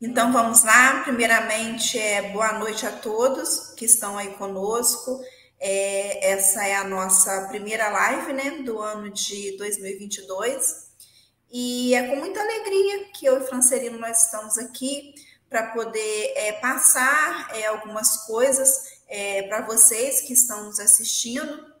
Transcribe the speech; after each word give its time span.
Então 0.00 0.32
vamos 0.32 0.62
lá. 0.62 1.02
Primeiramente, 1.02 1.98
é, 1.98 2.30
boa 2.30 2.52
noite 2.52 2.86
a 2.86 2.92
todos 2.92 3.74
que 3.76 3.84
estão 3.84 4.16
aí 4.16 4.30
conosco. 4.34 5.20
É, 5.58 6.30
essa 6.34 6.64
é 6.64 6.76
a 6.76 6.84
nossa 6.84 7.48
primeira 7.48 7.88
live 7.88 8.32
né, 8.32 8.50
do 8.62 8.78
ano 8.78 9.10
de 9.10 9.56
2022. 9.58 10.88
E 11.50 11.96
é 11.96 12.06
com 12.06 12.14
muita 12.14 12.40
alegria 12.40 13.06
que 13.12 13.26
eu 13.26 13.42
e 13.42 13.46
Francelino 13.48 13.98
nós 13.98 14.26
estamos 14.26 14.56
aqui 14.56 15.14
para 15.50 15.72
poder 15.72 16.32
é, 16.36 16.52
passar 16.52 17.48
é, 17.56 17.66
algumas 17.66 18.18
coisas 18.18 19.00
é, 19.08 19.42
para 19.48 19.62
vocês 19.62 20.20
que 20.20 20.32
estão 20.32 20.66
nos 20.66 20.78
assistindo 20.78 21.72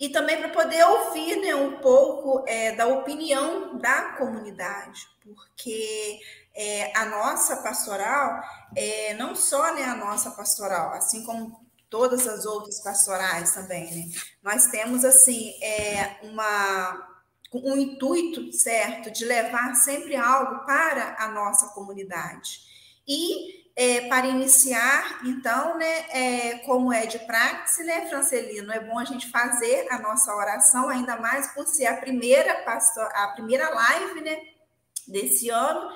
e 0.00 0.08
também 0.08 0.38
para 0.38 0.48
poder 0.48 0.84
ouvir 0.84 1.36
né, 1.36 1.54
um 1.54 1.78
pouco 1.78 2.44
é, 2.48 2.72
da 2.72 2.86
opinião 2.86 3.78
da 3.78 4.14
comunidade, 4.14 5.06
porque 5.22 6.20
é, 6.56 6.96
a 6.96 7.04
nossa 7.04 7.56
pastoral, 7.56 8.42
é, 8.74 9.14
não 9.14 9.36
só 9.36 9.74
né, 9.74 9.84
a 9.84 9.94
nossa 9.94 10.30
pastoral, 10.30 10.92
assim 10.94 11.22
como 11.24 11.64
todas 11.90 12.26
as 12.26 12.46
outras 12.46 12.80
pastorais 12.82 13.52
também, 13.52 13.94
né? 13.94 14.12
Nós 14.42 14.66
temos 14.68 15.04
assim 15.04 15.52
é, 15.62 16.18
uma 16.22 17.14
um 17.52 17.76
intuito 17.76 18.52
certo 18.52 19.10
de 19.10 19.24
levar 19.24 19.74
sempre 19.76 20.16
algo 20.16 20.66
para 20.66 21.16
a 21.18 21.28
nossa 21.28 21.68
comunidade. 21.68 22.60
E 23.06 23.66
é, 23.76 24.08
para 24.08 24.26
iniciar, 24.26 25.20
então, 25.24 25.78
né, 25.78 26.06
é, 26.10 26.58
como 26.60 26.92
é 26.92 27.06
de 27.06 27.18
prática, 27.20 27.84
né, 27.84 28.08
Francelino, 28.08 28.72
é 28.72 28.80
bom 28.80 28.98
a 28.98 29.04
gente 29.04 29.30
fazer 29.30 29.86
a 29.90 29.98
nossa 29.98 30.34
oração, 30.34 30.88
ainda 30.88 31.16
mais 31.16 31.52
por 31.54 31.66
ser 31.66 31.86
a 31.86 31.96
primeira 31.96 32.62
pastor, 32.64 33.04
a 33.14 33.28
primeira 33.28 33.68
live, 33.68 34.22
né, 34.22 34.38
desse 35.06 35.50
ano. 35.50 35.90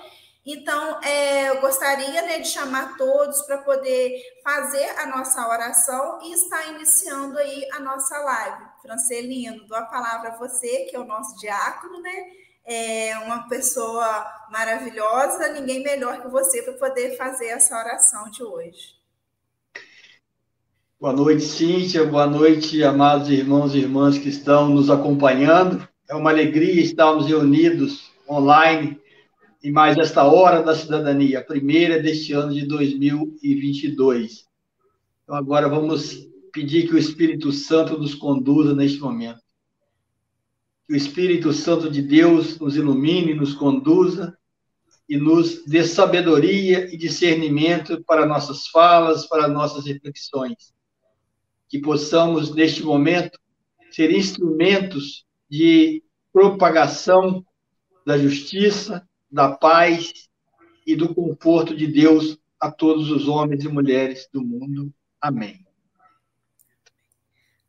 Então, 0.52 1.00
é, 1.02 1.48
eu 1.48 1.60
gostaria 1.60 2.22
né, 2.22 2.40
de 2.40 2.48
chamar 2.48 2.96
todos 2.96 3.40
para 3.42 3.58
poder 3.58 4.20
fazer 4.42 4.84
a 4.98 5.06
nossa 5.06 5.48
oração 5.48 6.18
e 6.24 6.32
estar 6.32 6.74
iniciando 6.74 7.38
aí 7.38 7.68
a 7.72 7.78
nossa 7.78 8.18
live. 8.18 8.64
Francelino, 8.82 9.64
dou 9.68 9.78
a 9.78 9.82
palavra 9.82 10.30
a 10.30 10.36
você, 10.36 10.86
que 10.90 10.96
é 10.96 10.98
o 10.98 11.04
nosso 11.04 11.38
diácono, 11.38 12.00
né? 12.00 12.24
É 12.64 13.16
uma 13.18 13.48
pessoa 13.48 14.26
maravilhosa, 14.50 15.52
ninguém 15.52 15.84
melhor 15.84 16.20
que 16.20 16.28
você 16.28 16.62
para 16.62 16.72
poder 16.72 17.16
fazer 17.16 17.46
essa 17.46 17.78
oração 17.78 18.28
de 18.28 18.42
hoje. 18.42 18.96
Boa 21.00 21.12
noite, 21.12 21.44
Cíntia. 21.44 22.04
Boa 22.04 22.26
noite, 22.26 22.82
amados 22.82 23.30
irmãos 23.30 23.72
e 23.72 23.78
irmãs 23.78 24.18
que 24.18 24.28
estão 24.28 24.68
nos 24.68 24.90
acompanhando. 24.90 25.88
É 26.08 26.14
uma 26.14 26.30
alegria 26.30 26.82
estarmos 26.82 27.28
reunidos 27.28 28.10
online 28.28 29.00
e 29.62 29.70
mais 29.70 29.98
esta 29.98 30.24
hora 30.24 30.62
da 30.62 30.74
cidadania, 30.74 31.40
a 31.40 31.44
primeira 31.44 32.00
deste 32.00 32.32
ano 32.32 32.52
de 32.52 32.66
2022. 32.66 34.46
Então, 35.22 35.34
agora 35.34 35.68
vamos 35.68 36.28
pedir 36.52 36.88
que 36.88 36.94
o 36.94 36.98
Espírito 36.98 37.52
Santo 37.52 37.98
nos 37.98 38.14
conduza 38.14 38.74
neste 38.74 38.98
momento. 38.98 39.40
Que 40.86 40.94
o 40.94 40.96
Espírito 40.96 41.52
Santo 41.52 41.90
de 41.90 42.00
Deus 42.00 42.58
nos 42.58 42.74
ilumine, 42.74 43.34
nos 43.34 43.54
conduza 43.54 44.36
e 45.08 45.16
nos 45.16 45.64
dê 45.66 45.84
sabedoria 45.84 46.92
e 46.92 46.96
discernimento 46.96 48.02
para 48.04 48.24
nossas 48.24 48.66
falas, 48.68 49.26
para 49.26 49.46
nossas 49.46 49.84
reflexões. 49.84 50.72
Que 51.68 51.80
possamos, 51.80 52.54
neste 52.54 52.82
momento, 52.82 53.38
ser 53.90 54.10
instrumentos 54.10 55.26
de 55.48 56.02
propagação 56.32 57.44
da 58.06 58.16
justiça, 58.16 59.06
da 59.30 59.52
paz 59.52 60.28
e 60.86 60.96
do 60.96 61.14
conforto 61.14 61.76
de 61.76 61.86
Deus 61.86 62.38
a 62.58 62.70
todos 62.70 63.10
os 63.10 63.28
homens 63.28 63.64
e 63.64 63.68
mulheres 63.68 64.28
do 64.32 64.42
mundo. 64.42 64.92
Amém. 65.20 65.64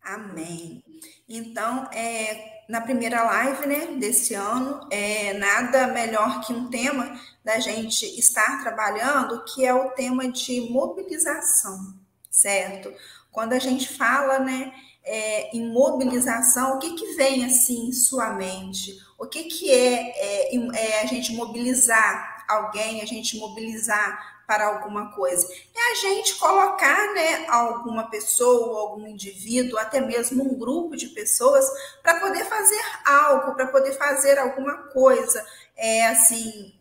Amém. 0.03 0.83
Então, 1.27 1.87
é, 1.93 2.63
na 2.67 2.81
primeira 2.81 3.23
live 3.23 3.65
né, 3.67 3.87
desse 3.97 4.33
ano, 4.33 4.87
é 4.91 5.33
nada 5.33 5.87
melhor 5.87 6.41
que 6.41 6.51
um 6.51 6.69
tema 6.69 7.19
da 7.43 7.59
gente 7.59 8.05
estar 8.19 8.61
trabalhando, 8.61 9.43
que 9.45 9.65
é 9.65 9.73
o 9.73 9.91
tema 9.91 10.29
de 10.31 10.61
mobilização, 10.69 11.97
certo? 12.29 12.93
Quando 13.31 13.53
a 13.53 13.59
gente 13.59 13.87
fala 13.87 14.39
né, 14.39 14.73
é, 15.03 15.55
em 15.55 15.71
mobilização, 15.71 16.75
o 16.75 16.79
que, 16.79 16.93
que 16.93 17.13
vem 17.15 17.45
assim 17.45 17.87
em 17.87 17.93
sua 17.93 18.33
mente? 18.33 18.97
O 19.17 19.25
que, 19.25 19.43
que 19.43 19.71
é, 19.71 20.53
é, 20.53 20.55
é 20.55 21.01
a 21.01 21.05
gente 21.05 21.33
mobilizar 21.33 22.45
alguém, 22.47 23.01
a 23.01 23.05
gente 23.05 23.37
mobilizar 23.37 24.43
para 24.45 24.67
alguma 24.67 25.11
coisa? 25.11 25.47
É 25.75 25.91
a 25.91 25.95
gente 25.95 26.35
colocar 26.35 27.13
né, 27.13 27.45
alguma 27.47 28.09
pessoa, 28.09 28.81
algum 28.81 29.07
indivíduo, 29.07 29.79
até 29.79 30.01
mesmo 30.01 30.43
um 30.43 30.57
grupo 30.57 30.95
de 30.95 31.07
pessoas, 31.07 31.65
para 32.03 32.19
poder 32.19 32.45
fazer 32.45 32.81
algo, 33.05 33.55
para 33.55 33.67
poder 33.67 33.93
fazer 33.93 34.37
alguma 34.37 34.89
coisa. 34.89 35.45
É 35.75 36.07
assim, 36.07 36.73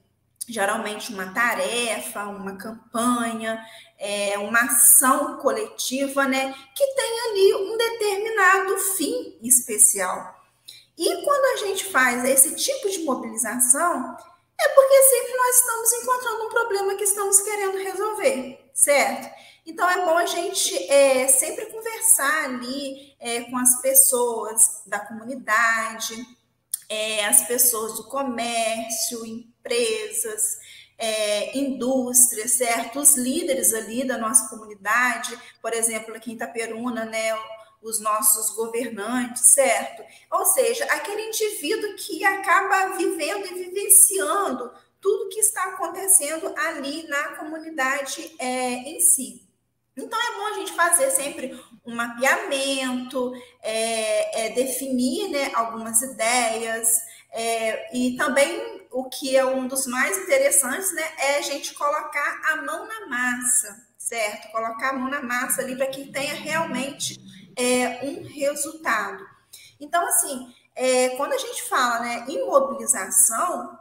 geralmente 0.48 1.12
uma 1.12 1.32
tarefa, 1.32 2.24
uma 2.24 2.56
campanha, 2.56 3.62
é, 4.00 4.38
uma 4.38 4.60
ação 4.60 5.36
coletiva, 5.36 6.26
né, 6.26 6.54
que 6.74 6.86
tem 6.94 7.20
ali 7.20 7.54
um 7.54 7.76
determinado 7.76 8.78
fim 8.96 9.38
especial. 9.42 10.40
E 10.96 11.22
quando 11.22 11.44
a 11.44 11.66
gente 11.66 11.84
faz 11.84 12.24
esse 12.24 12.56
tipo 12.56 12.88
de 12.88 13.00
mobilização, 13.00 14.16
é 14.58 14.68
porque 14.68 15.02
sempre 15.02 15.36
nós 15.36 15.56
estamos 15.56 15.92
encontrando 15.92 16.44
um 16.46 16.48
problema 16.48 16.94
que 16.94 17.04
estamos 17.04 17.40
querendo 17.40 17.76
resolver, 17.78 18.70
certo? 18.74 19.30
Então 19.66 19.88
é 19.88 20.04
bom 20.04 20.16
a 20.16 20.26
gente 20.26 20.76
é, 20.90 21.28
sempre 21.28 21.66
conversar 21.66 22.44
ali 22.44 23.14
é, 23.20 23.42
com 23.42 23.56
as 23.56 23.80
pessoas 23.80 24.82
da 24.86 24.98
comunidade, 24.98 26.14
é, 26.88 27.24
as 27.26 27.46
pessoas 27.46 27.94
do 27.94 28.04
comércio, 28.04 29.24
empresas, 29.24 30.58
é, 31.00 31.58
indústrias, 31.58 32.52
certo? 32.52 33.00
Os 33.00 33.16
líderes 33.16 33.72
ali 33.72 34.04
da 34.04 34.18
nossa 34.18 34.48
comunidade, 34.48 35.36
por 35.60 35.72
exemplo, 35.72 36.14
aqui 36.14 36.30
em 36.30 36.34
Itaperuna, 36.34 37.06
né? 37.06 37.32
os 37.82 37.98
nossos 37.98 38.54
governantes, 38.54 39.52
certo? 39.52 40.02
Ou 40.30 40.44
seja, 40.44 40.84
aquele 40.84 41.28
indivíduo 41.28 41.94
que 41.96 42.22
acaba 42.24 42.94
vivendo 42.96 43.46
e 43.46 43.54
vivenciando 43.54 44.70
tudo 45.00 45.30
que 45.30 45.40
está 45.40 45.64
acontecendo 45.64 46.52
ali 46.58 47.08
na 47.08 47.36
comunidade 47.36 48.34
é, 48.38 48.74
em 48.74 49.00
si. 49.00 49.48
Então 49.96 50.18
é 50.18 50.36
bom 50.36 50.46
a 50.46 50.58
gente 50.58 50.72
fazer 50.72 51.10
sempre 51.10 51.58
um 51.84 51.94
mapeamento, 51.94 53.32
é, 53.62 54.46
é, 54.46 54.48
definir 54.50 55.28
né, 55.30 55.50
algumas 55.54 56.00
ideias, 56.02 57.00
é, 57.32 57.96
e 57.96 58.16
também 58.16 58.79
o 58.90 59.08
que 59.08 59.36
é 59.36 59.44
um 59.44 59.68
dos 59.68 59.86
mais 59.86 60.18
interessantes 60.18 60.92
né, 60.92 61.02
é 61.18 61.38
a 61.38 61.42
gente 61.42 61.74
colocar 61.74 62.40
a 62.50 62.56
mão 62.56 62.86
na 62.86 63.06
massa, 63.06 63.86
certo? 63.96 64.50
Colocar 64.50 64.90
a 64.90 64.92
mão 64.94 65.08
na 65.08 65.22
massa 65.22 65.62
ali 65.62 65.76
para 65.76 65.86
que 65.86 66.10
tenha 66.10 66.34
realmente 66.34 67.18
é, 67.56 68.00
um 68.04 68.26
resultado. 68.26 69.24
Então, 69.80 70.04
assim, 70.06 70.52
é, 70.74 71.10
quando 71.10 71.32
a 71.32 71.38
gente 71.38 71.62
fala 71.68 72.00
né, 72.00 72.24
em 72.28 72.44
mobilização, 72.46 73.78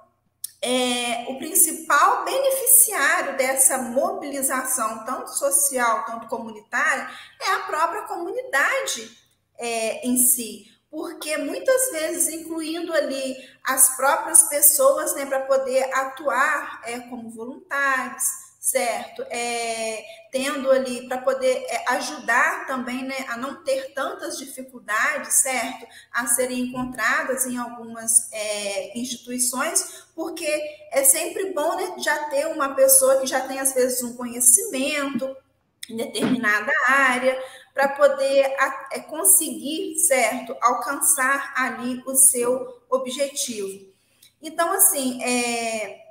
é, 0.61 1.25
o 1.29 1.37
principal 1.37 2.25
beneficiário 2.25 3.37
dessa 3.37 3.77
mobilização, 3.77 5.05
tanto 5.05 5.29
social, 5.31 6.05
tanto 6.05 6.27
comunitária, 6.27 7.09
é 7.41 7.51
a 7.53 7.59
própria 7.59 8.03
comunidade 8.03 9.17
é, 9.57 10.05
em 10.05 10.17
si. 10.17 10.65
Porque 10.89 11.37
muitas 11.37 11.91
vezes, 11.91 12.33
incluindo 12.33 12.91
ali 12.93 13.35
as 13.63 13.95
próprias 13.95 14.43
pessoas, 14.43 15.13
né, 15.13 15.25
para 15.25 15.41
poder 15.41 15.83
atuar 15.93 16.81
é, 16.83 16.99
como 17.01 17.29
voluntários, 17.29 18.23
certo? 18.59 19.23
É, 19.29 20.03
tendo 20.31 20.69
ali 20.69 21.07
para 21.07 21.19
poder 21.19 21.65
é, 21.69 21.85
ajudar 21.93 22.67
também 22.67 23.03
né, 23.03 23.25
a 23.29 23.37
não 23.37 23.63
ter 23.63 23.93
tantas 23.93 24.37
dificuldades, 24.37 25.33
certo? 25.35 25.87
A 26.11 26.27
serem 26.27 26.61
encontradas 26.61 27.45
em 27.45 27.57
algumas 27.57 28.31
é, 28.31 28.97
instituições, 28.97 30.05
porque 30.15 30.47
é 30.91 31.03
sempre 31.03 31.53
bom 31.53 31.75
né, 31.75 31.95
já 31.99 32.25
ter 32.25 32.47
uma 32.47 32.75
pessoa 32.75 33.19
que 33.21 33.27
já 33.27 33.41
tem, 33.41 33.59
às 33.59 33.73
vezes, 33.73 34.03
um 34.03 34.15
conhecimento 34.15 35.35
em 35.89 35.95
determinada 35.95 36.71
área, 36.87 37.41
para 37.73 37.89
poder 37.89 38.55
é, 38.91 38.99
conseguir, 39.01 39.97
certo, 39.99 40.55
alcançar 40.61 41.53
ali 41.55 42.03
o 42.05 42.15
seu 42.15 42.81
objetivo. 42.89 43.87
Então, 44.41 44.71
assim, 44.73 45.23
é, 45.23 46.09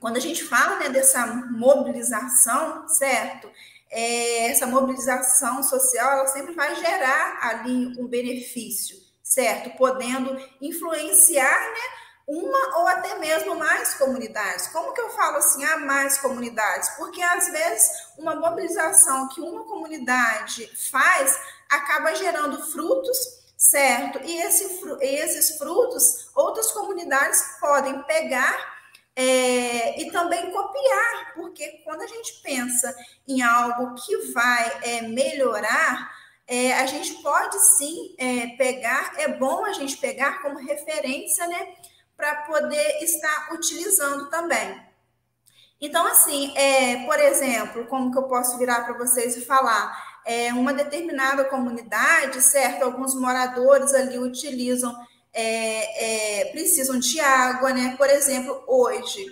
quando 0.00 0.16
a 0.16 0.20
gente 0.20 0.44
fala 0.44 0.78
né, 0.78 0.88
dessa 0.88 1.26
mobilização, 1.26 2.88
certo? 2.88 3.50
É, 3.90 4.50
essa 4.50 4.66
mobilização 4.66 5.62
social, 5.62 6.18
ela 6.18 6.26
sempre 6.26 6.54
vai 6.54 6.74
gerar 6.74 7.38
ali 7.42 7.98
um 7.98 8.06
benefício, 8.06 8.96
certo? 9.22 9.76
Podendo 9.76 10.38
influenciar, 10.60 11.60
né? 11.72 12.03
Uma 12.26 12.78
ou 12.78 12.88
até 12.88 13.18
mesmo 13.18 13.54
mais 13.54 13.94
comunidades. 13.94 14.68
Como 14.68 14.92
que 14.92 15.00
eu 15.00 15.10
falo 15.10 15.36
assim, 15.36 15.64
há 15.64 15.76
mais 15.78 16.18
comunidades? 16.18 16.88
Porque 16.96 17.22
às 17.22 17.48
vezes 17.48 17.90
uma 18.16 18.34
mobilização 18.34 19.28
que 19.28 19.40
uma 19.40 19.64
comunidade 19.64 20.70
faz 20.90 21.38
acaba 21.68 22.14
gerando 22.14 22.64
frutos, 22.70 23.18
certo? 23.56 24.20
E 24.22 24.40
esse, 24.42 24.64
esses 25.00 25.58
frutos 25.58 26.30
outras 26.34 26.70
comunidades 26.72 27.42
podem 27.60 28.02
pegar 28.04 28.74
é, 29.16 30.00
e 30.00 30.10
também 30.10 30.50
copiar, 30.50 31.34
porque 31.34 31.82
quando 31.84 32.02
a 32.02 32.06
gente 32.06 32.40
pensa 32.42 32.94
em 33.28 33.42
algo 33.42 33.94
que 33.94 34.32
vai 34.32 34.80
é, 34.82 35.02
melhorar, 35.02 36.10
é, 36.46 36.74
a 36.74 36.86
gente 36.86 37.14
pode 37.22 37.58
sim 37.76 38.14
é, 38.18 38.48
pegar, 38.56 39.14
é 39.18 39.28
bom 39.28 39.64
a 39.64 39.72
gente 39.72 39.96
pegar 39.96 40.42
como 40.42 40.58
referência, 40.58 41.46
né? 41.46 41.74
Para 42.16 42.34
poder 42.42 43.02
estar 43.02 43.52
utilizando 43.52 44.28
também. 44.30 44.80
Então, 45.80 46.06
assim, 46.06 46.56
é, 46.56 47.04
por 47.04 47.18
exemplo, 47.18 47.86
como 47.86 48.10
que 48.10 48.18
eu 48.18 48.22
posso 48.24 48.56
virar 48.56 48.84
para 48.84 48.96
vocês 48.96 49.36
e 49.36 49.44
falar? 49.44 50.22
É, 50.24 50.52
uma 50.54 50.72
determinada 50.72 51.44
comunidade, 51.44 52.40
certo? 52.40 52.84
Alguns 52.84 53.14
moradores 53.14 53.92
ali 53.92 54.18
utilizam, 54.18 54.96
é, 55.32 56.40
é, 56.40 56.44
precisam 56.52 56.98
de 56.98 57.20
água, 57.20 57.72
né? 57.72 57.94
Por 57.98 58.08
exemplo, 58.08 58.64
hoje, 58.66 59.26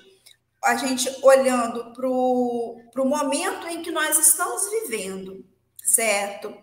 a 0.62 0.76
gente 0.76 1.08
olhando 1.23 1.93
para 1.94 2.08
o 2.08 3.06
momento 3.06 3.67
em 3.69 3.82
que 3.82 3.90
nós 3.90 4.19
estamos 4.19 4.69
vivendo, 4.70 5.44
certo? 5.82 6.55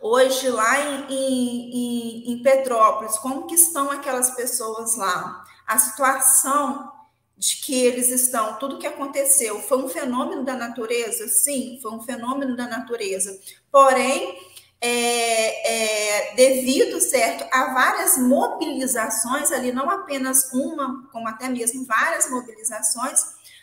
Hoje, 0.00 0.48
lá 0.48 0.80
em, 0.80 1.12
em, 1.12 2.32
em, 2.32 2.42
Petrópolis, 2.42 3.18
como 3.18 3.46
que 3.46 3.54
estão 3.54 3.90
aquelas 3.90 4.30
pessoas 4.30 4.96
lá? 4.96 5.44
A 5.66 5.76
situação 5.76 6.92
de 7.36 7.56
que 7.56 7.74
eles 7.74 8.08
estão, 8.10 8.58
tudo 8.58 8.78
que 8.78 8.86
aconteceu, 8.86 9.60
foi 9.62 9.78
um 9.78 9.88
fenômeno 9.88 10.44
da 10.44 10.54
natureza? 10.54 11.26
Sim, 11.28 11.78
foi 11.82 11.92
um 11.92 12.02
fenômeno 12.02 12.56
da 12.56 12.66
natureza. 12.66 13.38
Porém, 13.72 14.38
é, 14.80 16.30
é, 16.30 16.34
devido, 16.36 17.00
certo, 17.00 17.44
a 17.52 17.74
várias 17.74 18.18
mobilizações 18.18 19.50
ali, 19.50 19.72
não 19.72 19.90
apenas 19.90 20.52
uma, 20.52 21.08
como 21.10 21.28
até 21.28 21.48
mesmo 21.48 21.84
várias 21.84 22.30
mobilizações, 22.30 23.20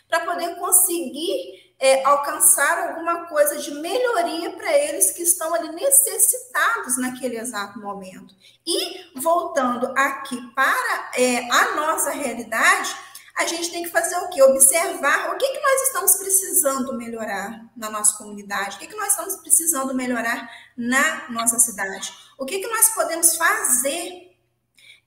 para 0.08 0.20
poder 0.20 0.56
conseguir 0.56 1.65
é, 1.78 2.04
alcançar 2.04 2.88
alguma 2.88 3.26
coisa 3.26 3.58
de 3.58 3.70
melhoria 3.72 4.50
para 4.50 4.72
eles 4.72 5.10
que 5.10 5.22
estão 5.22 5.54
ali 5.54 5.68
necessitados 5.72 6.96
naquele 6.98 7.38
exato 7.38 7.78
momento. 7.78 8.34
E 8.66 9.20
voltando 9.20 9.92
aqui 9.96 10.40
para 10.54 11.10
é, 11.14 11.48
a 11.50 11.74
nossa 11.74 12.10
realidade, 12.10 12.96
a 13.36 13.44
gente 13.46 13.70
tem 13.70 13.82
que 13.82 13.90
fazer 13.90 14.16
o 14.16 14.30
quê? 14.30 14.42
Observar 14.42 15.34
o 15.34 15.36
que, 15.36 15.46
que 15.46 15.60
nós 15.60 15.82
estamos 15.82 16.16
precisando 16.16 16.96
melhorar 16.96 17.66
na 17.76 17.90
nossa 17.90 18.16
comunidade, 18.16 18.76
o 18.76 18.78
que, 18.78 18.86
que 18.86 18.96
nós 18.96 19.10
estamos 19.10 19.36
precisando 19.36 19.94
melhorar 19.94 20.50
na 20.74 21.28
nossa 21.28 21.58
cidade, 21.58 22.14
o 22.38 22.46
que, 22.46 22.58
que 22.60 22.68
nós 22.68 22.88
podemos 22.90 23.36
fazer 23.36 24.25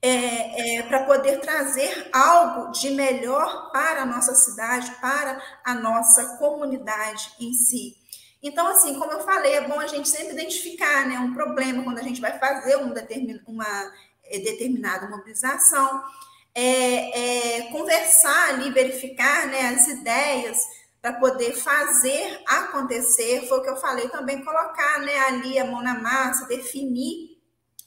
é, 0.02 0.78
é, 0.78 0.82
para 0.82 1.04
poder 1.04 1.40
trazer 1.40 2.08
algo 2.12 2.72
de 2.72 2.90
melhor 2.90 3.70
para 3.70 4.02
a 4.02 4.06
nossa 4.06 4.34
cidade, 4.34 4.90
para 5.00 5.40
a 5.64 5.74
nossa 5.74 6.38
comunidade 6.38 7.30
em 7.38 7.52
si. 7.52 7.96
Então, 8.42 8.66
assim, 8.68 8.98
como 8.98 9.12
eu 9.12 9.20
falei, 9.20 9.52
é 9.54 9.68
bom 9.68 9.78
a 9.78 9.86
gente 9.86 10.08
sempre 10.08 10.32
identificar 10.32 11.06
né, 11.06 11.18
um 11.18 11.34
problema 11.34 11.84
quando 11.84 11.98
a 11.98 12.02
gente 12.02 12.20
vai 12.20 12.38
fazer 12.38 12.76
um 12.76 12.94
determin, 12.94 13.38
uma 13.46 13.92
é, 14.24 14.38
determinada 14.38 15.10
mobilização, 15.10 16.02
é, 16.54 17.58
é, 17.58 17.62
conversar 17.70 18.48
ali, 18.48 18.70
verificar 18.70 19.46
né, 19.48 19.68
as 19.68 19.86
ideias 19.88 20.58
para 21.02 21.12
poder 21.14 21.52
fazer 21.52 22.40
acontecer. 22.46 23.46
Foi 23.46 23.58
o 23.58 23.62
que 23.62 23.68
eu 23.68 23.76
falei 23.76 24.08
também, 24.08 24.42
colocar 24.42 25.00
né, 25.00 25.18
ali 25.28 25.58
a 25.58 25.66
mão 25.66 25.82
na 25.82 26.00
massa, 26.00 26.46
definir 26.46 27.38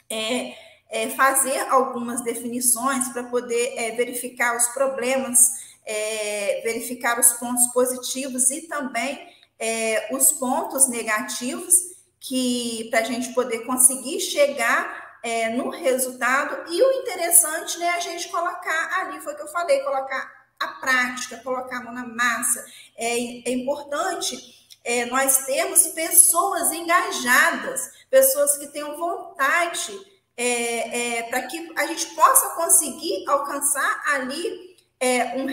é, 0.07 0.53
é, 0.93 1.09
fazer 1.09 1.57
algumas 1.71 2.21
definições 2.23 3.09
para 3.09 3.23
poder 3.23 3.73
é, 3.75 3.95
verificar 3.95 4.55
os 4.55 4.67
problemas, 4.67 5.39
é, 5.83 6.61
verificar 6.63 7.19
os 7.19 7.33
pontos 7.33 7.65
positivos 7.73 8.51
e 8.51 8.67
também 8.67 9.19
é, 9.59 10.09
os 10.15 10.31
pontos 10.33 10.87
negativos, 10.87 11.73
que 12.19 12.89
para 12.91 12.99
a 12.99 13.03
gente 13.03 13.33
poder 13.33 13.65
conseguir 13.65 14.19
chegar 14.19 15.17
é, 15.23 15.49
no 15.49 15.69
resultado. 15.69 16.71
E 16.71 16.83
o 16.83 16.91
interessante 17.01 17.79
né, 17.79 17.87
é 17.87 17.95
a 17.95 17.99
gente 17.99 18.29
colocar 18.29 18.99
ali, 18.99 19.19
foi 19.19 19.33
o 19.33 19.35
que 19.35 19.41
eu 19.41 19.47
falei, 19.47 19.79
colocar 19.79 20.31
a 20.59 20.67
prática, 20.67 21.37
colocar 21.37 21.77
a 21.77 21.83
mão 21.85 21.93
na 21.93 22.05
massa. 22.05 22.63
É, 22.95 23.49
é 23.49 23.51
importante 23.51 24.61
nós 25.09 25.45
termos 25.45 25.87
pessoas 25.87 26.69
engajadas, 26.73 27.89
pessoas 28.09 28.57
que 28.57 28.67
tenham 28.67 28.97
vontade 28.97 29.97
é, 30.35 31.19
é, 31.19 31.23
para 31.23 31.43
que 31.43 31.71
a 31.75 31.85
gente 31.85 32.07
possa 32.15 32.49
conseguir 32.51 33.27
alcançar 33.27 34.03
ali 34.13 34.75
é, 34.99 35.35
um, 35.35 35.47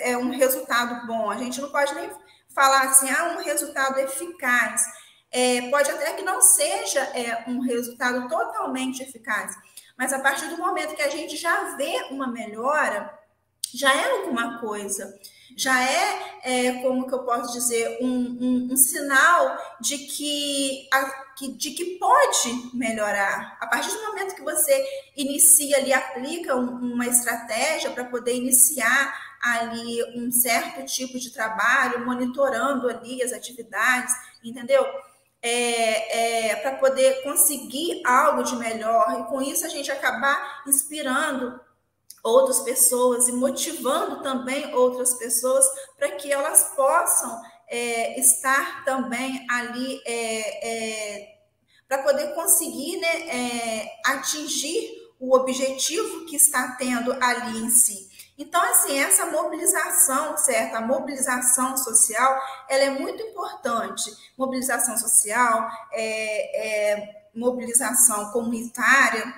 é, 0.00 0.16
um 0.16 0.30
resultado 0.30 1.06
bom. 1.06 1.30
A 1.30 1.36
gente 1.36 1.60
não 1.60 1.70
pode 1.70 1.94
nem 1.94 2.10
falar 2.54 2.82
assim, 2.82 3.08
ah, 3.10 3.36
um 3.36 3.42
resultado 3.42 3.98
eficaz. 3.98 4.82
É, 5.30 5.68
pode 5.68 5.90
até 5.90 6.12
que 6.14 6.22
não 6.22 6.40
seja 6.40 7.00
é, 7.00 7.44
um 7.48 7.60
resultado 7.60 8.28
totalmente 8.28 9.02
eficaz, 9.02 9.56
mas 9.98 10.12
a 10.12 10.20
partir 10.20 10.46
do 10.46 10.58
momento 10.58 10.94
que 10.94 11.02
a 11.02 11.10
gente 11.10 11.36
já 11.36 11.74
vê 11.76 12.06
uma 12.10 12.28
melhora, 12.28 13.12
já 13.74 13.92
é 13.92 14.12
alguma 14.12 14.60
coisa 14.60 15.12
já 15.56 15.82
é, 15.82 16.38
é, 16.42 16.72
como 16.82 17.06
que 17.06 17.14
eu 17.14 17.24
posso 17.24 17.52
dizer, 17.52 17.98
um, 18.00 18.08
um, 18.08 18.68
um 18.72 18.76
sinal 18.76 19.56
de 19.80 19.98
que, 19.98 20.88
a, 20.92 21.10
que, 21.36 21.52
de 21.52 21.70
que 21.70 21.98
pode 21.98 22.70
melhorar. 22.74 23.56
A 23.60 23.66
partir 23.66 23.90
do 23.90 24.02
momento 24.02 24.34
que 24.34 24.42
você 24.42 24.84
inicia 25.16 25.78
ali, 25.78 25.92
aplica 25.92 26.56
um, 26.56 26.92
uma 26.94 27.06
estratégia 27.06 27.90
para 27.90 28.04
poder 28.04 28.34
iniciar 28.34 29.14
ali 29.40 30.02
um 30.16 30.32
certo 30.32 30.84
tipo 30.86 31.18
de 31.18 31.30
trabalho, 31.30 32.04
monitorando 32.04 32.88
ali 32.88 33.22
as 33.22 33.32
atividades, 33.32 34.12
entendeu? 34.42 34.84
É, 35.42 36.52
é, 36.52 36.56
para 36.56 36.76
poder 36.76 37.22
conseguir 37.22 38.00
algo 38.06 38.42
de 38.42 38.56
melhor 38.56 39.20
e 39.20 39.24
com 39.28 39.42
isso 39.42 39.66
a 39.66 39.68
gente 39.68 39.92
acabar 39.92 40.62
inspirando 40.66 41.60
outras 42.22 42.60
pessoas 42.60 43.28
e 43.28 43.32
motivando 43.32 44.22
também 44.22 44.74
outras 44.74 45.14
pessoas 45.14 45.64
para 45.98 46.12
que 46.12 46.32
elas 46.32 46.72
possam 46.74 47.40
é, 47.68 48.18
estar 48.18 48.84
também 48.84 49.46
ali 49.50 50.00
é, 50.06 50.68
é, 50.68 51.34
para 51.86 52.02
poder 52.02 52.34
conseguir 52.34 52.96
né, 52.96 53.28
é, 53.28 54.00
atingir 54.06 55.04
o 55.20 55.36
objetivo 55.36 56.24
que 56.26 56.36
está 56.36 56.76
tendo 56.78 57.12
ali 57.22 57.58
em 57.58 57.70
si. 57.70 58.08
Então, 58.36 58.60
assim, 58.62 58.98
essa 58.98 59.26
mobilização, 59.26 60.36
certo? 60.36 60.74
A 60.74 60.80
mobilização 60.80 61.76
social, 61.76 62.40
ela 62.68 62.82
é 62.82 62.90
muito 62.90 63.22
importante. 63.22 64.10
Mobilização 64.36 64.98
social, 64.98 65.70
é, 65.92 66.96
é 66.96 67.24
mobilização 67.34 68.30
comunitária, 68.32 69.32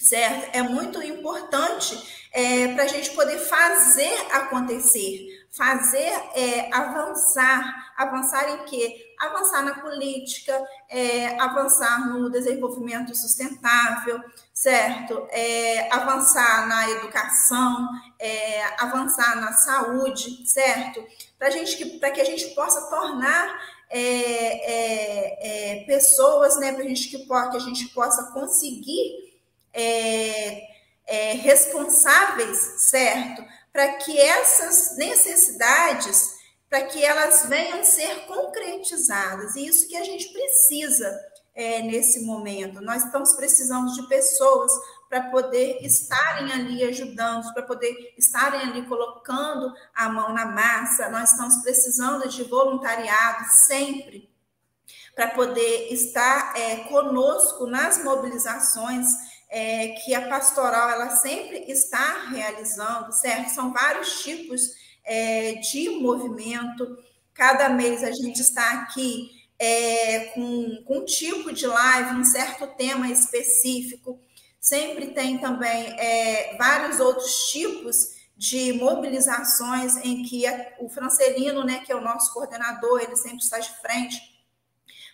certo? 0.00 0.56
É 0.56 0.62
muito 0.62 1.02
importante 1.02 1.96
é, 2.32 2.72
para 2.74 2.84
a 2.84 2.88
gente 2.88 3.10
poder 3.10 3.38
fazer 3.38 4.12
acontecer, 4.32 5.46
fazer 5.50 6.10
é, 6.34 6.74
avançar. 6.74 7.90
Avançar 7.96 8.48
em 8.48 8.64
quê? 8.64 9.14
Avançar 9.20 9.62
na 9.62 9.74
política, 9.74 10.58
é, 10.88 11.38
avançar 11.38 12.08
no 12.08 12.30
desenvolvimento 12.30 13.14
sustentável, 13.14 14.22
certo? 14.54 15.26
É, 15.30 15.92
avançar 15.92 16.66
na 16.66 16.88
educação, 16.88 17.88
é, 18.18 18.64
avançar 18.78 19.36
na 19.36 19.52
saúde, 19.52 20.48
certo? 20.48 21.04
Para 21.38 21.50
para 21.98 22.10
que 22.10 22.20
a 22.22 22.24
gente 22.24 22.54
possa 22.54 22.88
tornar 22.88 23.60
é, 23.90 25.84
pessoas, 25.86 26.56
né, 26.58 26.72
para 26.72 26.84
gente 26.84 27.08
que, 27.08 27.18
que 27.18 27.56
a 27.56 27.60
gente 27.60 27.88
possa 27.88 28.32
conseguir 28.32 29.29
é, 29.72 30.62
é, 31.06 31.32
responsáveis, 31.34 32.58
certo? 32.90 33.44
Para 33.72 33.94
que 33.94 34.18
essas 34.18 34.96
necessidades, 34.96 36.34
para 36.68 36.82
que 36.82 37.04
elas 37.04 37.46
venham 37.46 37.84
ser 37.84 38.26
concretizadas. 38.26 39.56
E 39.56 39.66
isso 39.66 39.88
que 39.88 39.96
a 39.96 40.04
gente 40.04 40.32
precisa 40.32 41.20
é, 41.54 41.82
nesse 41.82 42.24
momento. 42.24 42.80
Nós 42.80 43.04
estamos 43.04 43.34
precisando 43.34 43.92
de 43.92 44.06
pessoas 44.08 44.72
para 45.08 45.22
poder 45.30 45.84
estarem 45.84 46.52
ali 46.52 46.84
ajudando, 46.84 47.52
para 47.52 47.64
poder 47.64 48.14
estarem 48.16 48.60
ali 48.60 48.86
colocando 48.86 49.74
a 49.92 50.08
mão 50.08 50.32
na 50.32 50.46
massa. 50.46 51.08
Nós 51.10 51.32
estamos 51.32 51.56
precisando 51.62 52.28
de 52.28 52.44
voluntariado 52.44 53.44
sempre 53.66 54.30
para 55.14 55.28
poder 55.28 55.92
estar 55.92 56.56
é, 56.56 56.76
conosco 56.84 57.66
nas 57.66 58.02
mobilizações 58.02 59.06
é, 59.50 59.88
que 59.88 60.14
a 60.14 60.28
pastoral 60.28 60.90
ela 60.90 61.10
sempre 61.16 61.64
está 61.70 62.28
realizando, 62.30 63.12
certo? 63.12 63.48
São 63.48 63.72
vários 63.72 64.22
tipos 64.22 64.70
é, 65.04 65.54
de 65.54 65.90
movimento. 66.00 66.96
Cada 67.34 67.68
mês 67.68 68.04
a 68.04 68.12
gente 68.12 68.40
está 68.40 68.82
aqui 68.82 69.28
é, 69.58 70.26
com, 70.34 70.84
com 70.86 70.98
um 70.98 71.04
tipo 71.04 71.52
de 71.52 71.66
live, 71.66 72.14
um 72.14 72.24
certo 72.24 72.66
tema 72.76 73.08
específico. 73.08 74.20
Sempre 74.60 75.08
tem 75.08 75.38
também 75.38 75.98
é, 75.98 76.56
vários 76.56 77.00
outros 77.00 77.50
tipos 77.50 78.20
de 78.36 78.72
mobilizações 78.74 79.96
em 79.98 80.22
que 80.22 80.44
o 80.78 80.88
Francelino, 80.88 81.64
né, 81.64 81.82
que 81.84 81.92
é 81.92 81.96
o 81.96 82.00
nosso 82.00 82.32
coordenador, 82.32 83.00
ele 83.00 83.16
sempre 83.16 83.38
está 83.38 83.58
de 83.58 83.70
frente 83.80 84.29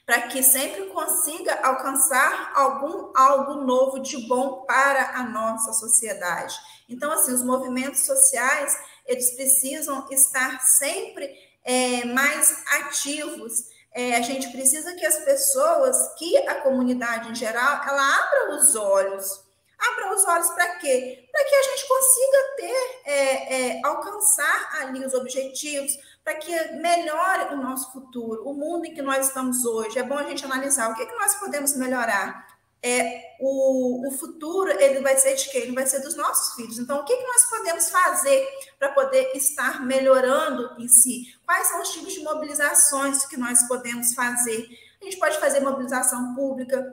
para 0.07 0.23
que 0.29 0.41
sempre 0.41 0.87
consiga 0.87 1.61
alcançar 1.65 2.53
algum 2.55 3.11
algo 3.15 3.55
novo 3.55 3.99
de 3.99 4.17
bom 4.29 4.65
para 4.65 5.19
a 5.19 5.25
nossa 5.25 5.73
sociedade. 5.73 6.55
Então, 6.89 7.11
assim, 7.11 7.35
os 7.35 7.43
movimentos 7.43 8.07
sociais 8.07 8.79
eles 9.05 9.35
precisam 9.35 10.07
estar 10.11 10.61
sempre 10.61 11.29
é, 11.65 12.05
mais 12.05 12.63
ativos. 12.81 13.65
É, 13.93 14.17
a 14.17 14.23
gente 14.23 14.51
precisa 14.53 14.95
que 14.95 15.07
as 15.07 15.19
pessoas, 15.25 15.97
que 16.17 16.37
a 16.49 16.61
comunidade 16.61 17.31
em 17.31 17.35
geral, 17.35 17.83
ela 17.87 18.17
abra 18.17 18.57
os 18.57 18.77
olhos. 18.77 19.45
Abra 19.79 20.15
os 20.15 20.25
olhos 20.25 20.49
para 20.51 20.77
quê? 20.77 21.29
Para 21.31 21.45
que 21.45 21.55
a 21.55 21.63
gente 21.63 21.89
consiga 21.89 22.39
ter, 22.57 23.01
é, 23.05 23.55
é 23.55 23.81
alcançar 23.85 24.81
ali 24.81 25.05
os 25.05 25.15
objetivos, 25.15 25.93
para 26.27 26.35
que 26.35 26.51
melhore 26.73 27.55
o 27.55 27.57
nosso 27.57 27.93
futuro, 27.93 28.43
o 28.49 28.53
mundo 28.53 28.85
em 28.85 28.93
que 28.93 29.01
nós 29.01 29.29
estamos 29.29 29.65
hoje. 29.65 29.97
É 29.97 30.03
bom 30.03 30.19
a 30.19 30.25
gente 30.25 30.45
analisar 30.45 30.91
o 30.91 30.95
que, 30.97 31.05
é 31.05 31.07
que 31.07 31.15
nós 31.15 31.37
podemos 31.37 31.77
melhorar. 31.77 32.49
É, 32.83 33.37
o, 33.39 34.09
o 34.09 34.11
futuro 34.11 34.69
ele 34.73 35.01
vai 35.03 35.17
ser 35.17 35.37
de 35.37 35.49
quem? 35.49 35.63
Ele 35.63 35.73
vai 35.73 35.87
ser 35.87 36.01
dos 36.01 36.17
nossos 36.17 36.57
filhos. 36.57 36.81
Então, 36.81 36.99
o 36.99 37.05
que, 37.05 37.13
é 37.13 37.17
que 37.17 37.29
nós 37.29 37.45
podemos 37.49 37.89
fazer 37.91 38.45
para 38.77 38.89
poder 38.89 39.37
estar 39.37 39.87
melhorando 39.87 40.75
em 40.83 40.89
si? 40.89 41.33
Quais 41.47 41.69
são 41.69 41.81
os 41.81 41.93
tipos 41.93 42.13
de 42.15 42.25
mobilizações 42.25 43.25
que 43.27 43.37
nós 43.37 43.63
podemos 43.69 44.13
fazer? 44.13 44.67
A 45.01 45.05
gente 45.05 45.19
pode 45.19 45.39
fazer 45.39 45.61
mobilização 45.61 46.35
pública, 46.35 46.85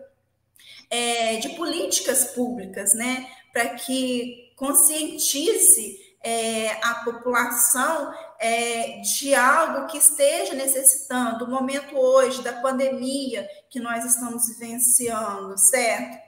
é, 0.92 1.38
de 1.38 1.50
políticas 1.56 2.26
públicas, 2.26 2.94
né? 2.94 3.28
Para 3.52 3.70
que 3.70 4.54
conscientize 4.56 6.04
é, 6.24 6.72
a 6.84 6.96
população 7.04 8.14
é, 8.44 9.00
de 9.00 9.34
algo 9.34 9.88
que 9.88 9.98
esteja 9.98 10.54
necessitando, 10.54 11.46
o 11.46 11.50
momento 11.50 11.98
hoje 11.98 12.44
da 12.44 12.52
pandemia 12.52 13.48
que 13.70 13.80
nós 13.80 14.04
estamos 14.04 14.50
vivenciando, 14.50 15.58
certo? 15.58 16.22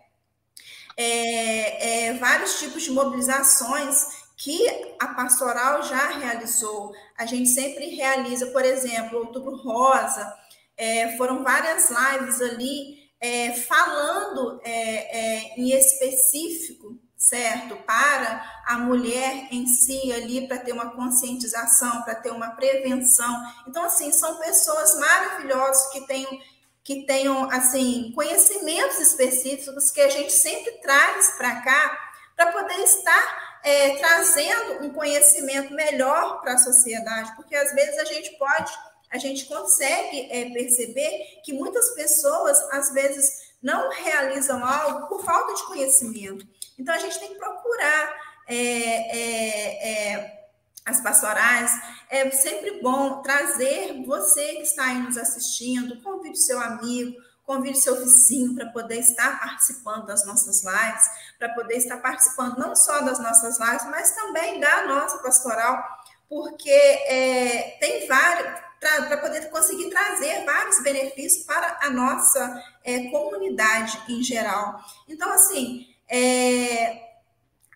É, 0.95 2.05
é, 2.05 2.13
vários 2.13 2.57
tipos 2.57 2.83
de 2.83 2.91
mobilizações 2.91 4.23
que 4.37 4.65
a 4.97 5.09
pastoral 5.09 5.83
já 5.83 6.11
realizou. 6.11 6.93
A 7.17 7.25
gente 7.25 7.49
sempre 7.49 7.89
realiza, 7.89 8.47
por 8.47 8.63
exemplo, 8.63 9.19
Outubro 9.19 9.57
Rosa, 9.57 10.33
é, 10.77 11.17
foram 11.17 11.43
várias 11.43 11.89
lives 11.89 12.41
ali 12.41 13.09
é, 13.19 13.51
falando 13.51 14.61
é, 14.63 15.59
em 15.59 15.71
específico 15.71 16.97
certo? 17.27 17.75
Para 17.77 18.63
a 18.65 18.77
mulher 18.77 19.47
em 19.51 19.65
si 19.65 20.11
ali, 20.13 20.47
para 20.47 20.59
ter 20.59 20.73
uma 20.73 20.91
conscientização, 20.91 22.03
para 22.03 22.15
ter 22.15 22.31
uma 22.31 22.51
prevenção. 22.51 23.35
Então, 23.67 23.83
assim, 23.83 24.11
são 24.11 24.37
pessoas 24.37 24.97
maravilhosas 24.99 25.87
que 25.91 26.01
tenham, 26.05 26.39
que 26.83 27.05
tenham 27.05 27.49
assim, 27.51 28.11
conhecimentos 28.13 28.99
específicos 28.99 29.89
que 29.91 30.01
a 30.01 30.09
gente 30.09 30.31
sempre 30.31 30.71
traz 30.83 31.31
para 31.37 31.61
cá, 31.61 31.99
para 32.35 32.51
poder 32.51 32.79
estar 32.83 33.59
é, 33.63 33.97
trazendo 33.97 34.85
um 34.85 34.93
conhecimento 34.93 35.73
melhor 35.73 36.41
para 36.41 36.53
a 36.53 36.57
sociedade, 36.59 37.35
porque 37.35 37.55
às 37.55 37.73
vezes 37.73 37.97
a 37.97 38.05
gente 38.05 38.37
pode, 38.37 38.71
a 39.09 39.17
gente 39.17 39.45
consegue 39.45 40.29
é, 40.31 40.51
perceber 40.51 41.41
que 41.43 41.53
muitas 41.53 41.89
pessoas, 41.95 42.61
às 42.71 42.93
vezes, 42.93 43.45
não 43.63 43.89
realizam 43.89 44.63
algo 44.63 45.07
por 45.07 45.25
falta 45.25 45.55
de 45.55 45.63
conhecimento. 45.63 46.45
Então, 46.77 46.93
a 46.93 46.99
gente 46.99 47.19
tem 47.19 47.29
que 47.29 47.39
procurar 47.39 48.15
é, 48.47 48.57
é, 48.57 50.13
é, 50.13 50.47
as 50.85 51.01
pastorais. 51.01 51.71
É 52.09 52.29
sempre 52.31 52.81
bom 52.81 53.21
trazer 53.21 54.03
você 54.05 54.55
que 54.55 54.63
está 54.63 54.85
aí 54.85 54.99
nos 54.99 55.17
assistindo, 55.17 56.01
convide 56.01 56.37
seu 56.37 56.59
amigo, 56.59 57.15
convide 57.45 57.79
seu 57.79 57.95
vizinho 57.95 58.55
para 58.55 58.69
poder 58.69 58.99
estar 58.99 59.39
participando 59.39 60.05
das 60.05 60.25
nossas 60.25 60.63
lives, 60.63 61.05
para 61.37 61.49
poder 61.49 61.75
estar 61.77 61.97
participando 61.97 62.57
não 62.57 62.75
só 62.75 63.01
das 63.01 63.19
nossas 63.19 63.59
lives, 63.59 63.85
mas 63.85 64.15
também 64.15 64.59
da 64.59 64.85
nossa 64.87 65.17
pastoral, 65.19 65.83
porque 66.27 66.69
é, 66.69 67.77
tem 67.79 68.07
vários 68.07 68.65
para 68.79 69.17
poder 69.17 69.49
conseguir 69.49 69.89
trazer 69.89 70.45
vários 70.45 70.83
benefícios 70.83 71.43
para 71.45 71.79
a 71.81 71.89
nossa 71.89 72.63
é, 72.83 73.09
comunidade 73.09 73.99
em 74.07 74.21
geral. 74.21 74.79
Então, 75.07 75.31
assim, 75.31 75.87
é, 76.09 77.01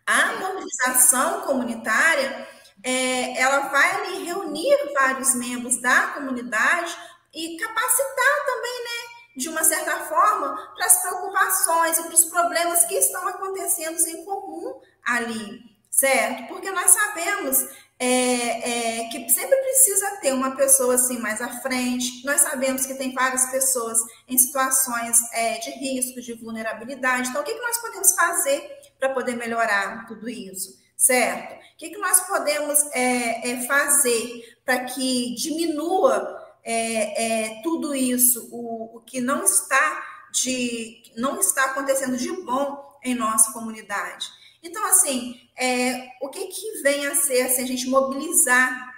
a 0.05 0.33
mobilização 0.37 1.41
comunitária 1.41 2.47
é, 2.83 3.39
ela 3.39 3.69
vai 3.69 4.23
reunir 4.23 4.93
vários 4.93 5.35
membros 5.35 5.81
da 5.81 6.07
comunidade 6.09 6.95
e 7.33 7.57
capacitar 7.57 8.45
também, 8.45 8.83
né, 8.83 9.19
de 9.37 9.49
uma 9.49 9.63
certa 9.63 9.99
forma, 10.05 10.55
para 10.75 10.85
as 10.85 11.01
preocupações 11.01 11.97
e 11.97 12.03
para 12.03 12.13
os 12.13 12.25
problemas 12.25 12.85
que 12.85 12.95
estão 12.95 13.27
acontecendo 13.27 13.99
em 14.07 14.25
comum 14.25 14.81
ali, 15.03 15.61
certo? 15.89 16.47
Porque 16.47 16.71
nós 16.71 16.91
sabemos 16.91 17.57
é, 17.99 19.01
é, 19.01 19.09
que 19.09 19.29
sempre 19.29 19.57
precisa 19.57 20.17
ter 20.21 20.33
uma 20.33 20.55
pessoa 20.55 20.95
assim 20.95 21.19
mais 21.19 21.41
à 21.41 21.49
frente. 21.61 22.25
Nós 22.25 22.41
sabemos 22.41 22.85
que 22.85 22.95
tem 22.95 23.13
várias 23.13 23.45
pessoas 23.47 23.99
em 24.25 24.37
situações 24.37 25.17
é, 25.33 25.57
de 25.59 25.71
risco, 25.71 26.21
de 26.21 26.33
vulnerabilidade. 26.33 27.29
Então, 27.29 27.41
o 27.41 27.45
que, 27.45 27.53
que 27.53 27.61
nós 27.61 27.77
podemos 27.77 28.15
fazer 28.15 28.79
para 28.97 29.09
poder 29.09 29.35
melhorar 29.35 30.07
tudo 30.07 30.29
isso? 30.29 30.79
Certo? 30.95 31.53
O 31.55 31.77
que, 31.77 31.89
que 31.89 31.97
nós 31.97 32.21
podemos 32.21 32.79
é, 32.93 33.51
é, 33.51 33.67
fazer 33.67 34.57
para 34.65 34.85
que 34.85 35.35
diminua 35.35 36.37
é, 36.63 37.61
tudo 37.63 37.93
isso, 37.95 38.47
o, 38.51 38.97
o 38.97 39.01
que 39.01 39.19
não 39.19 39.43
está 39.43 40.05
de 40.31 41.01
não 41.17 41.39
está 41.39 41.65
acontecendo 41.65 42.15
de 42.15 42.31
bom 42.43 42.97
em 43.03 43.15
nossa 43.15 43.51
comunidade? 43.51 44.27
Então, 44.61 44.85
assim, 44.87 45.39
é, 45.57 46.09
o 46.21 46.29
que, 46.29 46.47
que 46.47 46.81
vem 46.81 47.07
a 47.07 47.15
ser 47.15 47.43
assim, 47.43 47.63
a 47.63 47.67
gente 47.67 47.87
mobilizar 47.87 48.89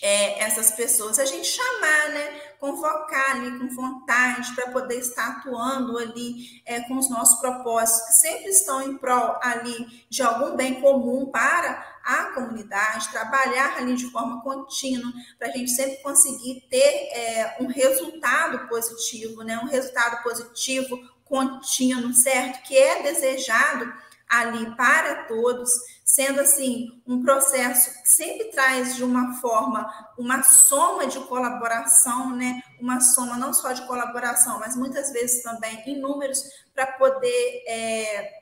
é, 0.00 0.40
essas 0.40 0.70
pessoas? 0.70 1.18
A 1.18 1.24
gente 1.24 1.46
chamar, 1.46 2.08
né? 2.10 2.40
Convocar 2.58 3.32
ali 3.32 3.58
com 3.58 3.68
vontade 3.74 4.54
para 4.54 4.70
poder 4.70 4.98
estar 4.98 5.28
atuando 5.28 5.98
ali 5.98 6.62
é, 6.64 6.80
com 6.82 6.96
os 6.96 7.10
nossos 7.10 7.40
propósitos, 7.40 8.06
que 8.06 8.12
sempre 8.14 8.50
estão 8.50 8.80
em 8.82 8.96
prol 8.98 9.36
ali 9.42 10.06
de 10.08 10.22
algum 10.22 10.54
bem 10.54 10.80
comum 10.80 11.26
para 11.26 12.00
a 12.04 12.24
comunidade, 12.34 13.10
trabalhar 13.10 13.76
ali 13.76 13.94
de 13.94 14.10
forma 14.10 14.40
contínua, 14.42 15.12
para 15.38 15.48
a 15.48 15.52
gente 15.52 15.70
sempre 15.70 15.96
conseguir 16.02 16.66
ter 16.70 17.08
é, 17.12 17.56
um 17.60 17.66
resultado 17.66 18.68
positivo, 18.68 19.42
né? 19.42 19.58
Um 19.58 19.66
resultado 19.66 20.22
positivo 20.22 20.96
contínuo, 21.24 22.12
certo? 22.14 22.62
Que 22.62 22.76
é 22.76 23.02
desejado 23.02 23.92
ali 24.32 24.74
para 24.74 25.24
todos, 25.24 25.70
sendo 26.02 26.40
assim 26.40 27.02
um 27.06 27.22
processo 27.22 27.90
que 28.02 28.08
sempre 28.08 28.50
traz 28.50 28.96
de 28.96 29.04
uma 29.04 29.34
forma 29.34 29.86
uma 30.18 30.42
soma 30.42 31.06
de 31.06 31.20
colaboração, 31.20 32.34
né? 32.34 32.62
Uma 32.80 32.98
soma 33.00 33.36
não 33.36 33.52
só 33.52 33.72
de 33.72 33.86
colaboração, 33.86 34.58
mas 34.58 34.74
muitas 34.74 35.12
vezes 35.12 35.42
também 35.42 35.82
em 35.86 36.00
números 36.00 36.42
para 36.74 36.86
poder 36.86 37.62
é, 37.68 38.32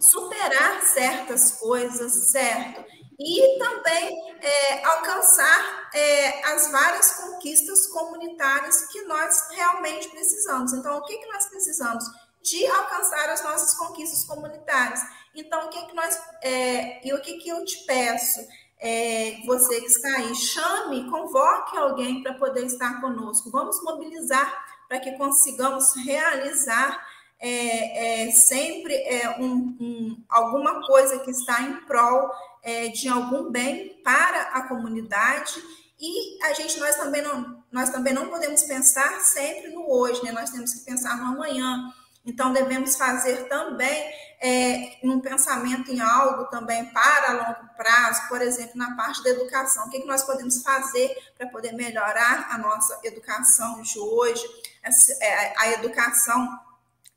superar 0.00 0.82
certas 0.82 1.52
coisas, 1.52 2.30
certo? 2.32 2.84
E 3.20 3.58
também 3.58 4.36
é, 4.40 4.84
alcançar 4.84 5.90
é, 5.94 6.44
as 6.52 6.72
várias 6.72 7.12
conquistas 7.12 7.86
comunitárias 7.86 8.86
que 8.86 9.02
nós 9.02 9.48
realmente 9.50 10.08
precisamos. 10.08 10.72
Então, 10.72 10.98
o 10.98 11.02
que, 11.02 11.18
que 11.18 11.26
nós 11.26 11.46
precisamos? 11.46 12.04
De 12.42 12.66
alcançar 12.66 13.28
as 13.30 13.42
nossas 13.42 13.74
conquistas 13.74 14.24
comunitárias. 14.24 15.00
Então, 15.34 15.66
o 15.66 15.68
que, 15.68 15.86
que 15.86 15.94
nós 15.94 16.18
é, 16.42 17.06
e 17.06 17.12
o 17.12 17.20
que, 17.20 17.38
que 17.38 17.48
eu 17.48 17.64
te 17.64 17.84
peço? 17.84 18.40
É, 18.80 19.38
você 19.44 19.80
que 19.80 19.86
está 19.86 20.08
aí, 20.08 20.34
chame, 20.36 21.10
convoque 21.10 21.76
alguém 21.76 22.22
para 22.22 22.34
poder 22.34 22.64
estar 22.64 23.00
conosco. 23.00 23.50
Vamos 23.50 23.82
mobilizar 23.82 24.66
para 24.88 25.00
que 25.00 25.12
consigamos 25.12 25.94
realizar 25.96 27.04
é, 27.40 28.26
é, 28.26 28.30
sempre 28.32 28.94
é, 28.94 29.36
um, 29.38 29.76
um, 29.80 30.24
alguma 30.28 30.84
coisa 30.86 31.18
que 31.20 31.30
está 31.30 31.62
em 31.62 31.76
prol 31.82 32.30
é, 32.62 32.88
de 32.88 33.08
algum 33.08 33.50
bem 33.50 34.00
para 34.02 34.42
a 34.42 34.66
comunidade 34.66 35.62
e 36.00 36.42
a 36.44 36.52
gente 36.52 36.78
nós 36.78 36.96
também 36.96 37.22
não 37.22 37.58
nós 37.70 37.90
também 37.90 38.14
não 38.14 38.28
podemos 38.28 38.62
pensar 38.62 39.20
sempre 39.20 39.68
no 39.70 39.90
hoje, 39.90 40.24
né? 40.24 40.32
Nós 40.32 40.50
temos 40.50 40.72
que 40.72 40.84
pensar 40.86 41.18
no 41.18 41.34
amanhã. 41.34 41.92
Então, 42.28 42.52
devemos 42.52 42.94
fazer 42.94 43.48
também 43.48 44.12
é, 44.38 44.98
um 45.02 45.18
pensamento 45.18 45.90
em 45.90 45.98
algo 45.98 46.44
também 46.44 46.84
para 46.92 47.32
longo 47.32 47.74
prazo, 47.74 48.28
por 48.28 48.42
exemplo, 48.42 48.76
na 48.76 48.94
parte 48.94 49.24
da 49.24 49.30
educação. 49.30 49.86
O 49.86 49.90
que, 49.90 50.00
que 50.00 50.06
nós 50.06 50.22
podemos 50.24 50.62
fazer 50.62 51.16
para 51.38 51.48
poder 51.48 51.72
melhorar 51.72 52.48
a 52.50 52.58
nossa 52.58 53.00
educação 53.02 53.80
de 53.80 53.98
hoje, 53.98 54.44
é, 55.22 55.54
a 55.58 55.72
educação 55.72 56.60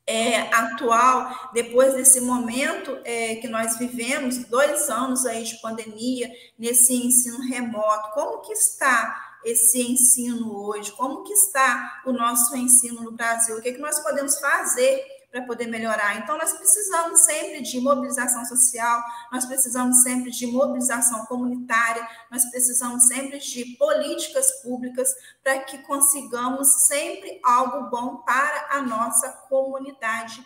é, 0.06 0.40
atual, 0.54 1.50
depois 1.52 1.92
desse 1.92 2.22
momento 2.22 2.98
é, 3.04 3.36
que 3.36 3.48
nós 3.48 3.78
vivemos, 3.78 4.38
dois 4.46 4.88
anos 4.88 5.26
aí 5.26 5.44
de 5.44 5.60
pandemia, 5.60 6.30
nesse 6.58 6.94
ensino 6.94 7.38
remoto, 7.48 8.12
como 8.14 8.40
que 8.40 8.52
está 8.54 9.31
esse 9.44 9.80
ensino 9.80 10.54
hoje? 10.56 10.92
Como 10.92 11.22
que 11.22 11.32
está 11.32 12.02
o 12.06 12.12
nosso 12.12 12.56
ensino 12.56 13.02
no 13.02 13.12
Brasil? 13.12 13.56
O 13.56 13.62
que, 13.62 13.68
é 13.70 13.72
que 13.72 13.80
nós 13.80 13.98
podemos 14.00 14.38
fazer 14.38 15.04
para 15.30 15.42
poder 15.42 15.66
melhorar? 15.66 16.16
Então, 16.18 16.36
nós 16.36 16.52
precisamos 16.52 17.20
sempre 17.20 17.62
de 17.62 17.80
mobilização 17.80 18.44
social, 18.44 19.02
nós 19.32 19.44
precisamos 19.46 20.02
sempre 20.02 20.30
de 20.30 20.46
mobilização 20.46 21.24
comunitária, 21.26 22.06
nós 22.30 22.44
precisamos 22.50 23.06
sempre 23.06 23.38
de 23.38 23.76
políticas 23.76 24.62
públicas 24.62 25.08
para 25.42 25.60
que 25.60 25.78
consigamos 25.78 26.86
sempre 26.86 27.40
algo 27.44 27.90
bom 27.90 28.18
para 28.18 28.68
a 28.70 28.82
nossa 28.82 29.28
comunidade. 29.48 30.44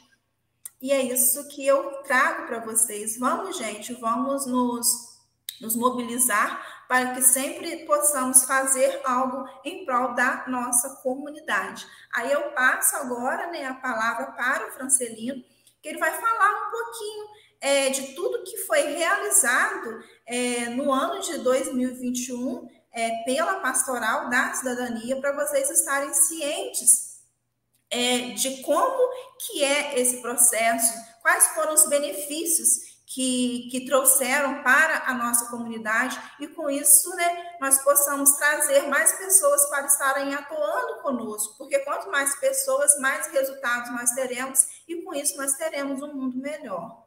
E 0.81 0.93
é 0.93 1.03
isso 1.03 1.49
que 1.49 1.67
eu 1.67 2.03
trago 2.03 2.47
para 2.47 2.61
vocês. 2.61 3.19
Vamos, 3.19 3.57
gente, 3.57 3.93
vamos 3.95 4.47
nos 4.47 5.17
nos 5.61 5.77
mobilizar 5.77 6.76
para 6.89 7.15
que 7.15 7.23
sempre 7.23 7.85
possamos 7.85 8.45
fazer 8.45 9.01
algo 9.05 9.49
em 9.65 9.85
prol 9.85 10.15
da 10.15 10.45
nossa 10.47 11.01
comunidade. 11.03 11.87
Aí 12.15 12.31
eu 12.31 12.51
passo 12.53 12.97
agora 12.97 13.51
né, 13.51 13.65
a 13.67 13.75
palavra 13.75 14.27
para 14.33 14.69
o 14.69 14.73
Francelino, 14.73 15.43
que 15.83 15.89
ele 15.89 15.99
vai 15.99 16.13
falar 16.13 16.67
um 16.67 16.71
pouquinho 16.71 17.27
é, 17.61 17.91
de 17.91 18.15
tudo 18.15 18.45
que 18.45 18.59
foi 18.59 18.83
realizado 18.95 20.03
é, 20.27 20.67
no 20.71 20.93
ano 20.93 21.21
de 21.21 21.39
2021 21.39 22.69
é, 22.93 23.25
pela 23.25 23.61
Pastoral 23.61 24.31
da 24.31 24.55
Cidadania, 24.55 25.21
para 25.21 25.33
vocês 25.33 25.71
estarem 25.71 26.13
cientes 26.15 27.21
é, 27.91 28.31
de 28.31 28.63
como 28.63 29.11
que 29.39 29.63
é 29.63 29.99
esse 30.01 30.21
processo, 30.21 30.95
quais 31.23 31.49
foram 31.49 31.75
os 31.75 31.89
benefícios 31.89 32.96
que, 33.17 33.69
que 33.71 33.87
trouxeram 33.87 34.63
para 34.63 35.05
a 35.07 35.15
nossa 35.15 35.51
comunidade 35.51 36.21
e 36.39 36.47
com 36.49 36.69
isso 36.69 37.09
né, 37.17 37.57
nós 37.59 37.83
possamos 37.83 38.33
trazer 38.33 38.87
mais 38.89 39.17
pessoas 39.17 39.71
para 39.71 39.87
estarem 39.87 40.35
atuando 40.35 41.01
conosco, 41.01 41.55
porque 41.57 41.79
quanto 41.79 42.11
mais 42.11 42.39
pessoas, 42.39 43.01
mais 43.01 43.33
resultados 43.33 43.91
nós 43.93 44.11
teremos 44.11 44.67
e 44.87 44.97
com 44.97 45.15
isso 45.15 45.35
nós 45.39 45.55
teremos 45.55 46.03
um 46.03 46.13
mundo 46.13 46.37
melhor. 46.37 47.07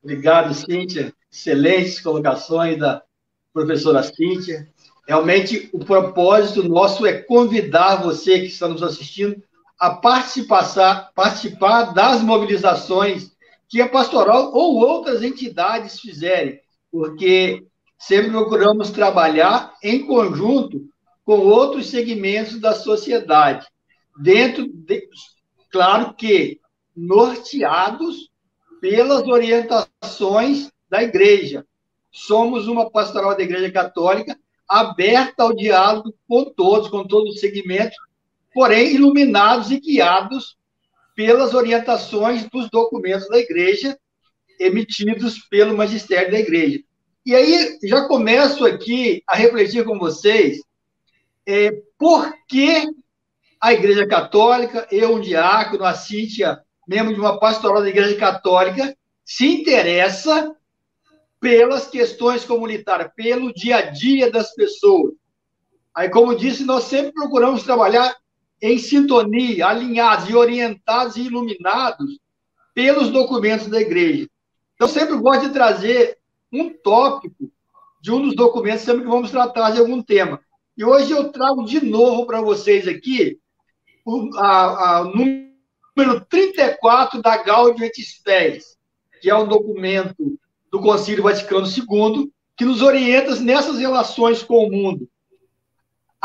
Obrigado, 0.00 0.54
Cíntia. 0.54 1.12
Excelentes 1.32 2.00
colocações 2.00 2.78
da 2.78 3.02
professora 3.52 4.00
Cíntia. 4.04 4.72
Realmente, 5.08 5.68
o 5.72 5.84
propósito 5.84 6.62
nosso 6.62 7.04
é 7.04 7.20
convidar 7.20 7.96
você 7.96 8.38
que 8.38 8.46
está 8.46 8.68
nos 8.68 8.82
assistindo 8.84 9.42
a 9.76 9.90
participar, 9.90 11.10
participar 11.16 11.92
das 11.94 12.22
mobilizações 12.22 13.33
que 13.74 13.82
a 13.82 13.88
pastoral 13.88 14.52
ou 14.54 14.76
outras 14.76 15.20
entidades 15.20 15.98
fizerem, 15.98 16.60
porque 16.92 17.66
sempre 17.98 18.30
procuramos 18.30 18.92
trabalhar 18.92 19.74
em 19.82 20.06
conjunto 20.06 20.84
com 21.24 21.40
outros 21.40 21.90
segmentos 21.90 22.60
da 22.60 22.72
sociedade, 22.72 23.66
dentro 24.16 24.68
de, 24.68 25.08
claro 25.72 26.14
que 26.14 26.60
norteados 26.96 28.30
pelas 28.80 29.26
orientações 29.26 30.70
da 30.88 31.02
igreja. 31.02 31.66
Somos 32.12 32.68
uma 32.68 32.88
pastoral 32.88 33.36
da 33.36 33.42
Igreja 33.42 33.72
Católica 33.72 34.38
aberta 34.68 35.42
ao 35.42 35.52
diálogo 35.52 36.14
com 36.28 36.44
todos, 36.44 36.88
com 36.88 37.04
todos 37.04 37.34
os 37.34 37.40
segmentos, 37.40 37.96
porém 38.54 38.94
iluminados 38.94 39.72
e 39.72 39.80
guiados 39.80 40.56
pelas 41.14 41.54
orientações 41.54 42.48
dos 42.50 42.68
documentos 42.70 43.28
da 43.28 43.38
igreja 43.38 43.98
emitidos 44.58 45.38
pelo 45.48 45.76
magistério 45.76 46.30
da 46.30 46.38
igreja. 46.38 46.80
E 47.24 47.34
aí 47.34 47.78
já 47.82 48.06
começo 48.06 48.66
aqui 48.66 49.22
a 49.26 49.36
refletir 49.36 49.84
com 49.84 49.98
vocês 49.98 50.58
é, 51.46 51.70
por 51.98 52.32
que 52.46 52.86
a 53.60 53.72
Igreja 53.72 54.06
Católica, 54.06 54.86
eu, 54.90 55.14
um 55.14 55.20
diácono, 55.20 55.84
a 55.84 55.94
Cíntia, 55.94 56.60
membro 56.86 57.14
de 57.14 57.20
uma 57.20 57.40
pastoral 57.40 57.82
da 57.82 57.88
Igreja 57.88 58.14
Católica, 58.16 58.94
se 59.24 59.46
interessa 59.46 60.54
pelas 61.40 61.86
questões 61.86 62.44
comunitárias, 62.44 63.10
pelo 63.16 63.54
dia 63.54 63.76
a 63.76 63.82
dia 63.82 64.30
das 64.30 64.54
pessoas. 64.54 65.14
Aí, 65.94 66.10
como 66.10 66.36
disse, 66.36 66.64
nós 66.64 66.84
sempre 66.84 67.12
procuramos 67.12 67.62
trabalhar 67.62 68.14
em 68.60 68.78
sintonia, 68.78 69.66
alinhados 69.66 70.28
e 70.28 70.34
orientados 70.34 71.16
e 71.16 71.22
iluminados 71.22 72.18
pelos 72.74 73.10
documentos 73.10 73.68
da 73.68 73.80
igreja. 73.80 74.28
Eu 74.78 74.88
sempre 74.88 75.16
gosto 75.16 75.46
de 75.46 75.52
trazer 75.52 76.18
um 76.52 76.70
tópico 76.70 77.50
de 78.00 78.12
um 78.12 78.20
dos 78.20 78.34
documentos, 78.34 78.84
sempre 78.84 79.02
que 79.02 79.08
vamos 79.08 79.30
tratar 79.30 79.70
de 79.70 79.80
algum 79.80 80.02
tema. 80.02 80.40
E 80.76 80.84
hoje 80.84 81.12
eu 81.12 81.30
trago 81.30 81.64
de 81.64 81.84
novo 81.84 82.26
para 82.26 82.40
vocês 82.40 82.88
aqui 82.88 83.38
o 84.04 84.28
a, 84.36 84.98
a, 84.98 85.04
número 85.04 86.24
34 86.28 87.22
da 87.22 87.42
Gaudium 87.42 87.86
et 87.86 88.02
Spes, 88.02 88.76
que 89.22 89.30
é 89.30 89.34
um 89.34 89.48
documento 89.48 90.38
do 90.70 90.80
Concílio 90.80 91.22
Vaticano 91.22 91.66
II, 91.66 92.30
que 92.56 92.64
nos 92.64 92.82
orienta 92.82 93.34
nessas 93.36 93.78
relações 93.78 94.42
com 94.42 94.66
o 94.66 94.70
mundo. 94.70 95.08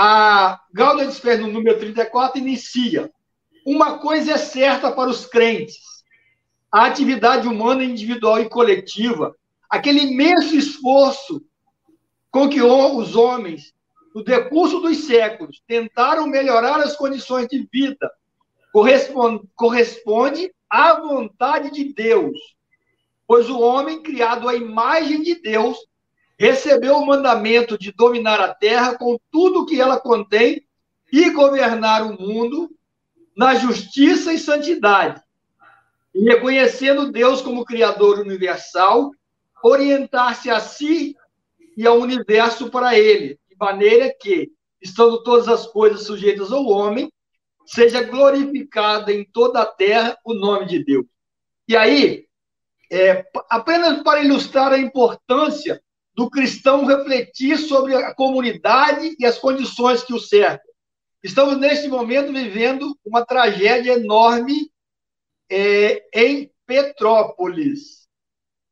A 0.02 0.62
Gaudium 0.74 1.10
et 1.10 1.38
no 1.40 1.50
número 1.50 1.78
34, 1.78 2.40
inicia. 2.40 3.12
Uma 3.66 4.00
coisa 4.00 4.32
é 4.32 4.38
certa 4.38 4.90
para 4.90 5.10
os 5.10 5.26
crentes: 5.26 6.06
a 6.72 6.86
atividade 6.86 7.46
humana 7.46 7.84
individual 7.84 8.40
e 8.40 8.48
coletiva, 8.48 9.36
aquele 9.70 10.00
imenso 10.00 10.56
esforço 10.56 11.44
com 12.32 12.48
que 12.48 12.62
os 12.62 13.18
homens, 13.18 13.74
no 14.16 14.24
decurso 14.24 14.80
dos 14.80 15.00
séculos, 15.00 15.62
tentaram 15.68 16.26
melhorar 16.28 16.80
as 16.80 16.96
condições 16.96 17.50
de 17.50 17.68
vida, 17.70 18.10
corresponde, 18.72 19.44
corresponde 19.54 20.50
à 20.70 20.94
vontade 20.94 21.72
de 21.72 21.94
Deus. 21.94 22.40
Pois 23.28 23.50
o 23.50 23.60
homem, 23.60 24.02
criado 24.02 24.48
à 24.48 24.56
imagem 24.56 25.22
de 25.22 25.36
Deus, 25.42 25.78
recebeu 26.40 26.96
o 26.96 27.06
mandamento 27.06 27.78
de 27.78 27.92
dominar 27.92 28.40
a 28.40 28.54
terra 28.54 28.98
com 28.98 29.20
tudo 29.30 29.62
o 29.62 29.66
que 29.66 29.80
ela 29.80 30.00
contém 30.00 30.66
e 31.12 31.30
governar 31.32 32.10
o 32.10 32.20
mundo 32.20 32.70
na 33.36 33.56
justiça 33.56 34.34
e 34.34 34.40
santidade, 34.40 35.22
e 36.16 36.22
reconhecendo 36.24 37.12
Deus 37.12 37.42
como 37.42 37.66
Criador 37.66 38.20
universal, 38.20 39.12
orientar-se 39.62 40.50
a 40.50 40.60
si 40.60 41.16
e 41.76 41.86
ao 41.86 42.00
universo 42.00 42.70
para 42.70 42.98
ele, 42.98 43.40
de 43.50 43.56
maneira 43.60 44.14
que, 44.18 44.52
estando 44.82 45.22
todas 45.24 45.48
as 45.48 45.68
coisas 45.68 46.04
sujeitas 46.04 46.52
ao 46.52 46.66
homem, 46.66 47.12
seja 47.66 48.02
glorificado 48.02 49.12
em 49.12 49.26
toda 49.26 49.62
a 49.62 49.66
terra 49.66 50.18
o 50.24 50.34
nome 50.34 50.66
de 50.66 50.84
Deus. 50.84 51.06
E 51.68 51.76
aí, 51.76 52.26
é, 52.92 53.26
apenas 53.50 54.02
para 54.02 54.24
ilustrar 54.24 54.72
a 54.74 54.80
importância 54.80 55.82
do 56.20 56.30
cristão 56.30 56.84
refletir 56.84 57.58
sobre 57.58 57.96
a 57.96 58.14
comunidade 58.14 59.16
e 59.18 59.26
as 59.26 59.38
condições 59.38 60.04
que 60.04 60.14
o 60.14 60.20
cercam. 60.20 60.70
Estamos, 61.24 61.58
neste 61.58 61.88
momento, 61.88 62.34
vivendo 62.34 62.94
uma 63.06 63.26
tragédia 63.26 63.94
enorme 63.94 64.70
é, 65.50 66.04
em 66.14 66.52
Petrópolis. 66.66 68.06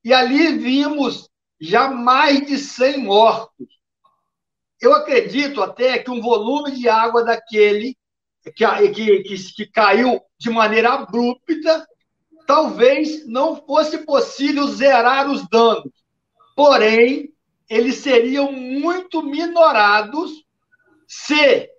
E 0.03 0.13
ali 0.13 0.57
vimos 0.57 1.29
já 1.57 1.89
mais 1.89 2.45
de 2.45 2.57
100 2.57 2.97
mortos. 2.97 3.67
Eu 4.81 4.93
acredito 4.93 5.63
até 5.63 5.99
que 5.99 6.11
um 6.11 6.21
volume 6.21 6.71
de 6.71 6.89
água 6.89 7.23
daquele 7.23 7.95
que, 8.43 8.91
que, 8.93 9.23
que, 9.23 9.53
que 9.53 9.65
caiu 9.67 10.21
de 10.37 10.49
maneira 10.49 10.95
abrupta, 10.95 11.87
talvez 12.45 13.25
não 13.25 13.55
fosse 13.55 13.99
possível 13.99 14.67
zerar 14.67 15.31
os 15.31 15.47
danos. 15.47 15.93
Porém, 16.53 17.33
eles 17.69 17.95
seriam 17.95 18.51
muito 18.51 19.21
minorados 19.21 20.45
se 21.07 21.69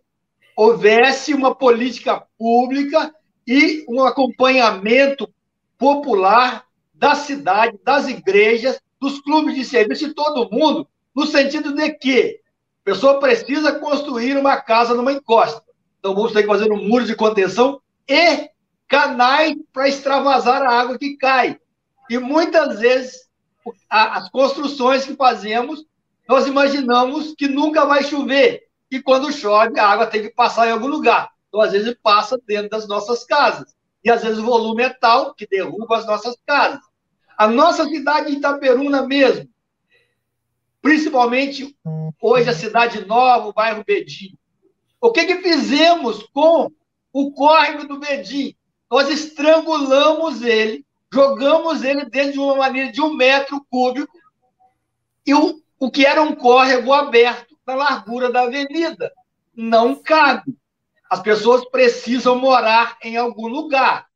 houvesse 0.56 1.34
uma 1.34 1.54
política 1.54 2.24
pública 2.38 3.14
e 3.46 3.84
um 3.88 4.02
acompanhamento 4.02 5.32
popular 5.78 6.64
da 6.92 7.14
cidade, 7.14 7.78
das 7.84 8.08
igrejas, 8.08 8.80
dos 9.00 9.20
clubes 9.20 9.54
de 9.54 9.64
serviço 9.64 10.08
de 10.08 10.14
todo 10.14 10.50
mundo, 10.50 10.88
no 11.14 11.26
sentido 11.26 11.72
de 11.72 11.90
que 11.90 12.40
a 12.82 12.84
pessoa 12.84 13.20
precisa 13.20 13.78
construir 13.78 14.36
uma 14.36 14.56
casa 14.56 14.94
numa 14.94 15.12
encosta. 15.12 15.62
Então 15.98 16.14
vamos 16.14 16.32
ter 16.32 16.42
que 16.42 16.48
fazer 16.48 16.72
um 16.72 16.88
muro 16.88 17.04
de 17.04 17.14
contenção 17.14 17.80
e 18.08 18.50
canais 18.88 19.54
para 19.72 19.88
extravasar 19.88 20.62
a 20.62 20.80
água 20.80 20.98
que 20.98 21.16
cai. 21.16 21.58
E 22.10 22.18
muitas 22.18 22.80
vezes, 22.80 23.27
as 23.88 24.30
construções 24.30 25.04
que 25.04 25.14
fazemos, 25.14 25.84
nós 26.28 26.46
imaginamos 26.46 27.34
que 27.36 27.48
nunca 27.48 27.84
vai 27.86 28.02
chover. 28.04 28.64
E 28.90 29.00
quando 29.00 29.32
chove, 29.32 29.78
a 29.78 29.88
água 29.88 30.06
tem 30.06 30.22
que 30.22 30.30
passar 30.30 30.68
em 30.68 30.72
algum 30.72 30.86
lugar. 30.86 31.30
Então, 31.48 31.60
às 31.60 31.72
vezes, 31.72 31.96
passa 32.02 32.38
dentro 32.46 32.70
das 32.70 32.86
nossas 32.86 33.24
casas. 33.24 33.74
E 34.04 34.10
às 34.10 34.22
vezes 34.22 34.38
o 34.38 34.44
volume 34.44 34.82
é 34.82 34.90
tal 34.90 35.34
que 35.34 35.46
derruba 35.46 35.98
as 35.98 36.06
nossas 36.06 36.36
casas. 36.46 36.80
A 37.36 37.46
nossa 37.46 37.84
cidade 37.86 38.30
de 38.30 38.38
Itaperuna 38.38 39.06
mesmo, 39.06 39.48
principalmente 40.80 41.76
hoje 42.20 42.48
a 42.48 42.54
cidade 42.54 43.04
nova, 43.04 43.48
o 43.48 43.52
bairro 43.52 43.84
Bedim. 43.84 44.36
O 45.00 45.12
que, 45.12 45.26
que 45.26 45.42
fizemos 45.42 46.22
com 46.32 46.70
o 47.12 47.32
córrego 47.32 47.86
do 47.86 47.98
Bedim? 47.98 48.54
Nós 48.90 49.08
estrangulamos 49.10 50.42
ele, 50.42 50.84
jogamos 51.12 51.82
ele 51.82 52.04
dentro 52.06 52.32
de 52.32 52.38
uma 52.38 52.56
maneira 52.56 52.92
de 52.92 53.00
um 53.00 53.14
metro 53.14 53.64
cúbico, 53.70 54.18
e 55.26 55.34
o, 55.34 55.60
o 55.78 55.90
que 55.90 56.06
era 56.06 56.22
um 56.22 56.34
córrego 56.34 56.92
aberto 56.92 57.56
na 57.66 57.74
largura 57.74 58.32
da 58.32 58.42
avenida. 58.42 59.12
Não 59.54 59.94
cabe. 59.94 60.56
As 61.10 61.20
pessoas 61.20 61.68
precisam 61.68 62.38
morar 62.38 62.96
em 63.02 63.16
algum 63.16 63.46
lugar. 63.46 64.06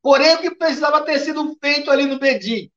Porém, 0.00 0.34
o 0.34 0.38
que 0.38 0.54
precisava 0.54 1.02
ter 1.02 1.18
sido 1.20 1.56
feito 1.60 1.90
ali 1.90 2.06
no 2.06 2.18
Bedim? 2.18 2.70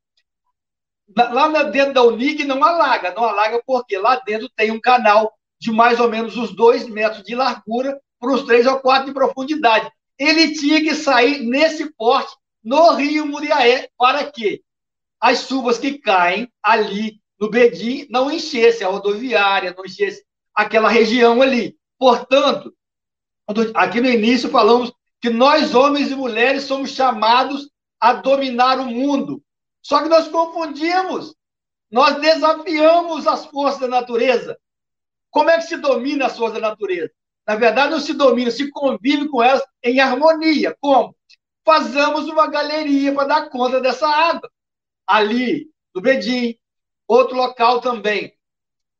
Lá 1.16 1.64
dentro 1.64 1.94
da 1.94 2.04
Unig 2.04 2.44
não 2.44 2.64
alaga. 2.64 3.14
Não 3.14 3.24
alaga 3.24 3.62
porque 3.66 3.98
lá 3.98 4.20
dentro 4.26 4.50
tem 4.56 4.72
um 4.72 4.80
canal 4.80 5.32
de 5.60 5.72
mais 5.72 6.00
ou 6.00 6.10
menos 6.10 6.38
os 6.38 6.56
dois 6.56 6.88
metros 6.88 7.24
de 7.24 7.36
largura 7.36 8.00
para 8.20 8.32
os 8.32 8.44
três 8.44 8.66
ou 8.66 8.80
quatro 8.80 9.08
de 9.08 9.14
profundidade. 9.14 9.92
Ele 10.18 10.54
tinha 10.54 10.82
que 10.82 10.96
sair 10.96 11.44
nesse 11.44 11.92
porte 11.94 12.36
no 12.66 12.96
Rio 12.96 13.28
Muriaé 13.28 13.90
para 13.96 14.30
que 14.30 14.64
as 15.22 15.48
chuvas 15.48 15.78
que 15.78 16.00
caem 16.00 16.52
ali 16.64 17.22
no 17.40 17.50
Bedim 17.50 18.08
não 18.10 18.32
enchessem 18.32 18.86
a 18.86 18.90
rodoviária, 18.90 19.74
não 19.78 19.86
enchessem 19.86 20.24
aquela 20.54 20.90
região 20.90 21.42
ali. 21.42 21.78
Portanto, 21.98 22.76
aqui 23.76 24.02
no 24.02 24.10
início 24.10 24.50
falamos 24.50 24.92
que 25.22 25.30
nós, 25.30 25.76
homens 25.76 26.12
e 26.12 26.16
mulheres, 26.16 26.64
somos 26.64 26.90
chamados 26.90 27.70
a 28.00 28.14
dominar 28.14 28.80
o 28.80 28.86
mundo. 28.86 29.42
Só 29.82 30.02
que 30.02 30.10
nós 30.10 30.28
confundimos. 30.28 31.36
Nós 31.92 32.20
desafiamos 32.20 33.28
as 33.28 33.46
forças 33.46 33.80
da 33.82 33.88
natureza. 33.88 34.58
Como 35.30 35.50
é 35.50 35.58
que 35.58 35.64
se 35.64 35.78
domina 35.78 36.26
as 36.26 36.38
forças 36.38 36.60
da 36.60 36.70
natureza? 36.70 37.12
Na 37.48 37.56
verdade, 37.56 37.92
não 37.92 38.00
se 38.00 38.14
domina, 38.14 38.50
se 38.50 38.70
convive 38.72 39.28
com 39.30 39.44
elas 39.44 39.64
em 39.84 40.00
harmonia. 40.00 40.76
Como? 40.82 41.15
Fazemos 41.66 42.30
uma 42.30 42.48
galeria 42.48 43.14
para 43.14 43.28
dar 43.28 43.50
conta 43.50 43.82
dessa 43.82 44.08
água. 44.08 44.50
Ali, 45.08 45.68
no 45.94 46.02
Bedim, 46.02 46.56
outro 47.08 47.36
local 47.36 47.82
também, 47.82 48.34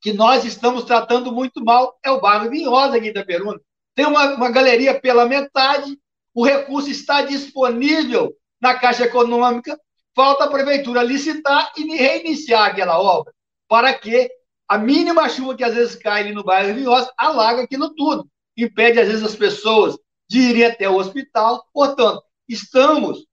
que 0.02 0.14
nós 0.14 0.44
estamos 0.44 0.84
tratando 0.84 1.32
muito 1.32 1.64
mal, 1.64 1.98
é 2.04 2.12
o 2.12 2.20
bairro 2.20 2.50
Vinhosa, 2.50 2.98
aqui 2.98 3.08
em 3.08 3.10
Itaperuna. 3.10 3.60
Tem 3.94 4.06
uma, 4.06 4.36
uma 4.36 4.52
galeria 4.52 5.00
pela 5.00 5.26
metade, 5.26 5.98
o 6.34 6.44
recurso 6.44 6.90
está 6.90 7.22
disponível 7.22 8.36
na 8.60 8.76
Caixa 8.76 9.06
Econômica, 9.06 9.80
falta 10.16 10.46
a 10.46 10.50
prefeitura 10.50 11.04
licitar 11.04 11.72
e 11.78 11.96
reiniciar 11.96 12.66
aquela 12.66 13.00
obra, 13.00 13.34
para 13.68 13.94
que 13.94 14.30
a 14.68 14.78
mínima 14.78 15.30
chuva 15.30 15.56
que 15.56 15.64
às 15.64 15.76
vezes 15.76 15.96
cai 15.96 16.22
ali 16.22 16.34
no 16.34 16.44
bairro 16.44 16.74
Vinhosa 16.74 17.12
alaga 17.18 17.64
aquilo 17.64 17.94
tudo, 17.94 18.28
impede 18.58 19.00
às 19.00 19.08
vezes 19.08 19.24
as 19.24 19.36
pessoas 19.36 19.98
de 20.28 20.40
irem 20.40 20.66
até 20.66 20.90
o 20.90 20.96
hospital. 20.96 21.64
Portanto, 21.74 22.24
estamos, 22.48 23.26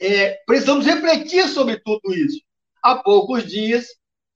é, 0.00 0.40
precisamos 0.46 0.86
refletir 0.86 1.48
sobre 1.48 1.78
tudo 1.80 2.14
isso. 2.14 2.40
Há 2.82 2.96
poucos 2.96 3.44
dias, 3.46 3.86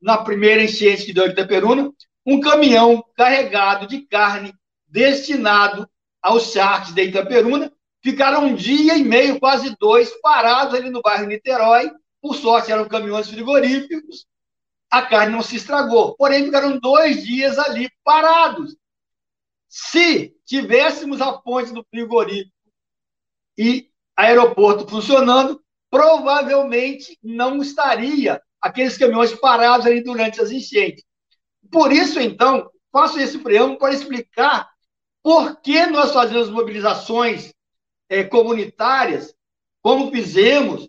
na 0.00 0.18
primeira 0.18 0.62
enchente 0.62 1.04
que 1.04 1.12
deu 1.12 1.26
em 1.26 1.30
Itaperuna, 1.30 1.92
um 2.24 2.40
caminhão 2.40 3.04
carregado 3.16 3.86
de 3.86 4.02
carne 4.02 4.52
destinado 4.86 5.88
aos 6.22 6.52
charques 6.52 6.94
de 6.94 7.02
Itaperuna 7.04 7.72
ficaram 8.02 8.46
um 8.46 8.54
dia 8.54 8.96
e 8.96 9.04
meio, 9.04 9.38
quase 9.38 9.76
dois, 9.78 10.10
parados 10.20 10.74
ali 10.74 10.90
no 10.90 11.02
bairro 11.02 11.26
Niterói. 11.26 11.90
Por 12.20 12.34
sorte, 12.34 12.72
eram 12.72 12.88
caminhões 12.88 13.28
frigoríficos. 13.28 14.26
A 14.90 15.02
carne 15.02 15.32
não 15.32 15.42
se 15.42 15.56
estragou. 15.56 16.16
Porém, 16.16 16.44
ficaram 16.44 16.78
dois 16.78 17.24
dias 17.24 17.58
ali 17.58 17.90
parados. 18.02 18.76
Se 19.68 20.34
tivéssemos 20.44 21.20
a 21.20 21.32
ponte 21.32 21.72
do 21.72 21.84
frigorífico 21.90 22.50
e 23.56 23.87
aeroporto 24.18 24.88
funcionando, 24.88 25.62
provavelmente 25.88 27.16
não 27.22 27.62
estaria 27.62 28.42
aqueles 28.60 28.98
caminhões 28.98 29.32
parados 29.32 29.86
ali 29.86 30.02
durante 30.02 30.40
as 30.40 30.50
enchentes. 30.50 31.04
Por 31.70 31.92
isso, 31.92 32.18
então, 32.18 32.68
faço 32.90 33.20
esse 33.20 33.38
preâmbulo 33.38 33.78
para 33.78 33.94
explicar 33.94 34.68
por 35.22 35.60
que 35.60 35.86
nós 35.86 36.12
fazemos 36.12 36.50
mobilizações 36.50 37.54
é, 38.08 38.24
comunitárias, 38.24 39.32
como 39.80 40.10
fizemos 40.10 40.88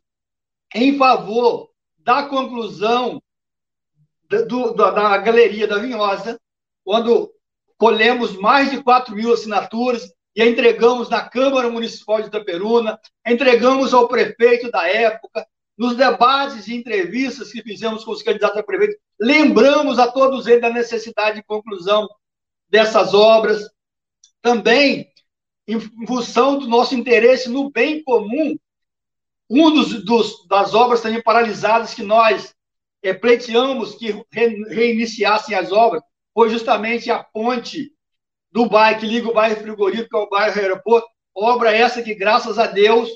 em 0.74 0.98
favor 0.98 1.70
da 2.00 2.24
conclusão 2.24 3.22
da, 4.28 4.42
do, 4.42 4.74
da 4.74 5.18
Galeria 5.20 5.68
da 5.68 5.78
Vinhosa, 5.78 6.40
quando 6.84 7.32
colhemos 7.78 8.36
mais 8.38 8.72
de 8.72 8.82
4 8.82 9.16
mil 9.16 9.32
assinaturas 9.32 10.12
e 10.36 10.44
entregamos 10.44 11.10
na 11.10 11.28
Câmara 11.28 11.70
Municipal 11.70 12.22
de 12.22 12.28
Itaperuna, 12.28 13.00
entregamos 13.26 13.94
ao 13.94 14.08
prefeito 14.08 14.70
da 14.72 14.88
época, 14.88 15.46
nos 15.78 15.96
debates 15.96 16.68
e 16.68 16.76
entrevistas 16.76 17.52
que 17.52 17.64
fizemos 17.64 18.04
com 18.04 18.12
os 18.12 18.22
candidatos 18.22 18.58
a 18.58 18.64
prefeito, 18.64 19.00
lembramos 19.20 19.98
a 19.98 20.12
todos 20.12 20.46
eles 20.46 20.62
da 20.62 20.70
necessidade 20.70 21.38
de 21.38 21.44
conclusão 21.44 22.08
dessas 22.70 23.14
obras. 23.14 23.70
Também, 24.42 25.10
em 25.68 25.80
função 26.06 26.58
do 26.58 26.68
nosso 26.68 26.96
interesse 26.96 27.50
no 27.50 27.72
bem 27.72 28.04
comum, 28.04 28.58
um 29.50 29.72
dos, 29.72 30.04
dos 30.04 30.46
das 30.48 30.74
obras 30.74 31.02
também 31.02 31.22
paralisadas 31.24 31.94
que 31.94 32.04
nós 32.04 32.54
é, 33.02 33.14
pleiteamos 33.14 33.96
que 33.96 34.12
re, 34.32 34.64
reiniciassem 34.70 35.56
as 35.56 35.72
obras 35.72 36.04
foi 36.34 36.50
justamente 36.50 37.10
a 37.10 37.24
ponte 37.24 37.92
do 38.52 38.68
bairro, 38.68 39.00
que 39.00 39.06
liga 39.06 39.30
o 39.30 39.34
bairro 39.34 39.60
frigorífico 39.60 40.18
ao 40.18 40.30
bairro 40.30 40.60
aeroporto. 40.60 41.08
Obra 41.36 41.76
essa 41.76 42.02
que, 42.02 42.16
graças 42.16 42.58
a 42.58 42.68
Deus, 42.68 43.10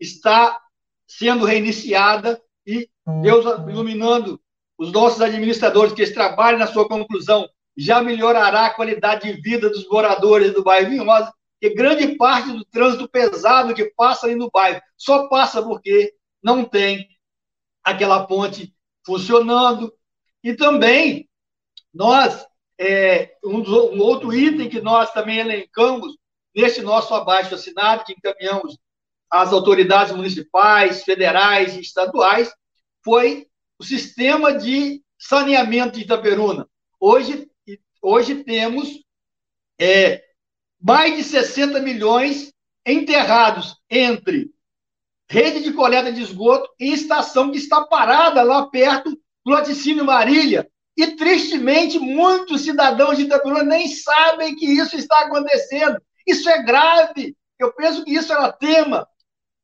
está 0.00 0.60
sendo 1.06 1.44
reiniciada 1.44 2.40
e 2.66 2.88
Deus 3.22 3.44
iluminando 3.68 4.40
os 4.76 4.92
nossos 4.92 5.20
administradores 5.20 5.92
que 5.92 6.02
eles 6.02 6.14
trabalhem 6.14 6.58
na 6.58 6.66
sua 6.66 6.88
conclusão 6.88 7.48
já 7.76 8.02
melhorará 8.02 8.66
a 8.66 8.74
qualidade 8.74 9.30
de 9.30 9.40
vida 9.40 9.68
dos 9.68 9.86
moradores 9.88 10.52
do 10.54 10.64
bairro 10.64 10.90
Vinhosa, 10.90 11.32
que 11.60 11.74
grande 11.74 12.16
parte 12.16 12.50
do 12.50 12.64
trânsito 12.64 13.08
pesado 13.08 13.74
que 13.74 13.92
passa 13.96 14.26
ali 14.26 14.34
no 14.34 14.50
bairro 14.50 14.80
só 14.96 15.28
passa 15.28 15.62
porque 15.62 16.14
não 16.42 16.64
tem 16.64 17.06
aquela 17.84 18.26
ponte 18.26 18.74
funcionando. 19.04 19.92
E 20.42 20.54
também 20.54 21.28
nós, 21.92 22.46
é, 22.78 23.36
um, 23.44 23.58
um, 23.58 24.00
outro 24.00 24.32
item 24.34 24.68
que 24.68 24.80
nós 24.80 25.12
também 25.12 25.38
elencamos 25.38 26.16
neste 26.54 26.82
nosso 26.82 27.14
abaixo 27.14 27.54
assinado, 27.54 28.04
que 28.04 28.12
encaminhamos 28.12 28.78
às 29.30 29.52
autoridades 29.52 30.14
municipais, 30.14 31.04
federais 31.04 31.76
e 31.76 31.80
estaduais, 31.80 32.52
foi 33.04 33.46
o 33.78 33.84
sistema 33.84 34.56
de 34.56 35.02
saneamento 35.18 35.98
de 35.98 36.04
Itaperuna. 36.04 36.68
Hoje 37.00 37.48
hoje 38.06 38.44
temos 38.44 38.88
é, 39.80 40.22
mais 40.80 41.16
de 41.16 41.24
60 41.24 41.80
milhões 41.80 42.52
enterrados 42.86 43.76
entre 43.90 44.50
rede 45.28 45.62
de 45.62 45.72
coleta 45.72 46.12
de 46.12 46.22
esgoto 46.22 46.70
e 46.78 46.92
estação 46.92 47.50
que 47.50 47.58
está 47.58 47.84
parada 47.84 48.44
lá 48.44 48.66
perto 48.68 49.10
do 49.44 49.52
laticínio 49.52 50.04
Marília. 50.04 50.70
E, 50.96 51.08
tristemente, 51.16 51.98
muitos 51.98 52.62
cidadãos 52.62 53.16
de 53.16 53.24
Itaperuna 53.24 53.62
nem 53.62 53.86
sabem 53.88 54.56
que 54.56 54.66
isso 54.66 54.96
está 54.96 55.20
acontecendo. 55.20 56.00
Isso 56.26 56.48
é 56.48 56.62
grave. 56.62 57.36
Eu 57.58 57.72
penso 57.72 58.04
que 58.04 58.14
isso 58.14 58.32
era 58.32 58.52
tema 58.52 59.06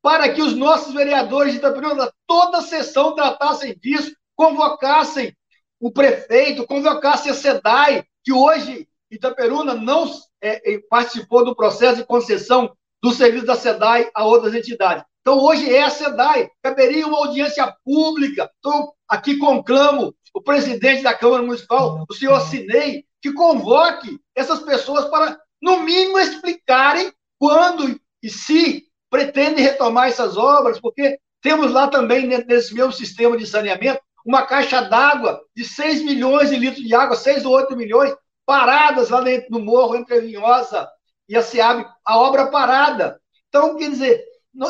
para 0.01 0.31
que 0.33 0.41
os 0.41 0.53
nossos 0.53 0.93
vereadores 0.93 1.53
de 1.53 1.59
Itaperuna, 1.59 2.11
toda 2.27 2.57
a 2.57 2.61
sessão, 2.61 3.15
tratassem 3.15 3.75
disso, 3.81 4.13
convocassem 4.35 5.35
o 5.79 5.91
prefeito, 5.91 6.67
convocassem 6.67 7.31
a 7.31 7.35
SEDAI, 7.35 8.03
que 8.23 8.31
hoje 8.31 8.87
Itaperuna 9.09 9.73
não 9.73 10.05
é, 10.41 10.73
é, 10.73 10.79
participou 10.89 11.45
do 11.45 11.55
processo 11.55 11.97
de 11.97 12.05
concessão 12.05 12.75
do 13.01 13.11
serviço 13.11 13.45
da 13.45 13.55
SEDAI 13.55 14.09
a 14.13 14.25
outras 14.25 14.53
entidades. 14.53 15.03
Então, 15.21 15.39
hoje 15.39 15.73
é 15.73 15.83
a 15.83 15.89
SEDAI, 15.89 16.49
caberia 16.61 17.07
uma 17.07 17.17
audiência 17.17 17.73
pública. 17.85 18.51
Então, 18.59 18.91
aqui 19.07 19.37
conclamo 19.37 20.13
o 20.33 20.41
presidente 20.41 21.03
da 21.03 21.13
Câmara 21.13 21.43
Municipal, 21.43 22.03
o 22.09 22.13
senhor 22.13 22.39
Cinei, 22.41 23.05
que 23.21 23.31
convoque 23.31 24.19
essas 24.35 24.59
pessoas 24.59 25.05
para, 25.05 25.39
no 25.61 25.81
mínimo, 25.81 26.19
explicarem 26.19 27.13
quando 27.39 27.99
e 28.21 28.29
se 28.29 28.85
pretendem 29.09 29.63
retomar 29.63 30.07
essas 30.07 30.35
obras, 30.37 30.79
porque 30.79 31.19
temos 31.41 31.71
lá 31.71 31.87
também, 31.87 32.25
nesse 32.25 32.73
mesmo 32.73 32.91
sistema 32.91 33.37
de 33.37 33.45
saneamento, 33.45 34.01
uma 34.25 34.45
caixa 34.45 34.81
d'água 34.81 35.41
de 35.55 35.65
6 35.65 36.03
milhões 36.03 36.49
de 36.49 36.55
litros 36.55 36.83
de 36.83 36.95
água, 36.95 37.15
6 37.15 37.45
ou 37.45 37.53
8 37.53 37.75
milhões, 37.75 38.15
paradas 38.45 39.09
lá 39.09 39.21
dentro 39.21 39.51
do 39.51 39.59
morro, 39.59 39.95
entre 39.95 40.17
a 40.17 40.21
Vinhosa 40.21 40.89
e 41.27 41.35
a 41.35 41.41
SEAB, 41.41 41.85
a 42.05 42.17
obra 42.17 42.47
parada. 42.47 43.19
Então, 43.49 43.75
quer 43.77 43.89
dizer, 43.89 44.23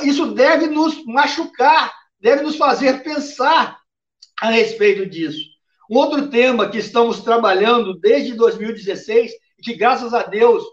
isso 0.04 0.34
deve 0.34 0.68
nos 0.68 1.06
machucar, 1.06 1.94
deve 2.20 2.42
nos 2.42 2.58
fazer 2.58 3.04
pensar 3.04 3.80
a 4.42 4.50
respeito 4.50 5.06
disso. 5.06 5.53
Um 5.94 5.98
outro 5.98 6.28
tema 6.28 6.68
que 6.68 6.80
estamos 6.80 7.22
trabalhando 7.22 7.94
desde 7.94 8.34
2016, 8.34 9.32
e 9.60 9.62
que, 9.62 9.76
graças 9.76 10.12
a 10.12 10.24
Deus, 10.24 10.64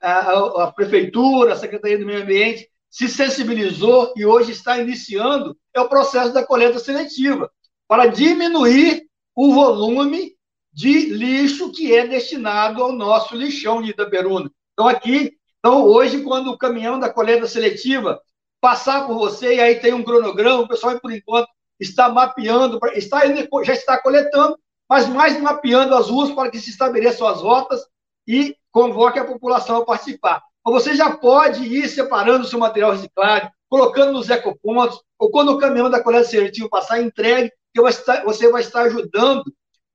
a, 0.00 0.62
a, 0.62 0.72
Prefeitura, 0.72 1.52
a 1.52 1.56
Secretaria 1.56 1.98
do 1.98 2.06
Meio 2.06 2.22
Ambiente 2.22 2.66
se 2.88 3.06
sensibilizou 3.06 4.14
e 4.16 4.24
hoje 4.24 4.52
está 4.52 4.78
iniciando, 4.78 5.54
é 5.74 5.82
o 5.82 5.88
processo 5.90 6.32
da 6.32 6.42
coleta 6.42 6.78
seletiva, 6.78 7.50
para 7.86 8.06
diminuir 8.06 9.02
o 9.36 9.52
volume 9.52 10.32
de 10.72 11.10
lixo 11.10 11.70
que 11.70 11.94
é 11.94 12.06
destinado 12.06 12.82
ao 12.82 12.90
nosso 12.90 13.36
lixão 13.36 13.82
de 13.82 13.90
Itaperuna. 13.90 14.50
Então, 14.72 14.88
aqui, 14.88 15.36
então, 15.58 15.82
hoje, 15.82 16.22
quando 16.22 16.50
o 16.50 16.56
caminhão 16.56 16.98
da 16.98 17.12
coleta 17.12 17.46
seletiva 17.46 18.18
passar 18.62 19.06
por 19.06 19.14
você, 19.18 19.56
e 19.56 19.60
aí 19.60 19.74
tem 19.74 19.92
um 19.92 20.02
cronograma, 20.02 20.62
o 20.62 20.68
pessoal, 20.68 20.98
por 20.98 21.12
enquanto, 21.12 21.50
está 21.78 22.08
mapeando, 22.08 22.78
está, 22.94 23.22
já 23.64 23.72
está 23.72 23.98
coletando, 24.00 24.58
mas 24.88 25.08
mais 25.08 25.40
mapeando 25.40 25.94
as 25.94 26.08
ruas 26.08 26.30
para 26.30 26.50
que 26.50 26.58
se 26.58 26.70
estabeleçam 26.70 27.26
as 27.26 27.40
rotas 27.40 27.84
e 28.26 28.56
convoque 28.70 29.18
a 29.18 29.24
população 29.24 29.76
a 29.76 29.84
participar. 29.84 30.42
Você 30.64 30.94
já 30.94 31.16
pode 31.16 31.62
ir 31.64 31.88
separando 31.88 32.44
o 32.44 32.48
seu 32.48 32.58
material 32.58 32.92
reciclado, 32.92 33.50
colocando 33.68 34.12
nos 34.12 34.30
ecopontos, 34.30 35.00
ou 35.18 35.30
quando 35.30 35.50
o 35.50 35.58
caminhão 35.58 35.90
da 35.90 36.02
coleta 36.02 36.24
seletiva 36.24 36.68
passar, 36.68 37.02
entregue, 37.02 37.52
que 37.72 37.80
você 37.80 38.50
vai 38.50 38.62
estar 38.62 38.82
ajudando 38.82 39.44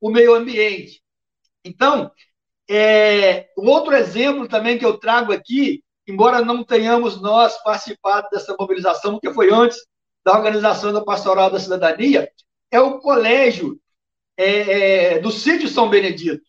o 0.02 0.12
meio 0.12 0.36
ambiente. 0.36 1.02
Então, 1.64 2.12
é, 2.70 3.48
um 3.58 3.68
outro 3.68 3.96
exemplo 3.96 4.48
também 4.48 4.78
que 4.78 4.86
eu 4.86 4.98
trago 4.98 5.34
aqui, 5.34 5.84
embora 6.08 6.42
não 6.42 6.64
tenhamos 6.64 7.20
nós 7.22 7.58
participado 7.64 8.28
dessa 8.32 8.56
mobilização, 8.60 9.20
que 9.20 9.34
foi 9.34 9.52
antes 9.52 9.80
da 10.24 10.34
organização 10.34 10.94
da 10.94 11.04
Pastoral 11.04 11.50
da 11.50 11.60
Cidadania, 11.60 12.32
é 12.72 12.80
o 12.80 13.00
colégio 13.00 13.80
é, 14.38 15.16
é, 15.16 15.20
do 15.20 15.32
sítio 15.32 15.68
São 15.68 15.90
Benedito, 15.90 16.44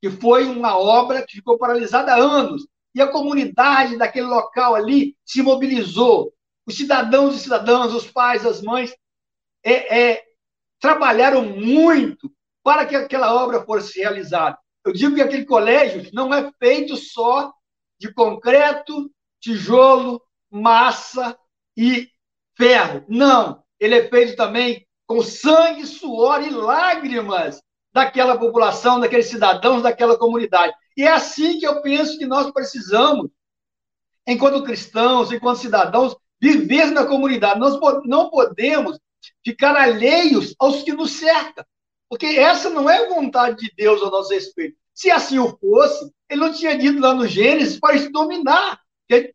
que 0.00 0.10
foi 0.10 0.46
uma 0.46 0.78
obra 0.78 1.24
que 1.26 1.36
ficou 1.36 1.58
paralisada 1.58 2.12
há 2.12 2.16
anos, 2.16 2.66
e 2.94 3.00
a 3.00 3.08
comunidade 3.08 3.96
daquele 3.96 4.26
local 4.26 4.74
ali 4.74 5.16
se 5.24 5.42
mobilizou. 5.42 6.32
Os 6.66 6.76
cidadãos 6.76 7.36
e 7.36 7.38
cidadãs, 7.38 7.92
os 7.92 8.10
pais, 8.10 8.44
as 8.44 8.60
mães, 8.62 8.94
é, 9.62 10.12
é, 10.12 10.24
trabalharam 10.80 11.44
muito 11.44 12.32
para 12.62 12.84
que 12.84 12.96
aquela 12.96 13.34
obra 13.34 13.64
fosse 13.64 14.00
realizada. 14.00 14.58
Eu 14.84 14.92
digo 14.92 15.14
que 15.14 15.22
aquele 15.22 15.44
colégio 15.44 16.08
não 16.12 16.32
é 16.32 16.50
feito 16.58 16.96
só 16.96 17.52
de 17.98 18.12
concreto, 18.12 19.10
tijolo, 19.40 20.22
massa 20.50 21.38
e 21.76 22.08
ferro. 22.60 23.04
Não, 23.08 23.62
ele 23.80 23.94
é 23.94 24.08
feito 24.08 24.36
também 24.36 24.86
com 25.06 25.22
sangue, 25.22 25.86
suor 25.86 26.42
e 26.42 26.50
lágrimas 26.50 27.60
daquela 27.92 28.38
população, 28.38 29.00
daqueles 29.00 29.26
cidadãos, 29.26 29.82
daquela 29.82 30.16
comunidade. 30.16 30.72
E 30.96 31.02
é 31.02 31.10
assim 31.10 31.58
que 31.58 31.66
eu 31.66 31.80
penso 31.80 32.18
que 32.18 32.26
nós 32.26 32.50
precisamos, 32.52 33.30
enquanto 34.26 34.62
cristãos, 34.62 35.32
enquanto 35.32 35.58
cidadãos, 35.58 36.14
viver 36.40 36.90
na 36.90 37.06
comunidade. 37.06 37.58
Nós 37.58 37.80
não 38.04 38.30
podemos 38.30 38.98
ficar 39.44 39.74
alheios 39.74 40.54
aos 40.58 40.82
que 40.82 40.92
nos 40.92 41.12
cercam, 41.12 41.64
porque 42.08 42.26
essa 42.26 42.68
não 42.70 42.88
é 42.88 43.08
vontade 43.08 43.56
de 43.56 43.72
Deus 43.74 44.02
a 44.02 44.10
nosso 44.10 44.32
respeito. 44.32 44.76
Se 44.94 45.10
assim 45.10 45.38
o 45.38 45.56
fosse, 45.58 46.12
ele 46.28 46.40
não 46.40 46.52
tinha 46.52 46.76
dito 46.76 47.00
lá 47.00 47.14
no 47.14 47.26
Gênesis 47.26 47.80
para 47.80 47.94
a 47.94 47.96
gente 47.96 48.12
dominar, 48.12 48.78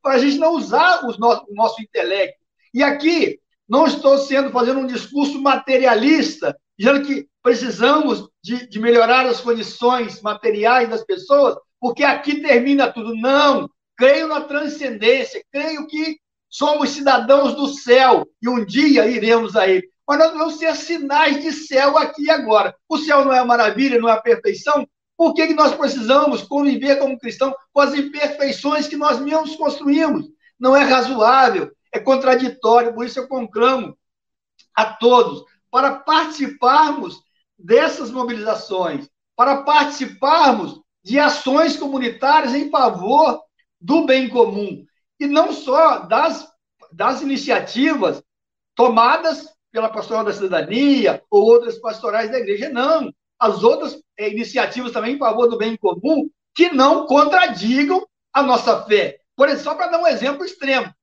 para 0.02 0.14
a 0.14 0.18
gente 0.20 0.38
não 0.38 0.54
usar 0.54 1.02
nosso, 1.18 1.46
o 1.50 1.56
nosso 1.56 1.82
intelecto. 1.82 2.45
E 2.76 2.84
aqui, 2.84 3.40
não 3.70 3.88
estou 3.88 4.18
sendo 4.18 4.52
fazendo 4.52 4.82
um 4.82 4.86
discurso 4.86 5.42
materialista, 5.42 6.54
dizendo 6.78 7.06
que 7.06 7.26
precisamos 7.42 8.28
de, 8.44 8.68
de 8.68 8.80
melhorar 8.82 9.26
as 9.26 9.40
condições 9.40 10.22
materiais 10.22 10.90
das 10.90 11.02
pessoas, 11.06 11.56
porque 11.80 12.04
aqui 12.04 12.42
termina 12.42 12.92
tudo. 12.92 13.16
Não, 13.16 13.70
creio 13.96 14.28
na 14.28 14.42
transcendência, 14.42 15.42
creio 15.50 15.88
que 15.88 16.18
somos 16.50 16.90
cidadãos 16.90 17.56
do 17.56 17.68
céu 17.70 18.28
e 18.42 18.50
um 18.50 18.66
dia 18.66 19.08
iremos 19.08 19.56
a 19.56 19.70
ele. 19.70 19.88
Mas 20.06 20.20
nós 20.20 20.34
vamos 20.34 20.56
ser 20.58 20.76
sinais 20.76 21.42
de 21.42 21.54
céu 21.54 21.98
aqui 21.98 22.24
e 22.24 22.30
agora. 22.30 22.76
O 22.90 22.98
céu 22.98 23.24
não 23.24 23.32
é 23.32 23.40
a 23.40 23.46
maravilha, 23.46 24.00
não 24.00 24.10
é 24.10 24.12
a 24.12 24.22
perfeição. 24.22 24.86
Por 25.16 25.34
que, 25.34 25.48
que 25.48 25.54
nós 25.54 25.74
precisamos 25.74 26.42
conviver 26.42 26.98
como 26.98 27.18
cristão 27.18 27.56
com 27.72 27.80
as 27.80 27.94
imperfeições 27.94 28.86
que 28.86 28.98
nós 28.98 29.18
mesmos 29.18 29.56
construímos? 29.56 30.26
Não 30.60 30.76
é 30.76 30.84
razoável, 30.84 31.72
é 31.96 32.00
contraditório, 32.00 32.94
por 32.94 33.06
isso 33.06 33.20
eu 33.20 33.28
conclamo 33.28 33.98
a 34.76 34.86
todos 34.86 35.46
para 35.72 35.96
participarmos 35.96 37.22
dessas 37.58 38.12
mobilizações, 38.12 39.10
para 39.34 39.64
participarmos 39.64 40.82
de 41.02 41.18
ações 41.18 41.78
comunitárias 41.78 42.54
em 42.54 42.70
favor 42.70 43.42
do 43.80 44.06
bem 44.06 44.28
comum, 44.28 44.86
e 45.18 45.26
não 45.26 45.54
só 45.54 46.00
das, 46.00 46.46
das 46.92 47.22
iniciativas 47.22 48.22
tomadas 48.76 49.48
pela 49.72 49.88
Pastoral 49.88 50.26
da 50.26 50.34
Cidadania 50.34 51.24
ou 51.32 51.44
outras 51.44 51.78
pastorais 51.80 52.30
da 52.30 52.40
igreja, 52.40 52.70
não. 52.70 53.10
As 53.40 53.64
outras 53.64 54.02
é, 54.18 54.30
iniciativas 54.30 54.92
também 54.92 55.16
em 55.16 55.20
favor 55.20 55.48
do 55.48 55.58
bem 55.58 55.78
comum 55.78 56.30
que 56.54 56.74
não 56.74 57.06
contradigam 57.06 58.06
a 58.34 58.44
nossa 58.44 58.84
fé. 58.84 59.20
Por 59.34 59.48
exemplo, 59.48 59.64
só 59.64 59.76
para 59.76 59.88
dar 59.88 60.00
um 60.00 60.08
exemplo 60.08 60.44
extremo, 60.44 60.94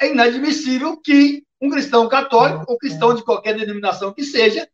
é 0.00 0.10
inadmissível 0.10 0.96
que 1.00 1.44
um 1.60 1.70
cristão 1.70 2.08
católico 2.08 2.64
ou 2.68 2.78
cristão 2.78 3.14
de 3.14 3.24
qualquer 3.24 3.56
denominação 3.56 4.12
que 4.12 4.22
seja 4.22 4.68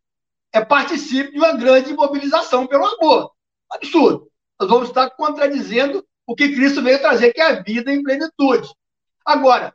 é, 0.53 0.63
participe 0.63 1.31
de 1.31 1.37
uma 1.37 1.53
grande 1.53 1.93
mobilização 1.93 2.67
pelo 2.67 2.85
amor. 2.85 3.31
Absurdo. 3.69 4.29
Nós 4.59 4.69
vamos 4.69 4.89
estar 4.89 5.09
contradizendo 5.11 6.05
o 6.25 6.35
que 6.35 6.53
Cristo 6.53 6.81
veio 6.81 6.99
trazer, 6.99 7.33
que 7.33 7.41
é 7.41 7.45
a 7.45 7.61
vida 7.61 7.91
em 7.91 8.03
plenitude. 8.03 8.69
Agora, 9.25 9.73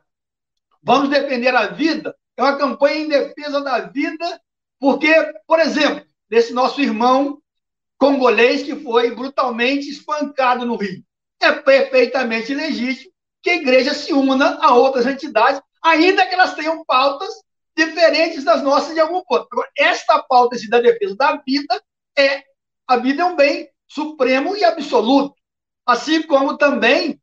vamos 0.81 1.09
defender 1.09 1.53
a 1.55 1.67
vida. 1.67 2.15
É 2.35 2.41
uma 2.41 2.57
campanha 2.57 2.97
em 2.97 3.07
defesa 3.07 3.61
da 3.61 3.79
vida, 3.79 4.41
porque, 4.79 5.13
por 5.45 5.59
exemplo, 5.59 6.05
desse 6.29 6.53
nosso 6.53 6.81
irmão 6.81 7.41
congolês 7.97 8.63
que 8.63 8.75
foi 8.75 9.13
brutalmente 9.13 9.87
espancado 9.89 10.65
no 10.65 10.75
Rio. 10.75 11.03
É 11.39 11.51
perfeitamente 11.51 12.53
legítimo 12.53 13.10
que 13.41 13.49
a 13.49 13.55
igreja 13.55 13.93
se 13.93 14.13
una 14.13 14.57
a 14.61 14.73
outras 14.75 15.05
entidades, 15.05 15.61
ainda 15.81 16.25
que 16.25 16.35
elas 16.35 16.53
tenham 16.53 16.83
pautas 16.85 17.29
diferentes 17.75 18.43
das 18.43 18.61
nossas 18.61 18.93
de 18.93 18.99
algum 18.99 19.23
ponto. 19.23 19.47
Agora, 19.51 19.69
esta 19.77 20.21
pauta 20.23 20.55
da 20.69 20.79
defesa 20.79 21.15
da 21.15 21.41
vida 21.45 21.81
é 22.17 22.43
a 22.87 22.97
vida 22.97 23.23
é 23.23 23.25
um 23.25 23.35
bem 23.35 23.69
supremo 23.87 24.55
e 24.55 24.63
absoluto, 24.65 25.35
assim 25.85 26.21
como 26.23 26.57
também 26.57 27.21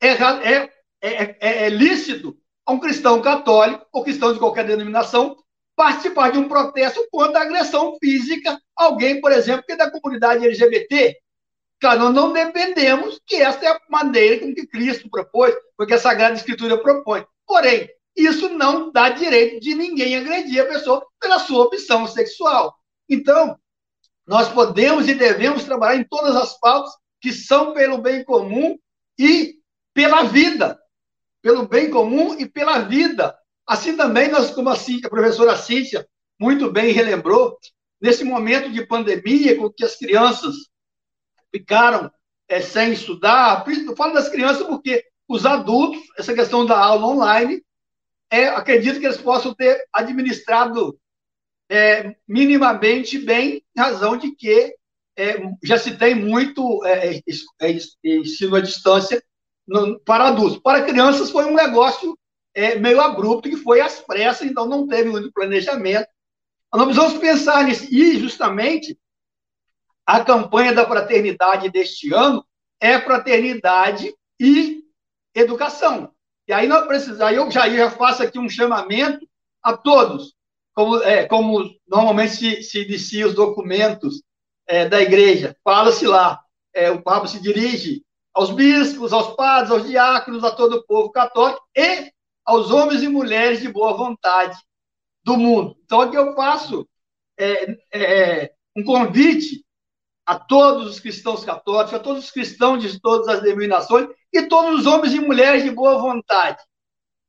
é, 0.00 0.08
é, 0.08 0.70
é, 1.02 1.66
é, 1.66 1.68
lícito 1.68 2.36
a 2.64 2.72
um 2.72 2.80
cristão 2.80 3.20
católico 3.20 3.86
ou 3.92 4.02
cristão 4.02 4.32
de 4.32 4.38
qualquer 4.38 4.66
denominação 4.66 5.36
participar 5.76 6.30
de 6.30 6.38
um 6.38 6.48
protesto 6.48 7.06
contra 7.10 7.40
a 7.40 7.42
agressão 7.42 7.96
física 7.98 8.58
a 8.76 8.84
alguém, 8.84 9.20
por 9.20 9.32
exemplo, 9.32 9.64
que 9.66 9.72
é 9.72 9.76
da 9.76 9.90
comunidade 9.90 10.44
LGBT. 10.44 11.16
Claro, 11.80 12.00
nós 12.00 12.14
não 12.14 12.32
dependemos 12.32 13.18
que 13.26 13.36
esta 13.36 13.64
é 13.64 13.68
a 13.70 13.80
maneira 13.88 14.40
com 14.40 14.54
que 14.54 14.66
Cristo 14.66 15.08
propôs, 15.08 15.54
porque 15.76 15.94
a 15.94 15.98
Sagrada 15.98 16.34
Escritura 16.34 16.76
propõe. 16.76 17.24
Porém, 17.46 17.88
isso 18.14 18.50
não 18.50 18.92
dá 18.92 19.08
direito 19.08 19.60
de 19.60 19.74
ninguém 19.74 20.14
agredir 20.14 20.62
a 20.62 20.66
pessoa 20.66 21.06
pela 21.18 21.38
sua 21.38 21.64
opção 21.64 22.06
sexual. 22.06 22.76
Então, 23.08 23.58
nós 24.26 24.48
podemos 24.48 25.08
e 25.08 25.14
devemos 25.14 25.64
trabalhar 25.64 25.98
em 25.98 26.04
todas 26.04 26.36
as 26.36 26.58
pautas 26.60 26.92
que 27.18 27.32
são 27.32 27.72
pelo 27.72 27.98
bem 27.98 28.22
comum 28.24 28.78
e 29.18 29.54
pela 29.94 30.24
vida. 30.24 30.78
Pelo 31.40 31.66
bem 31.66 31.90
comum 31.90 32.38
e 32.38 32.46
pela 32.46 32.80
vida. 32.80 33.34
Assim 33.66 33.96
também, 33.96 34.28
nós, 34.28 34.50
como 34.50 34.68
a 34.68 34.76
professora 35.08 35.56
Cíntia 35.56 36.06
muito 36.38 36.70
bem 36.70 36.92
relembrou, 36.92 37.58
nesse 38.00 38.24
momento 38.24 38.70
de 38.70 38.86
pandemia, 38.86 39.56
com 39.56 39.70
que 39.70 39.84
as 39.84 39.96
crianças 39.96 40.54
ficaram 41.52 42.10
é, 42.48 42.60
sem 42.60 42.92
estudar, 42.92 43.64
eu 43.66 43.96
falo 43.96 44.14
das 44.14 44.28
crianças 44.28 44.66
porque 44.66 45.04
os 45.28 45.46
adultos, 45.46 46.02
essa 46.18 46.34
questão 46.34 46.66
da 46.66 46.78
aula 46.78 47.06
online, 47.06 47.62
é, 48.30 48.48
acredito 48.48 48.98
que 48.98 49.06
eles 49.06 49.18
possam 49.18 49.54
ter 49.54 49.80
administrado 49.92 50.98
é, 51.68 52.16
minimamente 52.26 53.18
bem, 53.18 53.62
em 53.76 53.80
razão 53.80 54.16
de 54.16 54.32
que 54.34 54.74
é, 55.16 55.36
já 55.62 55.78
se 55.78 55.96
tem 55.96 56.14
muito 56.14 56.84
é, 56.84 57.20
é, 57.60 57.78
ensino 58.04 58.56
à 58.56 58.60
distância 58.60 59.22
no, 59.66 60.00
para 60.00 60.28
adultos. 60.28 60.58
Para 60.58 60.84
crianças 60.84 61.30
foi 61.30 61.44
um 61.44 61.54
negócio 61.54 62.18
é, 62.54 62.76
meio 62.76 63.00
abrupto, 63.00 63.48
que 63.48 63.56
foi 63.56 63.80
às 63.80 64.00
pressas, 64.00 64.48
então 64.48 64.66
não 64.66 64.86
teve 64.86 65.10
muito 65.10 65.32
planejamento. 65.32 66.08
Nós 66.72 66.84
precisamos 66.84 67.18
pensar 67.18 67.64
nisso. 67.64 67.86
E, 67.90 68.18
justamente, 68.18 68.98
a 70.10 70.24
campanha 70.24 70.74
da 70.74 70.84
fraternidade 70.84 71.70
deste 71.70 72.12
ano 72.12 72.44
é 72.80 73.00
fraternidade 73.00 74.12
e 74.40 74.82
educação. 75.32 76.12
E 76.48 76.52
aí 76.52 76.66
nós 76.66 76.84
precisamos, 76.88 77.36
eu 77.36 77.48
já, 77.48 77.68
já 77.70 77.92
faço 77.92 78.24
aqui 78.24 78.36
um 78.36 78.48
chamamento 78.48 79.24
a 79.62 79.76
todos, 79.76 80.34
como, 80.74 80.96
é, 81.04 81.26
como 81.26 81.70
normalmente 81.86 82.34
se, 82.34 82.62
se 82.64 82.82
inicia 82.82 83.24
os 83.24 83.34
documentos 83.34 84.20
é, 84.66 84.88
da 84.88 85.00
igreja, 85.00 85.56
fala-se 85.62 86.08
lá, 86.08 86.40
é, 86.74 86.90
o 86.90 87.00
Papa 87.00 87.28
se 87.28 87.40
dirige 87.40 88.02
aos 88.34 88.50
bispos, 88.50 89.12
aos 89.12 89.36
padres, 89.36 89.70
aos 89.70 89.86
diáconos, 89.86 90.42
a 90.42 90.50
todo 90.50 90.78
o 90.78 90.86
povo 90.86 91.12
católico 91.12 91.62
e 91.76 92.10
aos 92.44 92.72
homens 92.72 93.04
e 93.04 93.08
mulheres 93.08 93.60
de 93.60 93.68
boa 93.68 93.92
vontade 93.92 94.58
do 95.22 95.36
mundo. 95.36 95.76
Então, 95.84 96.00
aqui 96.00 96.16
eu 96.16 96.34
faço 96.34 96.84
é, 97.38 97.76
é, 97.92 98.52
um 98.76 98.82
convite 98.82 99.64
a 100.30 100.38
todos 100.38 100.86
os 100.86 101.00
cristãos 101.00 101.44
católicos, 101.44 101.92
a 101.92 101.98
todos 101.98 102.26
os 102.26 102.30
cristãos 102.30 102.80
de 102.80 103.00
todas 103.00 103.26
as 103.26 103.42
denominações 103.42 104.08
e 104.32 104.42
todos 104.42 104.78
os 104.78 104.86
homens 104.86 105.12
e 105.12 105.18
mulheres 105.18 105.64
de 105.64 105.72
boa 105.72 105.98
vontade 105.98 106.62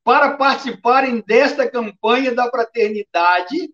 para 0.03 0.37
participarem 0.37 1.19
desta 1.25 1.67
campanha 1.67 2.31
da 2.31 2.47
fraternidade 2.47 3.73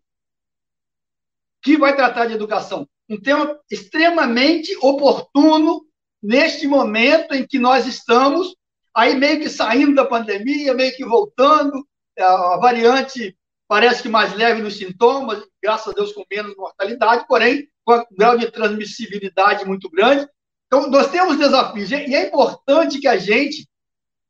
que 1.61 1.77
vai 1.77 1.93
tratar 1.93 2.27
de 2.27 2.35
educação. 2.35 2.87
Um 3.09 3.19
tema 3.19 3.59
extremamente 3.69 4.73
oportuno 4.81 5.85
neste 6.23 6.65
momento 6.65 7.33
em 7.35 7.45
que 7.45 7.59
nós 7.59 7.85
estamos 7.85 8.55
aí 8.95 9.13
meio 9.13 9.41
que 9.41 9.49
saindo 9.49 9.93
da 9.93 10.05
pandemia, 10.05 10.73
meio 10.73 10.95
que 10.95 11.03
voltando, 11.03 11.85
a 12.17 12.59
variante 12.61 13.37
parece 13.67 14.03
que 14.03 14.07
mais 14.07 14.33
leve 14.33 14.61
nos 14.61 14.77
sintomas, 14.77 15.43
graças 15.61 15.89
a 15.89 15.91
Deus 15.91 16.13
com 16.13 16.23
menos 16.31 16.55
mortalidade, 16.55 17.27
porém 17.27 17.67
com 17.87 17.99
um 17.99 18.17
grau 18.17 18.37
de 18.37 18.51
transmissibilidade 18.51 19.63
muito 19.63 19.89
grande. 19.89 20.27
Então, 20.65 20.89
nós 20.89 21.09
temos 21.09 21.37
desafios, 21.37 21.89
e 21.89 21.95
é 21.95 22.27
importante 22.27 22.99
que 22.99 23.07
a 23.07 23.17
gente, 23.17 23.65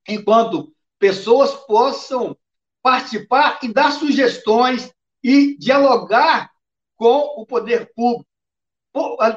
enquanto 0.08 0.72
pessoas, 1.00 1.56
possam 1.65 2.38
participar 2.84 3.58
e 3.63 3.74
dar 3.74 3.91
sugestões 3.91 4.93
e 5.24 5.58
dialogar 5.58 6.52
com 6.96 7.17
o 7.41 7.48
poder 7.48 7.91
público. 7.96 8.28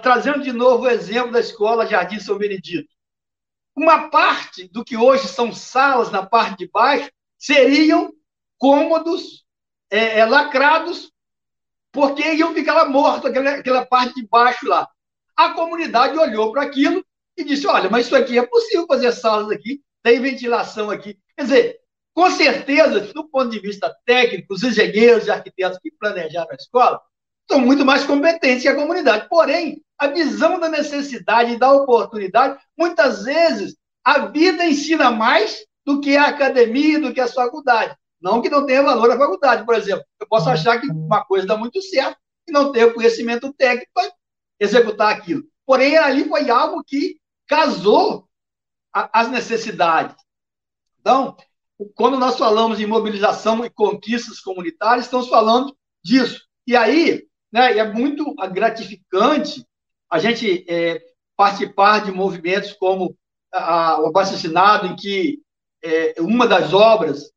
Trazendo 0.02 0.42
de 0.42 0.52
novo 0.52 0.84
o 0.84 0.90
exemplo 0.90 1.32
da 1.32 1.40
escola 1.40 1.86
Jardim 1.86 2.20
São 2.20 2.36
Benedito. 2.36 2.88
Uma 3.74 4.10
parte 4.10 4.68
do 4.68 4.84
que 4.84 4.98
hoje 4.98 5.28
são 5.28 5.50
salas 5.50 6.10
na 6.10 6.24
parte 6.24 6.58
de 6.58 6.68
baixo 6.68 7.10
seriam 7.38 8.12
cômodos 8.58 9.46
é, 9.90 10.18
é, 10.18 10.26
lacrados, 10.26 11.10
porque 11.92 12.34
iam 12.34 12.54
ficar 12.54 12.74
lá 12.74 12.88
morto, 12.88 13.26
aquela, 13.26 13.50
aquela 13.52 13.86
parte 13.86 14.14
de 14.14 14.26
baixo 14.28 14.66
lá. 14.66 14.88
A 15.36 15.50
comunidade 15.50 16.18
olhou 16.18 16.52
para 16.52 16.62
aquilo 16.62 17.04
e 17.36 17.44
disse: 17.44 17.66
olha, 17.66 17.88
mas 17.90 18.06
isso 18.06 18.16
aqui 18.16 18.38
é 18.38 18.46
possível 18.46 18.86
fazer 18.86 19.12
salas 19.12 19.50
aqui, 19.50 19.80
tem 20.02 20.20
ventilação 20.20 20.90
aqui. 20.90 21.18
Quer 21.36 21.44
dizer, 21.44 21.80
com 22.14 22.30
certeza, 22.30 23.00
do 23.00 23.28
ponto 23.28 23.50
de 23.50 23.60
vista 23.60 23.94
técnico, 24.04 24.54
os 24.54 24.62
engenheiros 24.62 25.26
e 25.26 25.30
arquitetos 25.30 25.78
que 25.78 25.90
planejaram 25.92 26.50
a 26.50 26.54
escola 26.54 27.00
são 27.50 27.60
muito 27.60 27.84
mais 27.84 28.04
competentes 28.04 28.62
que 28.62 28.68
a 28.68 28.76
comunidade. 28.76 29.28
Porém, 29.28 29.82
a 29.98 30.06
visão 30.06 30.58
da 30.60 30.68
necessidade 30.68 31.52
e 31.52 31.58
da 31.58 31.72
oportunidade, 31.72 32.58
muitas 32.78 33.24
vezes, 33.24 33.76
a 34.04 34.26
vida 34.26 34.64
ensina 34.64 35.10
mais 35.10 35.58
do 35.84 36.00
que 36.00 36.16
a 36.16 36.26
academia, 36.26 37.00
do 37.00 37.12
que 37.12 37.20
as 37.20 37.34
faculdades. 37.34 37.96
Não 38.20 38.42
que 38.42 38.50
não 38.50 38.66
tenha 38.66 38.82
valor 38.82 39.10
a 39.10 39.18
faculdade, 39.18 39.64
por 39.64 39.74
exemplo. 39.74 40.04
Eu 40.20 40.26
posso 40.26 40.46
uhum. 40.46 40.52
achar 40.52 40.80
que 40.80 40.86
uma 40.88 41.24
coisa 41.24 41.46
dá 41.46 41.56
muito 41.56 41.80
certo 41.80 42.18
e 42.46 42.52
não 42.52 42.70
ter 42.70 42.84
o 42.84 42.94
conhecimento 42.94 43.52
técnico 43.54 43.90
para 43.94 44.12
executar 44.58 45.14
aquilo. 45.14 45.44
Porém, 45.64 45.96
ali 45.96 46.28
foi 46.28 46.50
algo 46.50 46.82
que 46.84 47.18
casou 47.46 48.28
a, 48.92 49.20
as 49.20 49.30
necessidades. 49.30 50.16
Então, 51.00 51.36
quando 51.94 52.18
nós 52.18 52.36
falamos 52.36 52.78
em 52.78 52.86
mobilização 52.86 53.64
e 53.64 53.70
conquistas 53.70 54.40
comunitárias, 54.40 55.06
estamos 55.06 55.28
falando 55.28 55.74
disso. 56.04 56.42
E 56.66 56.76
aí, 56.76 57.26
né, 57.50 57.78
é 57.78 57.90
muito 57.90 58.34
gratificante 58.52 59.64
a 60.10 60.18
gente 60.18 60.64
é, 60.68 61.02
participar 61.36 62.00
de 62.04 62.12
movimentos 62.12 62.72
como 62.72 63.16
a, 63.52 63.92
a, 63.92 64.00
o 64.02 64.06
abastecimento, 64.08 64.86
em 64.86 64.96
que 64.96 65.40
é, 65.82 66.14
uma 66.18 66.46
das 66.46 66.74
obras 66.74 67.30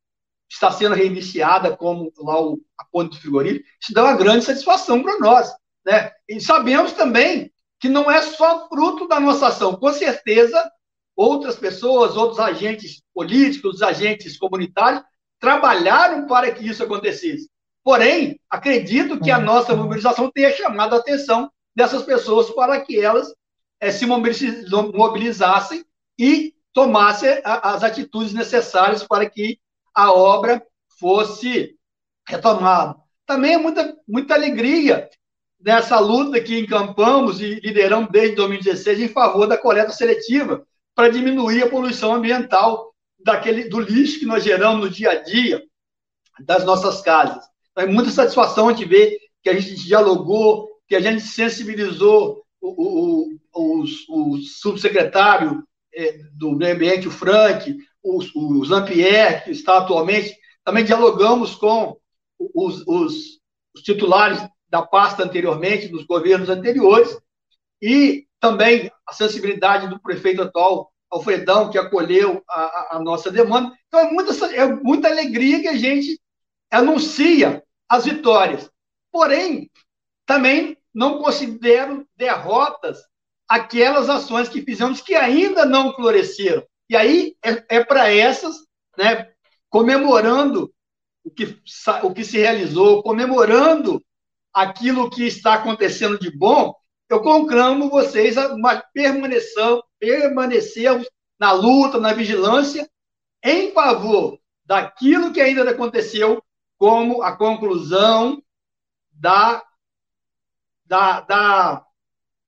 está 0.54 0.72
sendo 0.72 0.96
reiniciada, 0.96 1.76
como 1.76 2.12
lá 2.18 2.40
o, 2.40 2.60
a 2.78 2.86
ponte 2.86 3.16
do 3.16 3.22
frigorífico, 3.22 3.66
isso 3.82 3.94
dá 3.94 4.04
uma 4.04 4.16
grande 4.16 4.46
satisfação 4.46 5.02
para 5.02 5.18
nós. 5.20 5.52
Né? 5.86 6.12
E 6.30 6.40
sabemos 6.40 6.94
também 6.94 7.52
que 7.80 7.90
não 7.90 8.10
é 8.10 8.22
só 8.22 8.68
fruto 8.70 9.08
da 9.08 9.20
nossa 9.20 9.48
ação. 9.48 9.76
Com 9.76 9.92
certeza, 9.92 10.72
outras 11.16 11.56
pessoas, 11.56 12.16
outros 12.16 12.40
agentes 12.40 13.02
políticos, 13.14 13.82
agentes 13.82 14.38
comunitários, 14.38 15.04
trabalharam 15.40 16.28
para 16.28 16.52
que 16.52 16.66
isso 16.66 16.84
acontecesse. 16.84 17.50
Porém, 17.84 18.40
acredito 18.50 19.20
que 19.20 19.30
a 19.30 19.40
nossa 19.40 19.76
mobilização 19.76 20.32
tenha 20.32 20.56
chamado 20.56 20.96
a 20.96 21.00
atenção 21.00 21.52
dessas 21.76 22.04
pessoas 22.04 22.50
para 22.52 22.80
que 22.80 22.98
elas 22.98 23.34
é, 23.82 23.92
se 23.92 24.06
mobilizassem 24.06 25.84
e 26.18 26.54
tomassem 26.72 27.42
as 27.44 27.84
atitudes 27.84 28.34
necessárias 28.34 29.04
para 29.04 29.30
que 29.30 29.60
a 29.94 30.12
obra 30.12 30.62
fosse 31.00 31.76
retomada. 32.28 32.96
Também 33.26 33.54
é 33.54 33.58
muita, 33.58 33.96
muita 34.08 34.34
alegria 34.34 35.10
nessa 35.60 36.00
luta 36.00 36.42
que 36.42 36.60
encampamos 36.60 37.40
e 37.40 37.56
lideramos 37.62 38.12
desde 38.12 38.36
2016 38.36 39.00
em 39.00 39.08
favor 39.08 39.48
da 39.48 39.58
coleta 39.58 39.92
seletiva 39.92 40.66
para 40.94 41.10
diminuir 41.10 41.64
a 41.64 41.70
poluição 41.70 42.14
ambiental 42.14 42.94
daquele, 43.20 43.70
do 43.70 43.80
lixo 43.80 44.20
que 44.20 44.26
nós 44.26 44.44
geramos 44.44 44.86
no 44.86 44.90
dia 44.90 45.12
a 45.12 45.16
dia 45.16 45.64
das 46.46 46.66
nossas 46.66 47.02
casas. 47.02 47.44
Então, 47.72 47.86
é 47.86 47.88
muita 47.88 48.12
satisfação 48.12 48.68
a 48.68 48.74
gente 48.74 48.86
ver 48.86 49.18
que 49.42 49.50
a 49.50 49.60
gente 49.60 49.76
dialogou, 49.86 50.70
que 50.88 50.96
a 50.96 51.00
gente 51.00 51.22
sensibilizou 51.22 52.44
o, 52.62 53.30
o, 53.32 53.40
o, 53.54 53.84
o 54.10 54.38
subsecretário 54.38 55.64
é, 55.94 56.18
do 56.34 56.52
meio 56.52 56.76
ambiente, 56.76 57.08
o 57.08 57.12
Frank, 57.12 57.76
os, 58.04 58.36
o 58.36 58.64
Zampier, 58.66 59.44
que 59.44 59.52
está 59.52 59.78
atualmente, 59.78 60.36
também 60.64 60.84
dialogamos 60.84 61.56
com 61.56 61.98
os, 62.38 62.84
os, 62.86 63.40
os 63.76 63.82
titulares 63.82 64.40
da 64.70 64.82
pasta 64.82 65.24
anteriormente, 65.24 65.88
dos 65.88 66.04
governos 66.06 66.50
anteriores, 66.50 67.18
e 67.82 68.26
também 68.40 68.92
a 69.08 69.14
sensibilidade 69.14 69.88
do 69.88 70.00
prefeito 70.00 70.42
atual, 70.42 70.92
Alfredão, 71.10 71.70
que 71.70 71.78
acolheu 71.78 72.44
a, 72.50 72.98
a, 72.98 73.00
nossa 73.00 73.30
demanda. 73.30 73.72
Então, 73.88 74.00
é 74.00 74.12
muita, 74.12 74.46
é 74.48 74.66
muita 74.66 75.08
alegria 75.10 75.62
que 75.62 75.68
a 75.68 75.78
gente 75.78 76.20
anuncia 76.72 77.64
as 77.88 78.06
vitórias. 78.06 78.70
Porém, 79.12 79.70
também 80.26 80.76
não 80.94 81.20
considero 81.20 82.08
derrotas 82.16 83.04
aquelas 83.48 84.10
ações 84.10 84.50
que 84.50 84.64
fizemos 84.64 85.02
que 85.02 85.14
ainda 85.14 85.66
não 85.66 85.94
floresceram. 85.94 86.64
E 86.94 86.96
aí 86.96 87.36
é, 87.44 87.78
é 87.78 87.84
para 87.84 88.14
essas, 88.14 88.68
né, 88.96 89.28
comemorando 89.68 90.72
o 91.24 91.32
que, 91.32 91.60
o 92.04 92.14
que 92.14 92.24
se 92.24 92.38
realizou, 92.38 93.02
comemorando 93.02 94.00
aquilo 94.54 95.10
que 95.10 95.26
está 95.26 95.56
acontecendo 95.56 96.20
de 96.20 96.30
bom, 96.30 96.72
eu 97.10 97.20
conclamo 97.24 97.90
vocês 97.90 98.38
a 98.38 98.56
permanecer, 98.94 99.82
permanecermos 99.98 101.10
na 101.40 101.52
luta, 101.52 102.00
na 102.00 102.14
vigilância, 102.14 102.88
em 103.44 103.72
favor 103.72 104.40
daquilo 104.64 105.34
que 105.34 105.42
ainda 105.42 105.68
aconteceu, 105.68 106.44
como 106.78 107.24
a 107.24 107.36
conclusão 107.36 108.40
da, 109.12 109.64
da, 110.86 111.22
da 111.22 111.86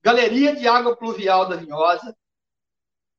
Galeria 0.04 0.56
de 0.56 0.68
Água 0.68 0.96
Pluvial 0.96 1.50
da 1.50 1.56
Vinhosa, 1.56 2.16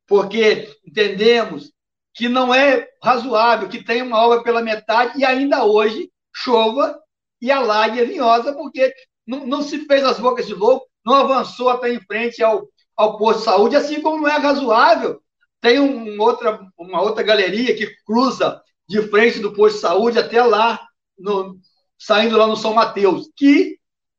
porque 0.06 0.68
entendemos 0.86 1.72
que 2.14 2.28
não 2.28 2.54
é 2.54 2.88
razoável 3.02 3.68
que 3.68 3.84
tenha 3.84 4.04
uma 4.04 4.18
obra 4.18 4.42
pela 4.42 4.62
metade 4.62 5.18
e 5.18 5.24
ainda 5.24 5.64
hoje 5.64 6.10
chova 6.34 6.98
e 7.40 7.50
alague 7.50 8.00
a 8.00 8.04
Vinhosa, 8.04 8.54
porque 8.54 8.92
não, 9.26 9.46
não 9.46 9.62
se 9.62 9.84
fez 9.86 10.02
as 10.04 10.18
bocas 10.18 10.46
de 10.46 10.54
lobo, 10.54 10.86
não 11.04 11.14
avançou 11.14 11.68
até 11.68 11.92
em 11.92 12.00
frente 12.00 12.42
ao, 12.42 12.68
ao 12.96 13.18
posto 13.18 13.40
de 13.40 13.44
saúde, 13.44 13.76
assim 13.76 14.00
como 14.00 14.22
não 14.22 14.28
é 14.28 14.36
razoável. 14.38 15.20
Tem 15.60 15.78
um 15.78 16.20
outra, 16.20 16.60
uma 16.78 17.02
outra 17.02 17.22
galeria 17.22 17.76
que 17.76 17.94
cruza 18.04 18.62
de 18.88 19.02
frente 19.02 19.40
do 19.40 19.52
posto 19.52 19.76
de 19.76 19.80
saúde 19.82 20.18
até 20.18 20.42
lá, 20.42 20.80
no, 21.18 21.58
saindo 21.98 22.36
lá 22.36 22.46
no 22.46 22.56
São 22.56 22.72
Mateus, 22.72 23.28
que 23.36 23.78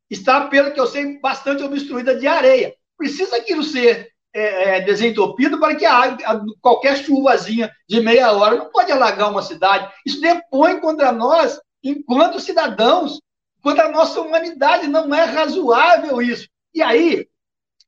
está, 0.09 0.47
pelo 0.47 0.71
que 0.71 0.79
eu 0.79 0.87
sei, 0.87 1.19
bastante 1.19 1.63
obstruída 1.63 2.15
de 2.15 2.27
areia. 2.27 2.75
Precisa 2.97 3.37
aquilo 3.37 3.63
ser 3.63 4.11
é, 4.33 4.77
é, 4.77 4.81
desentupido 4.81 5.59
para 5.59 5.75
que 5.75 5.85
a, 5.85 6.13
a, 6.13 6.41
qualquer 6.61 6.97
chuvazinha 6.97 7.71
de 7.87 7.99
meia 8.01 8.31
hora 8.31 8.55
não 8.55 8.69
pode 8.69 8.91
alagar 8.91 9.31
uma 9.31 9.41
cidade. 9.41 9.91
Isso 10.05 10.21
depõe 10.21 10.79
contra 10.79 11.11
nós, 11.11 11.59
enquanto 11.83 12.39
cidadãos, 12.39 13.19
contra 13.61 13.85
a 13.85 13.91
nossa 13.91 14.21
humanidade. 14.21 14.87
Não 14.87 15.13
é 15.13 15.23
razoável 15.23 16.21
isso. 16.21 16.47
E 16.73 16.81
aí, 16.81 17.27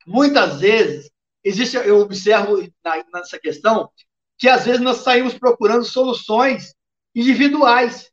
muitas 0.08 0.60
vezes, 0.60 1.12
existe, 1.44 1.78
eu 1.78 2.00
observo 2.00 2.68
nessa 3.14 3.38
questão, 3.38 3.90
que 4.38 4.48
às 4.48 4.66
vezes 4.66 4.82
nós 4.82 4.98
saímos 4.98 5.38
procurando 5.38 5.84
soluções 5.84 6.74
individuais. 7.14 8.10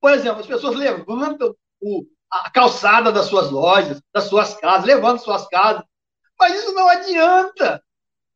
Por 0.00 0.12
exemplo, 0.12 0.40
as 0.40 0.46
pessoas 0.46 0.76
levantam 0.76 1.54
o, 1.80 2.04
a 2.30 2.50
calçada 2.50 3.10
das 3.10 3.26
suas 3.26 3.50
lojas, 3.50 4.00
das 4.14 4.24
suas 4.24 4.54
casas, 4.54 4.86
levantam 4.86 5.18
suas 5.18 5.46
casas, 5.48 5.82
mas 6.38 6.58
isso 6.58 6.72
não 6.72 6.88
adianta. 6.88 7.82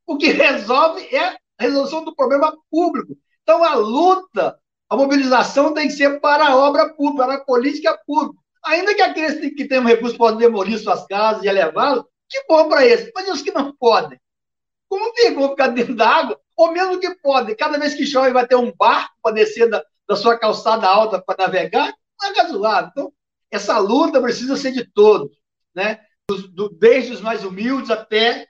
O 0.06 0.16
que 0.16 0.28
resolve 0.28 1.06
é 1.14 1.28
a 1.28 1.36
resolução 1.58 2.04
do 2.04 2.14
problema 2.14 2.56
público. 2.70 3.16
Então, 3.42 3.62
a 3.62 3.74
luta, 3.74 4.58
a 4.88 4.96
mobilização 4.96 5.72
tem 5.72 5.88
que 5.88 5.94
ser 5.94 6.20
para 6.20 6.48
a 6.48 6.56
obra 6.56 6.92
pública, 6.94 7.24
para 7.24 7.34
a 7.36 7.44
política 7.44 7.98
pública. 8.06 8.38
Ainda 8.64 8.94
que 8.94 9.02
aqueles 9.02 9.54
que 9.54 9.66
têm 9.66 9.80
um 9.80 9.84
recurso 9.84 10.16
possam 10.16 10.38
demolir 10.38 10.78
suas 10.78 11.06
casas 11.06 11.42
e 11.42 11.48
elevá-los, 11.48 12.04
que 12.28 12.44
bom 12.48 12.68
para 12.68 12.84
eles. 12.84 13.10
Mas 13.14 13.28
os 13.28 13.42
que 13.42 13.50
não 13.50 13.74
podem? 13.76 14.20
Como 14.88 15.12
tem 15.14 15.34
como 15.34 15.50
ficar 15.50 15.68
dentro 15.68 15.96
da 15.96 16.08
água? 16.08 16.40
Ou 16.56 16.70
mesmo 16.70 17.00
que 17.00 17.14
podem, 17.16 17.56
cada 17.56 17.78
vez 17.78 17.94
que 17.94 18.06
chove 18.06 18.30
vai 18.30 18.46
ter 18.46 18.56
um 18.56 18.72
barco 18.76 19.14
para 19.22 19.34
descer 19.34 19.68
da, 19.68 19.82
da 20.08 20.16
sua 20.16 20.38
calçada 20.38 20.86
alta 20.86 21.20
para 21.20 21.46
navegar? 21.46 21.92
Não 22.20 22.30
é 22.30 22.42
razoável. 22.42 22.90
Então, 22.90 23.12
essa 23.50 23.78
luta 23.78 24.20
precisa 24.20 24.56
ser 24.56 24.72
de 24.72 24.84
todos, 24.84 25.36
né? 25.74 26.00
Do, 26.48 26.68
desde 26.68 27.12
os 27.12 27.20
mais 27.20 27.44
humildes 27.44 27.90
até 27.90 28.46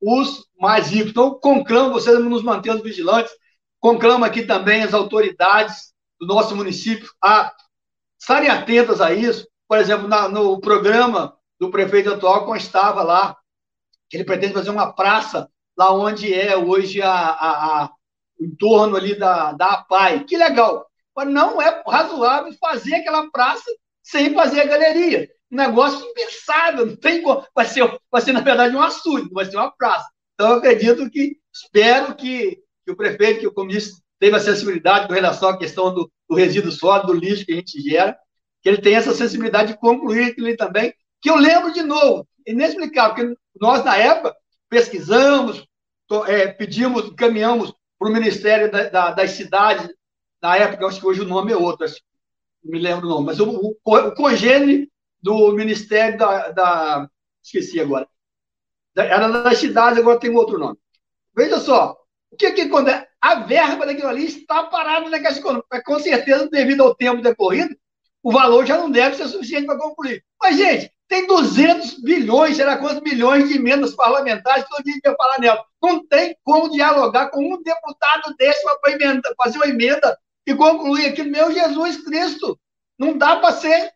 os 0.00 0.46
mais 0.58 0.88
ricos. 0.88 1.10
Então, 1.10 1.38
conclamo 1.38 1.92
vocês 1.92 2.18
nos 2.18 2.42
mantendo 2.42 2.82
vigilantes, 2.82 3.32
conclamo 3.80 4.24
aqui 4.24 4.44
também 4.44 4.82
as 4.82 4.94
autoridades 4.94 5.94
do 6.20 6.26
nosso 6.26 6.54
município 6.54 7.08
a 7.22 7.52
estarem 8.18 8.48
atentas 8.48 9.00
a 9.00 9.12
isso. 9.12 9.46
Por 9.68 9.78
exemplo, 9.78 10.08
na, 10.08 10.28
no 10.28 10.60
programa 10.60 11.36
do 11.58 11.70
prefeito 11.70 12.12
atual 12.12 12.46
constava 12.46 13.02
lá 13.02 13.36
que 14.08 14.16
ele 14.16 14.24
pretende 14.24 14.54
fazer 14.54 14.70
uma 14.70 14.92
praça 14.92 15.50
lá 15.76 15.92
onde 15.92 16.32
é 16.32 16.56
hoje 16.56 17.02
a, 17.02 17.10
a, 17.10 17.82
a 17.82 17.90
em 18.40 18.54
torno 18.54 18.96
ali 18.96 19.18
da, 19.18 19.52
da 19.52 19.66
APAI. 19.72 20.24
Que 20.24 20.36
legal! 20.36 20.86
Mas 21.14 21.28
não 21.28 21.60
é 21.60 21.82
razoável 21.86 22.52
fazer 22.60 22.96
aquela 22.96 23.30
praça 23.30 23.64
sem 24.02 24.34
fazer 24.34 24.60
a 24.60 24.66
galeria 24.66 25.28
um 25.56 25.66
negócio 25.66 26.06
impensável, 26.06 26.86
não 26.86 26.96
tem 26.96 27.22
como. 27.22 27.44
Vai 27.54 27.64
ser, 27.64 27.98
vai 28.10 28.20
ser, 28.20 28.32
na 28.32 28.40
verdade, 28.40 28.76
um 28.76 28.82
açude, 28.82 29.30
vai 29.32 29.46
ser 29.46 29.56
uma 29.56 29.70
praça. 29.70 30.06
Então, 30.34 30.50
eu 30.50 30.56
acredito 30.58 31.10
que, 31.10 31.38
espero 31.52 32.14
que, 32.14 32.58
que 32.84 32.92
o 32.92 32.96
prefeito, 32.96 33.40
que 33.40 33.46
o 33.46 33.54
comunista 33.54 33.98
teve 34.20 34.36
a 34.36 34.40
sensibilidade 34.40 35.06
com 35.08 35.14
relação 35.14 35.48
à 35.48 35.58
questão 35.58 35.92
do, 35.92 36.10
do 36.28 36.36
resíduo 36.36 36.70
sólido, 36.70 37.08
do 37.08 37.18
lixo 37.18 37.46
que 37.46 37.52
a 37.52 37.56
gente 37.56 37.80
gera, 37.80 38.16
que 38.62 38.68
ele 38.68 38.80
tenha 38.80 38.98
essa 38.98 39.14
sensibilidade 39.14 39.72
de 39.72 39.78
concluir 39.78 40.30
aquilo 40.30 40.54
também, 40.56 40.92
que 41.22 41.30
eu 41.30 41.36
lembro 41.36 41.72
de 41.72 41.82
novo, 41.82 42.28
inexplicável, 42.46 43.14
porque 43.14 43.40
nós, 43.60 43.82
na 43.84 43.96
época, 43.96 44.34
pesquisamos, 44.68 45.66
é, 46.26 46.48
pedimos, 46.48 47.10
caminhamos 47.16 47.72
para 47.98 48.10
o 48.10 48.12
Ministério 48.12 48.70
da, 48.70 48.88
da, 48.88 49.10
das 49.12 49.30
Cidades, 49.30 49.88
na 50.42 50.56
época, 50.56 50.86
acho 50.86 51.00
que 51.00 51.06
hoje 51.06 51.22
o 51.22 51.26
nome 51.26 51.52
é 51.52 51.56
outro, 51.56 51.84
acho, 51.84 51.96
não 52.62 52.72
me 52.72 52.78
lembro 52.78 53.06
o 53.06 53.08
nome, 53.08 53.26
mas 53.26 53.40
o, 53.40 53.48
o, 53.48 53.76
o 53.84 54.14
Congênere 54.14 54.90
do 55.26 55.52
Ministério 55.52 56.16
da, 56.16 56.50
da 56.52 57.10
esqueci 57.42 57.80
agora, 57.80 58.06
era 58.96 59.28
das 59.28 59.58
cidades, 59.58 59.98
agora 59.98 60.20
tem 60.20 60.30
outro 60.30 60.56
nome. 60.56 60.78
Veja 61.36 61.58
só, 61.58 61.96
o 62.30 62.36
que 62.36 62.52
que 62.52 62.68
quando 62.68 62.90
é, 62.90 63.08
a 63.20 63.40
verba 63.40 63.84
daquilo 63.84 64.08
ali 64.08 64.26
está 64.26 64.62
parada 64.64 65.10
na 65.10 65.20
Caixa 65.20 65.40
Econômica, 65.40 65.82
com 65.84 65.98
certeza, 65.98 66.48
devido 66.48 66.84
ao 66.84 66.94
tempo 66.94 67.20
decorrido, 67.20 67.76
o 68.22 68.30
valor 68.30 68.64
já 68.64 68.78
não 68.78 68.88
deve 68.88 69.16
ser 69.16 69.26
suficiente 69.26 69.66
para 69.66 69.78
concluir. 69.78 70.24
Mas, 70.40 70.56
gente, 70.56 70.92
tem 71.08 71.26
200 71.26 72.02
bilhões, 72.02 72.56
será 72.56 72.78
quantos 72.78 73.02
milhões 73.02 73.48
de 73.48 73.56
emendas 73.56 73.96
parlamentares, 73.96 74.64
todo 74.68 74.84
dia 74.84 74.94
vai 75.04 75.16
falar 75.16 75.40
nela. 75.40 75.64
Não 75.82 76.06
tem 76.06 76.36
como 76.44 76.70
dialogar 76.70 77.30
com 77.30 77.40
um 77.40 77.62
deputado 77.62 78.34
desse 78.38 78.62
para 78.62 79.34
fazer 79.36 79.58
uma 79.58 79.66
emenda 79.66 80.16
e 80.46 80.54
concluir 80.54 81.06
aquilo. 81.06 81.30
Meu 81.30 81.52
Jesus 81.52 82.04
Cristo, 82.04 82.58
não 82.96 83.18
dá 83.18 83.36
para 83.36 83.52
ser 83.52 83.95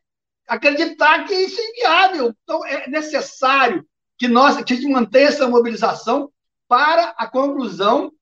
acreditar 0.51 1.25
que 1.27 1.33
isso 1.33 1.61
é 1.61 1.71
inviável. 1.71 2.35
Então, 2.43 2.67
é 2.67 2.89
necessário 2.89 3.87
que 4.19 4.27
nós 4.27 4.63
que 4.65 4.73
a 4.73 4.77
gente 4.77 4.89
mantenha 4.89 5.29
essa 5.29 5.49
mobilização 5.49 6.31
para 6.69 7.15
a 7.17 7.29
conclusão 7.29 8.13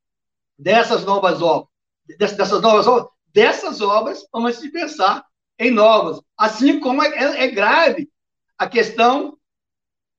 dessas 0.58 1.04
novas 1.04 1.40
obras, 1.40 1.70
dessas 2.18 2.60
novas 2.60 2.86
obras, 2.86 3.10
dessas 3.32 3.80
obras, 3.80 4.26
antes 4.34 4.60
de 4.60 4.68
pensar 4.68 5.24
em 5.58 5.70
novas. 5.70 6.20
Assim 6.36 6.78
como 6.78 7.02
é, 7.02 7.44
é, 7.44 7.48
grave 7.48 8.10
a 8.58 8.68
questão 8.68 9.38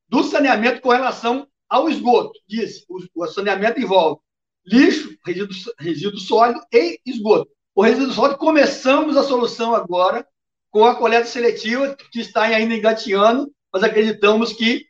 do 0.07 0.23
saneamento 0.23 0.81
com 0.81 0.89
relação 0.89 1.47
ao 1.69 1.89
esgoto. 1.89 2.39
Diz, 2.47 2.83
o, 2.89 2.99
o 3.15 3.27
saneamento 3.27 3.79
envolve 3.79 4.19
lixo, 4.65 5.15
resíduo, 5.23 5.55
resíduo 5.77 6.19
sólido 6.19 6.59
e 6.73 6.99
esgoto. 7.05 7.51
O 7.75 7.83
resíduo 7.83 8.13
sólido, 8.13 8.39
começamos 8.39 9.15
a 9.15 9.23
solução 9.23 9.75
agora 9.75 10.27
com 10.71 10.85
a 10.85 10.95
coleta 10.95 11.25
seletiva, 11.25 11.95
que 12.11 12.19
está 12.19 12.43
ainda 12.43 12.75
engateando, 12.75 13.53
mas 13.71 13.83
acreditamos 13.83 14.53
que, 14.53 14.85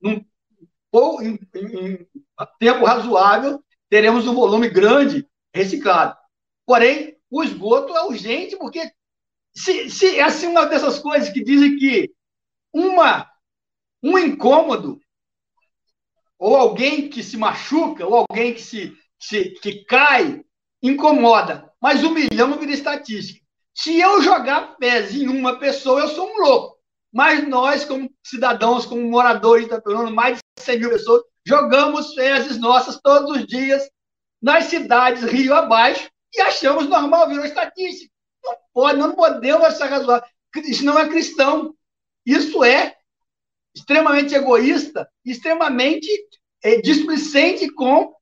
num, 0.00 0.24
em, 1.22 1.38
em, 1.54 2.06
tempo 2.58 2.84
razoável, 2.84 3.62
teremos 3.88 4.26
um 4.26 4.34
volume 4.34 4.68
grande 4.68 5.26
reciclado. 5.52 6.16
Porém, 6.66 7.16
o 7.30 7.42
esgoto 7.42 7.96
é 7.96 8.04
urgente, 8.04 8.56
porque 8.56 8.92
se, 9.54 9.90
se 9.90 10.18
é 10.18 10.22
assim 10.22 10.46
uma 10.46 10.66
dessas 10.66 10.98
coisas 10.98 11.28
que 11.30 11.42
dizem 11.42 11.76
que 11.76 12.12
uma, 12.72 13.30
um 14.02 14.18
incômodo, 14.18 15.00
ou 16.38 16.56
alguém 16.56 17.08
que 17.08 17.22
se 17.22 17.36
machuca, 17.36 18.06
ou 18.06 18.24
alguém 18.28 18.54
que 18.54 18.60
se, 18.60 18.96
se 19.18 19.50
que 19.60 19.84
cai, 19.84 20.44
incomoda, 20.82 21.72
mas 21.80 22.04
um 22.04 22.12
milhão 22.12 22.58
vira 22.58 22.72
estatística. 22.72 23.43
Se 23.74 24.00
eu 24.00 24.22
jogar 24.22 24.76
fezes 24.78 25.20
em 25.20 25.28
uma 25.28 25.58
pessoa, 25.58 26.00
eu 26.00 26.08
sou 26.08 26.28
um 26.28 26.40
louco. 26.40 26.78
Mas 27.12 27.46
nós, 27.46 27.84
como 27.84 28.10
cidadãos, 28.24 28.86
como 28.86 29.02
moradores 29.02 29.68
da 29.68 29.80
Perona, 29.80 30.10
mais 30.10 30.38
de 30.38 30.62
100 30.62 30.78
mil 30.78 30.90
pessoas, 30.90 31.22
jogamos 31.46 32.14
fezes 32.14 32.58
nossas 32.58 33.00
todos 33.00 33.36
os 33.36 33.46
dias 33.46 33.82
nas 34.40 34.64
cidades 34.64 35.24
rio 35.24 35.54
abaixo 35.54 36.08
e 36.32 36.40
achamos 36.40 36.88
normal, 36.88 37.28
virou 37.28 37.44
estatística. 37.44 38.12
Não 38.44 38.56
pode, 38.72 38.98
não 38.98 39.14
podemos 39.14 39.64
achar 39.64 39.88
razoável. 39.88 40.28
Isso 40.56 40.84
não 40.84 40.98
é 40.98 41.08
cristão. 41.08 41.74
Isso 42.24 42.62
é 42.62 42.96
extremamente 43.74 44.34
egoísta, 44.34 45.08
extremamente 45.24 46.08
é, 46.62 46.80
displicente 46.80 47.68
com 47.72 48.14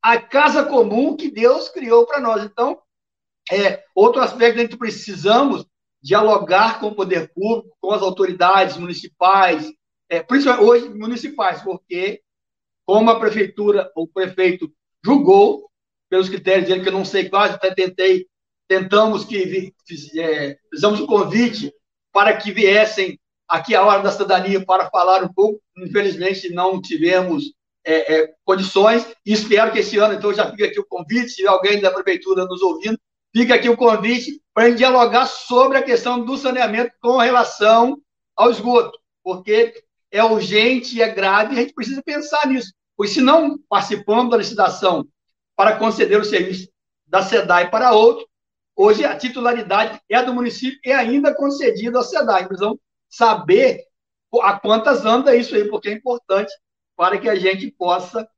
a 0.00 0.20
casa 0.20 0.64
comum 0.64 1.16
que 1.16 1.30
Deus 1.30 1.68
criou 1.68 2.06
para 2.06 2.20
nós. 2.20 2.44
Então, 2.44 2.80
é, 3.50 3.82
outro 3.94 4.20
aspecto 4.22 4.68
que 4.68 4.76
precisamos 4.76 5.66
dialogar 6.02 6.80
com 6.80 6.88
o 6.88 6.94
poder 6.94 7.32
público, 7.32 7.76
com 7.80 7.92
as 7.92 8.02
autoridades 8.02 8.76
municipais, 8.76 9.70
é, 10.08 10.22
principalmente 10.22 10.64
hoje 10.64 10.88
municipais, 10.88 11.62
porque 11.62 12.20
como 12.84 13.10
a 13.10 13.20
prefeitura, 13.20 13.90
o 13.96 14.06
prefeito 14.06 14.70
julgou, 15.04 15.70
pelos 16.10 16.28
critérios 16.28 16.68
dele, 16.68 16.82
que 16.82 16.88
eu 16.88 16.92
não 16.92 17.06
sei 17.06 17.30
quase, 17.30 17.54
até 17.54 17.74
tentei, 17.74 18.26
tentamos 18.68 19.24
que 19.24 19.72
é, 20.18 20.58
fizemos 20.70 21.00
um 21.00 21.06
convite 21.06 21.72
para 22.12 22.36
que 22.36 22.52
viessem 22.52 23.18
aqui 23.48 23.74
a 23.74 23.82
hora 23.82 24.02
da 24.02 24.10
cidadania 24.10 24.64
para 24.64 24.90
falar 24.90 25.22
um 25.22 25.32
pouco, 25.32 25.62
infelizmente 25.78 26.52
não 26.52 26.82
tivemos 26.82 27.54
é, 27.84 28.14
é, 28.14 28.34
condições, 28.44 29.06
e 29.24 29.32
espero 29.32 29.72
que 29.72 29.78
esse 29.78 29.96
ano, 29.98 30.14
então 30.14 30.34
já 30.34 30.50
fica 30.50 30.66
aqui 30.66 30.78
o 30.78 30.86
convite, 30.86 31.30
se 31.30 31.46
alguém 31.46 31.80
da 31.80 31.90
prefeitura 31.90 32.44
nos 32.44 32.60
ouvindo, 32.60 32.98
Fica 33.34 33.54
aqui 33.54 33.68
o 33.68 33.76
convite 33.76 34.42
para 34.52 34.74
dialogar 34.74 35.26
sobre 35.26 35.78
a 35.78 35.82
questão 35.82 36.22
do 36.22 36.36
saneamento 36.36 36.92
com 37.00 37.16
relação 37.16 37.98
ao 38.36 38.50
esgoto, 38.50 38.98
porque 39.22 39.82
é 40.10 40.22
urgente 40.22 41.00
é 41.00 41.08
grave 41.08 41.54
e 41.54 41.58
a 41.58 41.62
gente 41.62 41.72
precisa 41.72 42.02
pensar 42.02 42.46
nisso. 42.46 42.72
Pois 42.94 43.10
se 43.10 43.22
não 43.22 43.58
participamos 43.68 44.30
da 44.30 44.36
licitação 44.36 45.06
para 45.56 45.76
conceder 45.76 46.20
o 46.20 46.24
serviço 46.24 46.68
da 47.06 47.22
SEDAI 47.22 47.70
para 47.70 47.92
outro, 47.92 48.28
hoje 48.76 49.04
a 49.04 49.16
titularidade 49.16 49.98
é 50.10 50.22
do 50.22 50.34
município 50.34 50.78
e 50.84 50.92
ainda 50.92 51.34
concedida 51.34 51.98
à 51.98 52.02
SEDAI. 52.02 52.46
Precisamos 52.46 52.78
saber 53.08 53.82
a 54.42 54.58
quantas 54.58 55.06
anda 55.06 55.34
isso 55.34 55.54
aí, 55.54 55.68
porque 55.68 55.88
é 55.88 55.92
importante 55.92 56.52
para 56.94 57.18
que 57.18 57.28
a 57.28 57.34
gente 57.34 57.70
possa 57.70 58.28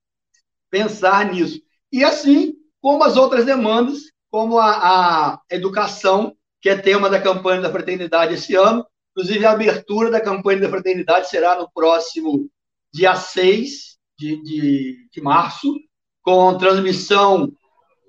pensar 0.70 1.32
nisso. 1.32 1.60
E 1.90 2.04
assim 2.04 2.54
como 2.80 3.02
as 3.02 3.16
outras 3.16 3.44
demandas 3.44 4.13
como 4.34 4.58
a, 4.58 5.34
a 5.34 5.40
educação, 5.48 6.36
que 6.60 6.68
é 6.68 6.76
tema 6.76 7.08
da 7.08 7.20
campanha 7.20 7.60
da 7.60 7.70
fraternidade 7.70 8.34
esse 8.34 8.56
ano. 8.56 8.84
Inclusive, 9.12 9.46
a 9.46 9.52
abertura 9.52 10.10
da 10.10 10.20
campanha 10.20 10.62
da 10.62 10.68
fraternidade 10.68 11.28
será 11.28 11.54
no 11.54 11.70
próximo 11.70 12.50
dia 12.92 13.14
6 13.14 13.96
de, 14.18 14.42
de, 14.42 15.08
de 15.12 15.20
março, 15.20 15.72
com 16.20 16.58
transmissão 16.58 17.52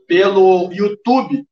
pelo 0.07 0.73
YouTube 0.73 1.45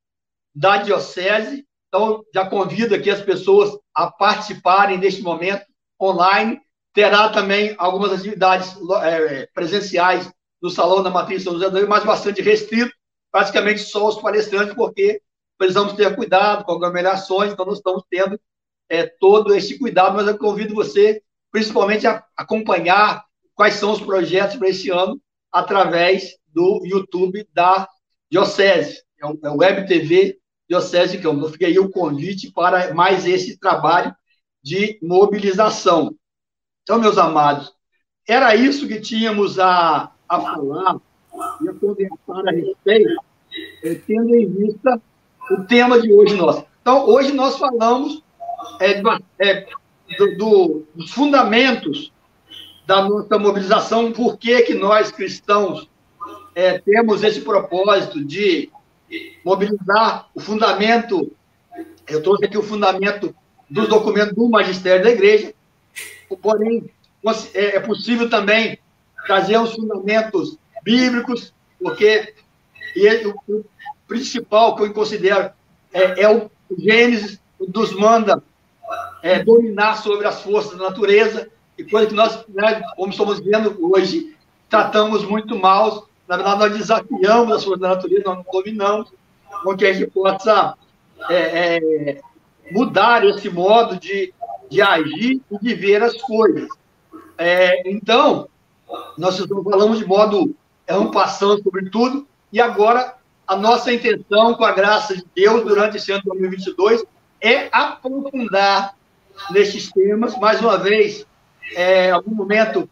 da 0.55 0.77
Diocese. 0.77 1.67
Então, 1.87 2.23
já 2.33 2.43
convido 2.43 2.95
aqui 2.95 3.11
as 3.11 3.21
pessoas 3.21 3.77
a 3.93 4.09
participarem 4.09 4.97
neste 4.97 5.21
momento 5.21 5.67
online. 6.01 6.59
Terá 6.95 7.29
também 7.29 7.75
algumas 7.77 8.11
atividades 8.11 8.75
é, 9.03 9.47
presenciais 9.53 10.33
no 10.59 10.71
Salão 10.71 11.03
da 11.03 11.11
Matriz 11.11 11.43
São 11.43 11.53
José 11.53 11.85
mas 11.85 12.03
bastante 12.03 12.41
restrito, 12.41 12.91
praticamente 13.33 13.81
só 13.81 14.07
os 14.07 14.21
palestrantes, 14.21 14.75
porque 14.75 15.19
precisamos 15.57 15.93
ter 15.93 16.15
cuidado 16.15 16.63
com 16.63 16.73
aglomerações, 16.73 17.51
então 17.51 17.65
nós 17.65 17.77
estamos 17.77 18.03
tendo 18.07 18.39
é, 18.87 19.07
todo 19.07 19.55
esse 19.55 19.79
cuidado, 19.79 20.15
mas 20.15 20.27
eu 20.27 20.37
convido 20.37 20.75
você, 20.75 21.19
principalmente, 21.51 22.05
a 22.05 22.23
acompanhar 22.37 23.25
quais 23.55 23.73
são 23.73 23.91
os 23.91 23.99
projetos 23.99 24.55
para 24.57 24.69
esse 24.69 24.91
ano 24.91 25.19
através 25.51 26.37
do 26.47 26.83
YouTube 26.85 27.47
da 27.51 27.89
Diocese, 28.29 29.01
é 29.19 29.25
o, 29.25 29.39
é 29.43 29.49
Web 29.49 29.87
TV 29.87 30.37
Diocese 30.69 31.17
Campo. 31.17 31.39
Então, 31.39 31.51
fica 31.51 31.65
aí 31.65 31.79
o 31.79 31.89
convite 31.89 32.51
para 32.51 32.93
mais 32.93 33.25
esse 33.25 33.57
trabalho 33.57 34.15
de 34.61 34.99
mobilização. 35.01 36.15
Então, 36.83 36.99
meus 36.99 37.17
amados, 37.17 37.73
era 38.27 38.55
isso 38.55 38.87
que 38.87 39.01
tínhamos 39.01 39.57
a, 39.57 40.11
a 40.29 40.39
falar 40.39 41.01
conversar 41.83 42.47
a 42.47 42.51
respeito, 42.51 43.21
é, 43.83 43.95
tendo 43.95 44.35
em 44.35 44.47
vista 44.47 45.01
o 45.51 45.63
tema 45.63 46.01
de 46.01 46.11
hoje 46.13 46.35
nosso. 46.35 46.65
Então, 46.81 47.05
hoje 47.07 47.33
nós 47.33 47.57
falamos 47.57 48.23
é, 48.79 49.01
é, 49.39 49.65
do, 50.17 50.37
do, 50.37 50.83
dos 50.95 51.11
fundamentos 51.11 52.11
da 52.85 53.07
nossa 53.07 53.37
mobilização, 53.37 54.11
por 54.11 54.37
que, 54.37 54.61
que 54.63 54.73
nós, 54.73 55.11
cristãos, 55.11 55.89
é, 56.55 56.79
temos 56.79 57.23
esse 57.23 57.41
propósito 57.41 58.23
de 58.23 58.69
mobilizar 59.43 60.27
o 60.33 60.39
fundamento, 60.39 61.31
eu 62.07 62.21
trouxe 62.21 62.45
aqui 62.45 62.57
o 62.57 62.63
fundamento 62.63 63.33
dos 63.69 63.87
documentos 63.87 64.35
do 64.35 64.49
magistério 64.49 65.03
da 65.03 65.11
igreja, 65.11 65.53
porém, 66.41 66.89
é, 67.53 67.77
é 67.77 67.79
possível 67.79 68.29
também 68.29 68.77
trazer 69.25 69.57
os 69.57 69.73
fundamentos 69.73 70.57
bíblicos, 70.83 71.53
porque 71.83 72.33
o, 73.25 73.53
o 73.53 73.65
principal 74.07 74.75
que 74.75 74.83
eu 74.83 74.93
considero 74.93 75.51
é, 75.93 76.23
é 76.23 76.29
o 76.29 76.49
Gênesis, 76.77 77.39
nos 77.73 77.93
manda 77.93 78.41
é, 79.21 79.43
dominar 79.43 79.97
sobre 79.97 80.27
as 80.27 80.41
forças 80.41 80.77
da 80.77 80.85
natureza, 80.89 81.49
e 81.77 81.83
coisa 81.83 82.07
que 82.07 82.13
nós, 82.13 82.45
né, 82.49 82.81
como 82.95 83.11
estamos 83.11 83.39
vendo 83.39 83.77
hoje, 83.81 84.35
tratamos 84.69 85.23
muito 85.23 85.57
mal. 85.57 86.07
Na 86.27 86.37
verdade, 86.37 86.59
nós 86.59 86.77
desafiamos 86.77 87.55
as 87.55 87.63
forças 87.63 87.79
da 87.79 87.89
natureza, 87.89 88.23
nós 88.25 88.37
não 88.37 88.45
dominamos, 88.51 89.11
com 89.63 89.77
que 89.77 89.85
a 89.85 89.93
gente 89.93 90.09
possa 90.11 90.75
é, 91.29 91.77
é, 91.77 92.21
mudar 92.71 93.23
esse 93.25 93.49
modo 93.49 93.99
de, 93.99 94.33
de 94.69 94.81
agir 94.81 95.41
e 95.51 95.59
de 95.59 95.73
ver 95.73 96.03
as 96.03 96.19
coisas. 96.21 96.67
É, 97.37 97.89
então, 97.89 98.47
nós 99.17 99.39
falamos 99.39 99.97
de 99.97 100.05
modo 100.05 100.55
é 100.87 100.95
um 100.97 101.11
passando 101.11 101.61
sobre 101.63 101.89
tudo, 101.89 102.27
e 102.51 102.61
agora 102.61 103.15
a 103.47 103.55
nossa 103.55 103.93
intenção, 103.93 104.53
com 104.55 104.63
a 104.63 104.71
graça 104.71 105.15
de 105.15 105.25
Deus, 105.35 105.63
durante 105.63 105.97
esse 105.97 106.11
ano 106.11 106.21
de 106.21 106.29
2022, 106.29 107.03
é 107.41 107.67
aprofundar 107.71 108.95
nesses 109.51 109.91
temas. 109.91 110.37
Mais 110.37 110.61
uma 110.61 110.77
vez, 110.77 111.25
é, 111.75 112.11
algum 112.11 112.33
momento, 112.33 112.89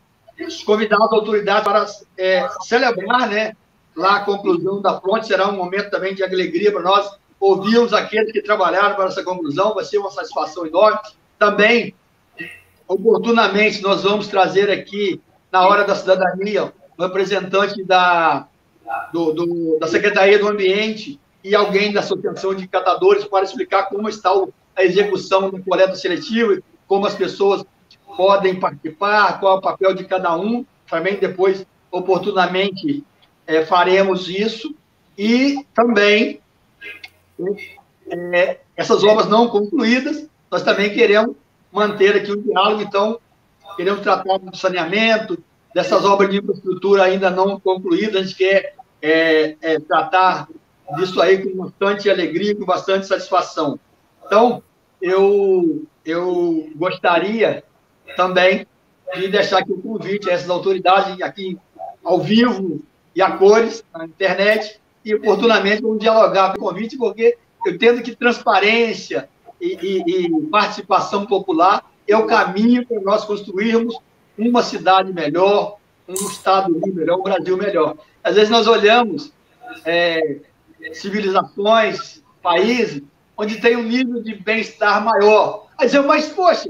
convidar 0.65 0.97
as 0.97 1.11
autoridades 1.11 1.63
para 1.63 1.85
é, 2.17 2.47
celebrar 2.61 3.29
né, 3.29 3.55
lá 3.95 4.17
a 4.17 4.25
conclusão 4.25 4.81
da 4.81 4.93
ponte. 4.93 5.27
Será 5.27 5.47
um 5.47 5.55
momento 5.55 5.89
também 5.89 6.13
de 6.13 6.23
alegria 6.23 6.71
para 6.71 6.81
nós 6.81 7.09
ouvirmos 7.39 7.93
aqueles 7.93 8.31
que 8.31 8.41
trabalharam 8.41 8.95
para 8.95 9.05
essa 9.05 9.23
conclusão. 9.23 9.73
Vai 9.73 9.85
ser 9.85 9.99
uma 9.99 10.11
satisfação 10.11 10.65
enorme. 10.65 10.99
Também, 11.39 11.95
oportunamente, 12.87 13.81
nós 13.81 14.03
vamos 14.03 14.27
trazer 14.27 14.69
aqui, 14.69 15.21
na 15.51 15.65
hora 15.65 15.85
da 15.85 15.95
cidadania, 15.95 16.73
representante 17.01 17.83
da, 17.83 18.47
do, 19.11 19.33
do, 19.33 19.77
da 19.79 19.87
Secretaria 19.87 20.39
do 20.39 20.47
Ambiente 20.47 21.19
e 21.43 21.55
alguém 21.55 21.91
da 21.91 22.01
Associação 22.01 22.53
de 22.53 22.67
Catadores 22.67 23.25
para 23.25 23.43
explicar 23.43 23.83
como 23.83 24.07
está 24.07 24.33
o, 24.33 24.53
a 24.75 24.83
execução 24.83 25.49
da 25.49 25.59
coleta 25.59 25.95
seletiva, 25.95 26.59
como 26.87 27.05
as 27.05 27.15
pessoas 27.15 27.65
podem 28.15 28.59
participar, 28.59 29.39
qual 29.39 29.55
é 29.55 29.57
o 29.59 29.61
papel 29.61 29.93
de 29.93 30.03
cada 30.05 30.35
um. 30.35 30.65
Também 30.89 31.17
depois, 31.17 31.65
oportunamente, 31.89 33.03
é, 33.47 33.65
faremos 33.65 34.29
isso. 34.29 34.75
E 35.17 35.65
também, 35.73 36.39
é, 38.09 38.59
essas 38.75 39.03
obras 39.03 39.27
não 39.27 39.47
concluídas, 39.47 40.27
nós 40.49 40.63
também 40.63 40.93
queremos 40.93 41.35
manter 41.71 42.15
aqui 42.15 42.31
um 42.31 42.41
diálogo, 42.41 42.81
então, 42.81 43.19
queremos 43.77 44.01
tratar 44.01 44.37
do 44.37 44.55
saneamento, 44.55 45.41
dessas 45.73 46.03
obras 46.05 46.29
de 46.29 46.37
infraestrutura 46.37 47.03
ainda 47.03 47.29
não 47.29 47.59
concluídas, 47.59 48.15
a 48.15 48.23
gente 48.23 48.35
quer 48.35 48.75
é, 49.01 49.55
é, 49.61 49.79
tratar 49.79 50.47
disso 50.95 51.21
aí 51.21 51.43
com 51.43 51.63
bastante 51.63 52.09
alegria, 52.09 52.55
com 52.55 52.65
bastante 52.65 53.07
satisfação. 53.07 53.79
Então, 54.25 54.61
eu, 55.01 55.83
eu 56.05 56.69
gostaria 56.75 57.63
também 58.15 58.67
de 59.15 59.27
deixar 59.27 59.59
aqui 59.59 59.71
o 59.71 59.77
um 59.77 59.81
convite 59.81 60.29
a 60.29 60.33
essas 60.33 60.49
autoridades 60.49 61.21
aqui 61.21 61.57
ao 62.03 62.19
vivo 62.19 62.81
e 63.15 63.21
a 63.21 63.31
cores 63.37 63.83
na 63.93 64.05
internet 64.05 64.79
e 65.03 65.15
oportunamente 65.15 65.81
vamos 65.81 65.99
dialogar 65.99 66.53
com 66.53 66.59
o 66.59 66.69
convite, 66.69 66.97
porque 66.97 67.37
eu 67.65 67.73
entendo 67.73 68.01
que 68.01 68.15
transparência 68.15 69.27
e, 69.59 69.77
e, 69.81 70.25
e 70.25 70.41
participação 70.47 71.25
popular 71.25 71.83
é 72.07 72.15
o 72.15 72.25
caminho 72.25 72.85
para 72.85 72.99
nós 73.01 73.25
construirmos 73.25 73.97
uma 74.49 74.63
cidade 74.63 75.11
melhor, 75.13 75.77
um 76.07 76.13
estado 76.13 76.71
melhor, 76.93 77.19
um 77.19 77.23
Brasil 77.23 77.57
melhor. 77.57 77.95
Às 78.23 78.35
vezes 78.35 78.49
nós 78.49 78.67
olhamos 78.67 79.31
é, 79.85 80.37
civilizações, 80.93 82.21
países, 82.41 83.01
onde 83.37 83.59
tem 83.59 83.75
um 83.75 83.83
nível 83.83 84.21
de 84.21 84.35
bem-estar 84.35 85.03
maior. 85.03 85.67
Mas 85.77 85.93
eu, 85.93 86.03
mas, 86.03 86.29
poxa, 86.29 86.69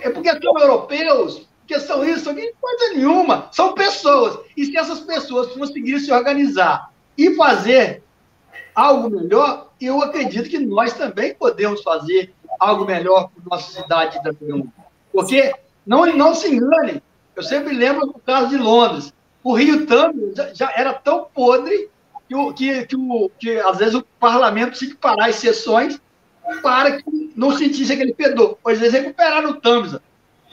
é 0.00 0.10
porque 0.10 0.30
são 0.30 0.58
europeus, 0.58 1.48
porque 1.60 1.80
são 1.80 2.04
isso, 2.04 2.24
são 2.24 2.34
coisa 2.34 2.94
nenhuma, 2.94 3.48
são 3.52 3.74
pessoas. 3.74 4.38
E 4.56 4.66
se 4.66 4.76
essas 4.76 5.00
pessoas 5.00 5.52
conseguirem 5.52 6.00
se 6.00 6.12
organizar 6.12 6.92
e 7.16 7.34
fazer 7.34 8.02
algo 8.74 9.10
melhor, 9.10 9.70
eu 9.80 10.00
acredito 10.02 10.48
que 10.48 10.58
nós 10.58 10.92
também 10.92 11.34
podemos 11.34 11.82
fazer 11.82 12.32
algo 12.58 12.84
melhor 12.84 13.30
para 13.30 13.42
a 13.44 13.56
nossa 13.56 13.82
cidade 13.82 14.22
da 14.22 14.32
Porque, 15.12 15.52
não, 15.88 16.04
não 16.14 16.34
se 16.34 16.54
engane, 16.54 17.02
eu 17.34 17.42
sempre 17.42 17.74
lembro 17.74 18.06
do 18.06 18.20
caso 18.20 18.50
de 18.50 18.58
Londres. 18.58 19.10
O 19.42 19.54
Rio 19.54 19.86
também 19.86 20.34
já, 20.36 20.52
já 20.52 20.72
era 20.76 20.92
tão 20.92 21.26
podre 21.32 21.88
que, 22.28 22.34
o, 22.34 22.52
que, 22.52 22.84
que, 22.84 22.94
o, 22.94 23.30
que 23.38 23.58
às 23.60 23.78
vezes 23.78 23.94
o 23.94 24.04
parlamento 24.20 24.78
tinha 24.78 24.90
que 24.90 24.96
parar 24.98 25.30
as 25.30 25.36
sessões 25.36 25.98
para 26.62 27.00
que 27.00 27.32
não 27.34 27.56
sentisse 27.56 27.90
aquele 27.90 28.12
fedor. 28.12 28.58
Pois 28.62 28.82
eles 28.82 28.92
recuperaram 28.92 29.48
o 29.48 29.54
Tamsa. 29.54 30.02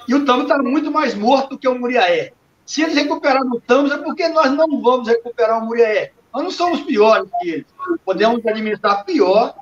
E 0.07 0.15
o 0.15 0.23
Tamsa 0.23 0.43
está 0.43 0.57
muito 0.57 0.89
mais 0.89 1.13
morto 1.13 1.49
do 1.49 1.57
que 1.57 1.67
o 1.67 1.77
Muriaé. 1.77 2.31
Se 2.65 2.83
eles 2.83 2.95
recuperaram 2.95 3.49
o 3.49 3.59
Tamsa, 3.59 3.95
é 3.95 3.97
porque 3.97 4.29
nós 4.29 4.51
não 4.53 4.81
vamos 4.81 5.09
recuperar 5.09 5.61
o 5.61 5.65
Muriaé. 5.65 6.13
Nós 6.33 6.43
não 6.43 6.51
somos 6.51 6.79
piores 6.81 7.29
que 7.41 7.49
eles. 7.49 7.65
Podemos 8.05 8.45
administrar 8.45 9.03
pior 9.03 9.53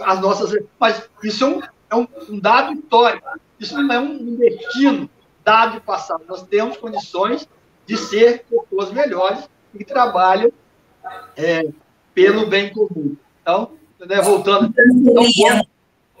as 0.00 0.20
nossas. 0.22 0.58
Mas 0.80 1.06
isso 1.22 1.44
é 1.44 1.94
um, 1.94 2.06
é 2.06 2.30
um 2.30 2.40
dado 2.40 2.72
histórico. 2.72 3.28
Isso 3.60 3.78
não 3.78 3.94
é 3.94 4.00
um 4.00 4.36
destino 4.36 5.10
dado 5.48 5.80
passado. 5.80 6.24
Nós 6.28 6.42
temos 6.42 6.76
condições 6.76 7.48
de 7.86 7.96
ser 7.96 8.44
pessoas 8.44 8.92
melhores 8.92 9.48
e 9.74 9.78
que 9.78 9.84
trabalham 9.84 10.52
é, 11.34 11.66
pelo 12.12 12.46
bem 12.46 12.70
comum. 12.70 13.16
Então, 13.40 13.70
né, 14.06 14.20
voltando. 14.20 14.74
Então, 14.76 15.62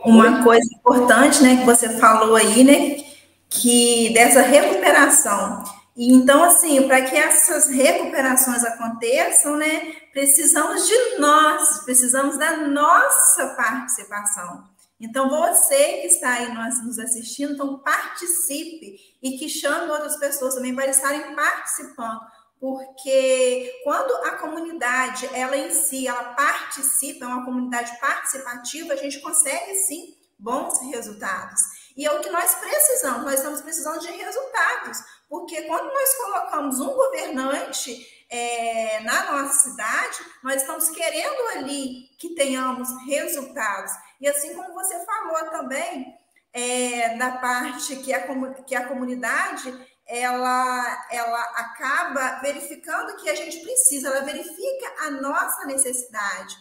uma 0.02 0.42
coisa 0.42 0.66
importante, 0.74 1.42
né, 1.42 1.58
que 1.58 1.66
você 1.66 1.98
falou 1.98 2.36
aí, 2.36 2.64
né, 2.64 3.04
que 3.50 4.14
dessa 4.14 4.40
recuperação. 4.40 5.62
E 5.94 6.14
então, 6.14 6.42
assim, 6.42 6.86
para 6.88 7.02
que 7.02 7.14
essas 7.14 7.68
recuperações 7.68 8.64
aconteçam, 8.64 9.58
né, 9.58 9.92
precisamos 10.10 10.88
de 10.88 11.18
nós, 11.18 11.84
precisamos 11.84 12.38
da 12.38 12.56
nossa 12.56 13.48
participação. 13.48 14.64
Então, 15.00 15.28
você 15.28 16.00
que 16.00 16.08
está 16.08 16.34
aí 16.34 16.52
nos 16.52 16.98
assistindo, 16.98 17.54
então 17.54 17.78
participe 17.78 18.98
e 19.22 19.38
que 19.38 19.48
chame 19.48 19.90
outras 19.90 20.16
pessoas 20.16 20.54
também 20.54 20.74
para 20.74 20.86
estarem 20.86 21.34
participando, 21.36 22.20
porque 22.58 23.80
quando 23.84 24.10
a 24.26 24.36
comunidade, 24.38 25.28
ela 25.32 25.56
em 25.56 25.70
si, 25.70 26.08
ela 26.08 26.34
participa, 26.34 27.24
é 27.24 27.28
uma 27.28 27.44
comunidade 27.44 27.98
participativa, 28.00 28.92
a 28.92 28.96
gente 28.96 29.20
consegue 29.20 29.74
sim 29.76 30.16
bons 30.36 30.80
resultados. 30.90 31.60
E 31.96 32.04
é 32.06 32.12
o 32.12 32.20
que 32.20 32.30
nós 32.30 32.54
precisamos, 32.54 33.24
nós 33.24 33.34
estamos 33.34 33.60
precisando 33.60 34.00
de 34.00 34.10
resultados, 34.10 34.98
porque 35.28 35.62
quando 35.62 35.86
nós 35.86 36.14
colocamos 36.14 36.80
um 36.80 36.94
governante 36.94 38.06
é, 38.30 39.00
na 39.00 39.32
nossa 39.32 39.70
cidade, 39.70 40.18
nós 40.42 40.60
estamos 40.62 40.90
querendo 40.90 41.40
ali 41.56 42.08
que 42.18 42.34
tenhamos 42.34 42.88
resultados. 43.06 43.90
E 44.20 44.28
assim 44.28 44.54
como 44.54 44.74
você 44.74 45.04
falou 45.04 45.50
também, 45.50 46.16
é, 46.52 47.16
da 47.16 47.32
parte 47.32 47.96
que 47.96 48.12
a, 48.12 48.26
que 48.64 48.74
a 48.74 48.86
comunidade 48.88 49.72
ela, 50.08 51.06
ela 51.10 51.42
acaba 51.54 52.40
verificando 52.40 53.16
que 53.16 53.28
a 53.28 53.34
gente 53.34 53.60
precisa, 53.60 54.08
ela 54.08 54.24
verifica 54.24 55.06
a 55.06 55.10
nossa 55.10 55.66
necessidade. 55.66 56.56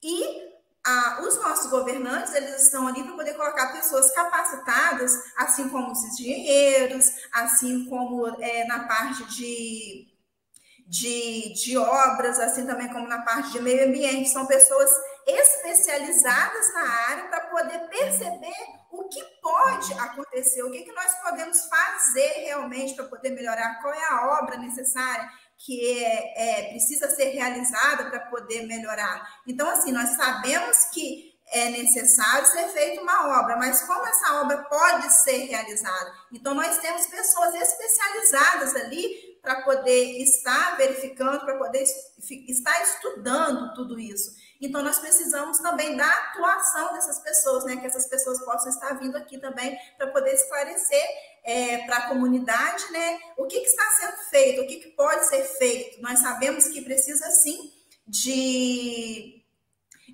E 0.00 0.48
a, 0.86 1.20
os 1.22 1.36
nossos 1.42 1.70
governantes, 1.70 2.32
eles 2.34 2.62
estão 2.62 2.86
ali 2.86 3.02
para 3.02 3.16
poder 3.16 3.34
colocar 3.34 3.72
pessoas 3.72 4.12
capacitadas, 4.12 5.12
assim 5.36 5.68
como 5.68 5.90
os 5.90 6.04
engenheiros, 6.04 7.10
assim 7.32 7.84
como 7.86 8.28
é, 8.40 8.64
na 8.66 8.86
parte 8.86 9.24
de, 9.24 10.06
de, 10.86 11.52
de 11.52 11.76
obras, 11.76 12.38
assim 12.38 12.64
também 12.64 12.88
como 12.88 13.08
na 13.08 13.22
parte 13.22 13.50
de 13.50 13.60
meio 13.60 13.88
ambiente. 13.88 14.30
São 14.30 14.46
pessoas 14.46 14.90
especializadas 15.28 16.72
na 16.72 16.90
área 17.10 17.24
para 17.24 17.40
poder 17.42 17.78
perceber 17.88 18.78
o 18.90 19.08
que 19.08 19.22
pode 19.42 19.92
acontecer, 19.94 20.62
o 20.62 20.70
que, 20.70 20.82
que 20.82 20.92
nós 20.92 21.12
podemos 21.22 21.68
fazer 21.68 22.44
realmente 22.46 22.94
para 22.94 23.04
poder 23.04 23.30
melhorar, 23.30 23.80
qual 23.82 23.92
é 23.92 24.04
a 24.06 24.40
obra 24.40 24.56
necessária 24.56 25.28
que 25.58 26.02
é, 26.02 26.68
é 26.68 26.70
precisa 26.70 27.10
ser 27.10 27.30
realizada 27.30 28.08
para 28.10 28.20
poder 28.20 28.66
melhorar. 28.66 29.40
Então, 29.46 29.68
assim, 29.68 29.92
nós 29.92 30.10
sabemos 30.10 30.84
que 30.92 31.36
é 31.50 31.70
necessário 31.70 32.46
ser 32.46 32.68
feita 32.68 33.02
uma 33.02 33.40
obra, 33.40 33.56
mas 33.56 33.82
como 33.82 34.06
essa 34.06 34.40
obra 34.42 34.58
pode 34.64 35.12
ser 35.12 35.46
realizada? 35.46 36.12
Então, 36.32 36.54
nós 36.54 36.78
temos 36.78 37.06
pessoas 37.06 37.54
especializadas 37.54 38.76
ali 38.76 39.38
para 39.42 39.62
poder 39.62 40.22
estar 40.22 40.76
verificando, 40.76 41.40
para 41.40 41.56
poder 41.56 41.84
estar 42.48 42.82
estudando 42.82 43.74
tudo 43.74 43.98
isso. 43.98 44.30
Então, 44.60 44.82
nós 44.82 44.98
precisamos 44.98 45.58
também 45.58 45.96
da 45.96 46.08
atuação 46.08 46.92
dessas 46.94 47.20
pessoas, 47.20 47.64
né? 47.64 47.76
Que 47.76 47.86
essas 47.86 48.06
pessoas 48.06 48.44
possam 48.44 48.70
estar 48.70 48.92
vindo 48.98 49.16
aqui 49.16 49.38
também 49.38 49.78
para 49.96 50.08
poder 50.08 50.32
esclarecer 50.32 51.04
é, 51.44 51.78
para 51.86 51.96
a 51.96 52.08
comunidade, 52.08 52.90
né? 52.90 53.18
O 53.36 53.46
que, 53.46 53.60
que, 53.60 53.66
está 53.66 53.84
sendo 53.92 54.16
feito, 54.30 54.62
o 54.62 54.66
que, 54.66 54.76
que 54.76 54.88
pode 54.90 55.26
ser 55.26 55.42
feito. 55.44 56.02
Nós 56.02 56.18
sabemos 56.18 56.66
que 56.68 56.82
precisa 56.82 57.30
sim 57.30 57.72
de, 58.06 59.44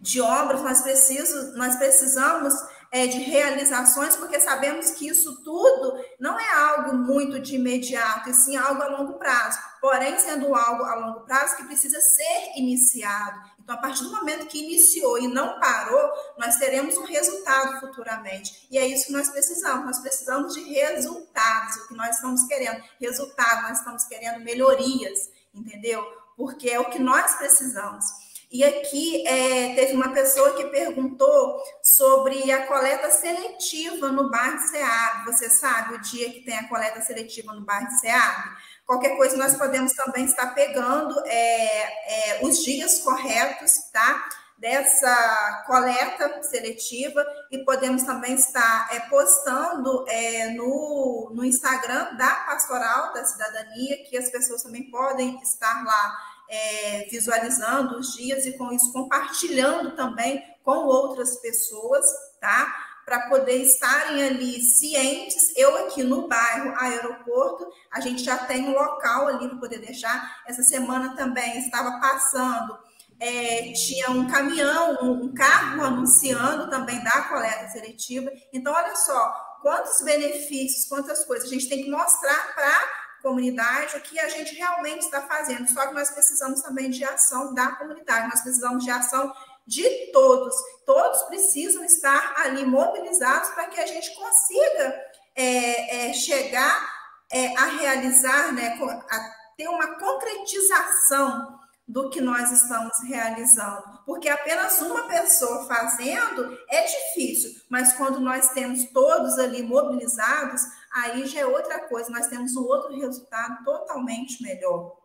de 0.01 0.21
obras, 0.21 0.63
nós, 0.63 0.83
preciso, 0.83 1.57
nós 1.57 1.77
precisamos 1.77 2.55
é, 2.95 3.09
de 3.09 3.19
realizações, 3.19 4.15
porque 4.15 4.39
sabemos 4.39 4.93
que 4.93 5.09
isso 5.09 5.43
tudo 5.43 5.99
não 6.21 6.39
é 6.39 6.49
algo 6.53 6.97
muito 6.97 7.41
de 7.41 7.57
imediato, 7.57 8.31
e 8.31 8.35
sim 8.35 8.57
algo 8.57 8.81
a 8.81 8.87
longo 8.87 9.15
prazo. 9.15 9.59
Porém, 9.81 10.17
sendo 10.21 10.55
algo 10.55 10.85
a 10.85 10.95
longo 10.95 11.21
prazo 11.27 11.57
que 11.57 11.65
precisa 11.65 12.01
ser 12.01 12.53
iniciado. 12.57 13.41
Então, 13.65 13.77
a 13.77 13.79
partir 13.79 14.05
do 14.05 14.11
momento 14.11 14.47
que 14.47 14.63
iniciou 14.63 15.19
e 15.19 15.27
não 15.27 15.59
parou, 15.59 16.13
nós 16.39 16.57
teremos 16.57 16.99
um 16.99 17.05
resultado 17.05 17.81
futuramente. 17.81 18.69
E 18.71 18.77
é 18.77 18.87
isso 18.87 19.07
que 19.07 19.13
nós 19.13 19.31
precisamos. 19.31 19.87
Nós 19.87 20.01
precisamos 20.01 20.53
de 20.53 20.61
resultados, 20.61 21.77
o 21.77 21.89
que 21.89 21.95
nós 21.95 22.15
estamos 22.15 22.47
querendo. 22.47 22.83
Resultado, 23.01 23.63
nós 23.63 23.79
estamos 23.79 24.05
querendo 24.05 24.45
melhorias, 24.45 25.31
entendeu? 25.55 26.05
Porque 26.37 26.69
é 26.69 26.79
o 26.79 26.91
que 26.91 26.99
nós 26.99 27.37
precisamos. 27.37 28.05
E 28.53 28.63
aqui 28.63 29.27
é, 29.27 29.75
teve 29.75 29.95
uma 29.95 30.11
pessoa 30.11 30.55
que 30.55 30.65
perguntou 30.65 31.61
sobre 31.83 32.53
a 32.53 32.67
coleta 32.67 33.11
seletiva 33.11 34.13
no 34.13 34.31
bairro 34.31 34.61
SEAB. 34.61 35.25
Você 35.25 35.49
sabe 35.49 35.95
o 35.95 36.01
dia 36.03 36.31
que 36.31 36.43
tem 36.43 36.59
a 36.59 36.69
coleta 36.69 37.01
seletiva 37.01 37.55
no 37.55 37.63
bairro 37.63 37.91
SEAB? 37.99 38.57
Qualquer 38.87 39.17
coisa 39.17 39.37
nós 39.37 39.57
podemos 39.57 39.93
também 39.95 40.27
estar 40.27 40.55
pegando 40.55 41.19
é, 41.27 42.37
é, 42.37 42.45
os 42.45 42.63
dias 42.63 43.01
corretos, 43.01 43.73
tá? 43.93 44.29
Dessa 44.59 45.65
coleta 45.67 46.43
seletiva 46.43 47.25
e 47.51 47.65
podemos 47.65 48.03
também 48.05 48.35
estar 48.35 48.89
é, 48.93 49.01
postando 49.01 50.05
é, 50.09 50.51
no, 50.51 51.33
no 51.35 51.45
Instagram 51.45 52.15
da 52.17 52.35
Pastoral 52.47 53.13
da 53.13 53.25
Cidadania, 53.25 54.05
que 54.05 54.17
as 54.17 54.31
pessoas 54.31 54.63
também 54.63 54.91
podem 54.91 55.41
estar 55.43 55.85
lá 55.85 56.19
é, 56.49 57.09
visualizando 57.11 57.99
os 57.99 58.15
dias 58.15 58.47
e 58.47 58.57
com 58.57 58.73
isso 58.73 58.93
compartilhando 58.93 59.97
também 59.97 60.43
com 60.63 60.87
outras 60.87 61.37
pessoas, 61.37 62.07
tá? 62.41 62.94
Para 63.05 63.29
poder 63.29 63.59
estarem 63.59 64.23
ali 64.23 64.63
cientes. 64.63 65.53
Eu 65.57 65.87
aqui 65.87 66.03
no 66.03 66.27
bairro 66.27 66.75
Aeroporto, 66.77 67.67
a 67.91 68.01
gente 68.01 68.25
já 68.25 68.39
tem 68.39 68.69
um 68.69 68.73
local 68.73 69.29
ali 69.29 69.49
para 69.49 69.59
poder 69.59 69.79
deixar. 69.79 70.43
Essa 70.47 70.63
semana 70.63 71.15
também 71.15 71.59
estava 71.59 72.01
passando, 72.01 72.79
é, 73.21 73.73
tinha 73.73 74.11
um 74.11 74.27
caminhão, 74.27 74.99
um, 75.03 75.33
carro 75.35 75.83
anunciando 75.85 76.69
também 76.71 77.03
da 77.03 77.23
coleta 77.23 77.69
seletiva. 77.69 78.31
Então, 78.53 78.73
olha 78.73 78.97
só, 78.97 79.59
quantos 79.63 80.03
benefícios, 80.03 80.87
quantas 80.87 81.25
coisas 81.25 81.49
a 81.49 81.53
gente 81.53 81.69
tem 81.69 81.85
que 81.85 81.91
mostrar 81.91 82.55
para 82.55 83.05
comunidade, 83.25 83.97
o 83.97 84.01
que 84.03 84.21
a 84.21 84.29
gente 84.29 84.55
realmente 84.55 85.01
está 85.01 85.23
fazendo. 85.23 85.67
Só 85.69 85.87
que 85.87 85.95
nós 85.95 86.11
precisamos 86.11 86.61
também 86.61 86.91
de 86.91 87.03
ação 87.05 87.55
da 87.55 87.69
comunidade, 87.69 88.29
nós 88.29 88.43
precisamos 88.43 88.85
de 88.85 88.91
ação 88.91 89.33
de 89.67 90.13
todos. 90.13 90.55
Todos 90.85 91.23
precisam 91.23 91.85
estar 91.85 92.35
ali 92.39 92.65
mobilizados 92.65 93.51
para 93.51 93.69
que 93.69 93.81
a 93.81 93.87
gente 93.87 94.15
consiga 94.15 95.03
é, 95.35 96.09
é, 96.09 96.13
chegar 96.13 96.95
é, 97.31 97.57
a 97.57 97.65
realizar, 97.65 98.53
né, 98.53 98.79
a 99.11 99.35
ter 99.57 99.69
uma 99.69 99.99
concretização 99.99 101.59
do 101.87 102.09
que 102.09 102.21
nós 102.21 102.51
estamos 102.51 102.93
realizando. 103.07 103.83
Porque 104.07 104.29
apenas 104.29 104.81
uma 104.81 105.07
pessoa 105.07 105.67
fazendo 105.67 106.59
é 106.69 106.83
difícil, 106.83 107.61
mas 107.69 107.93
quando 107.95 108.21
nós 108.21 108.51
temos 108.51 108.85
todos 108.91 109.39
ali 109.39 109.63
mobilizados, 109.63 110.63
aí 110.93 111.27
já 111.27 111.41
é 111.41 111.47
outra 111.47 111.81
coisa, 111.81 112.11
nós 112.11 112.27
temos 112.27 112.57
um 112.57 112.63
outro 112.63 112.95
resultado 112.95 113.65
totalmente 113.65 114.43
melhor. 114.43 115.04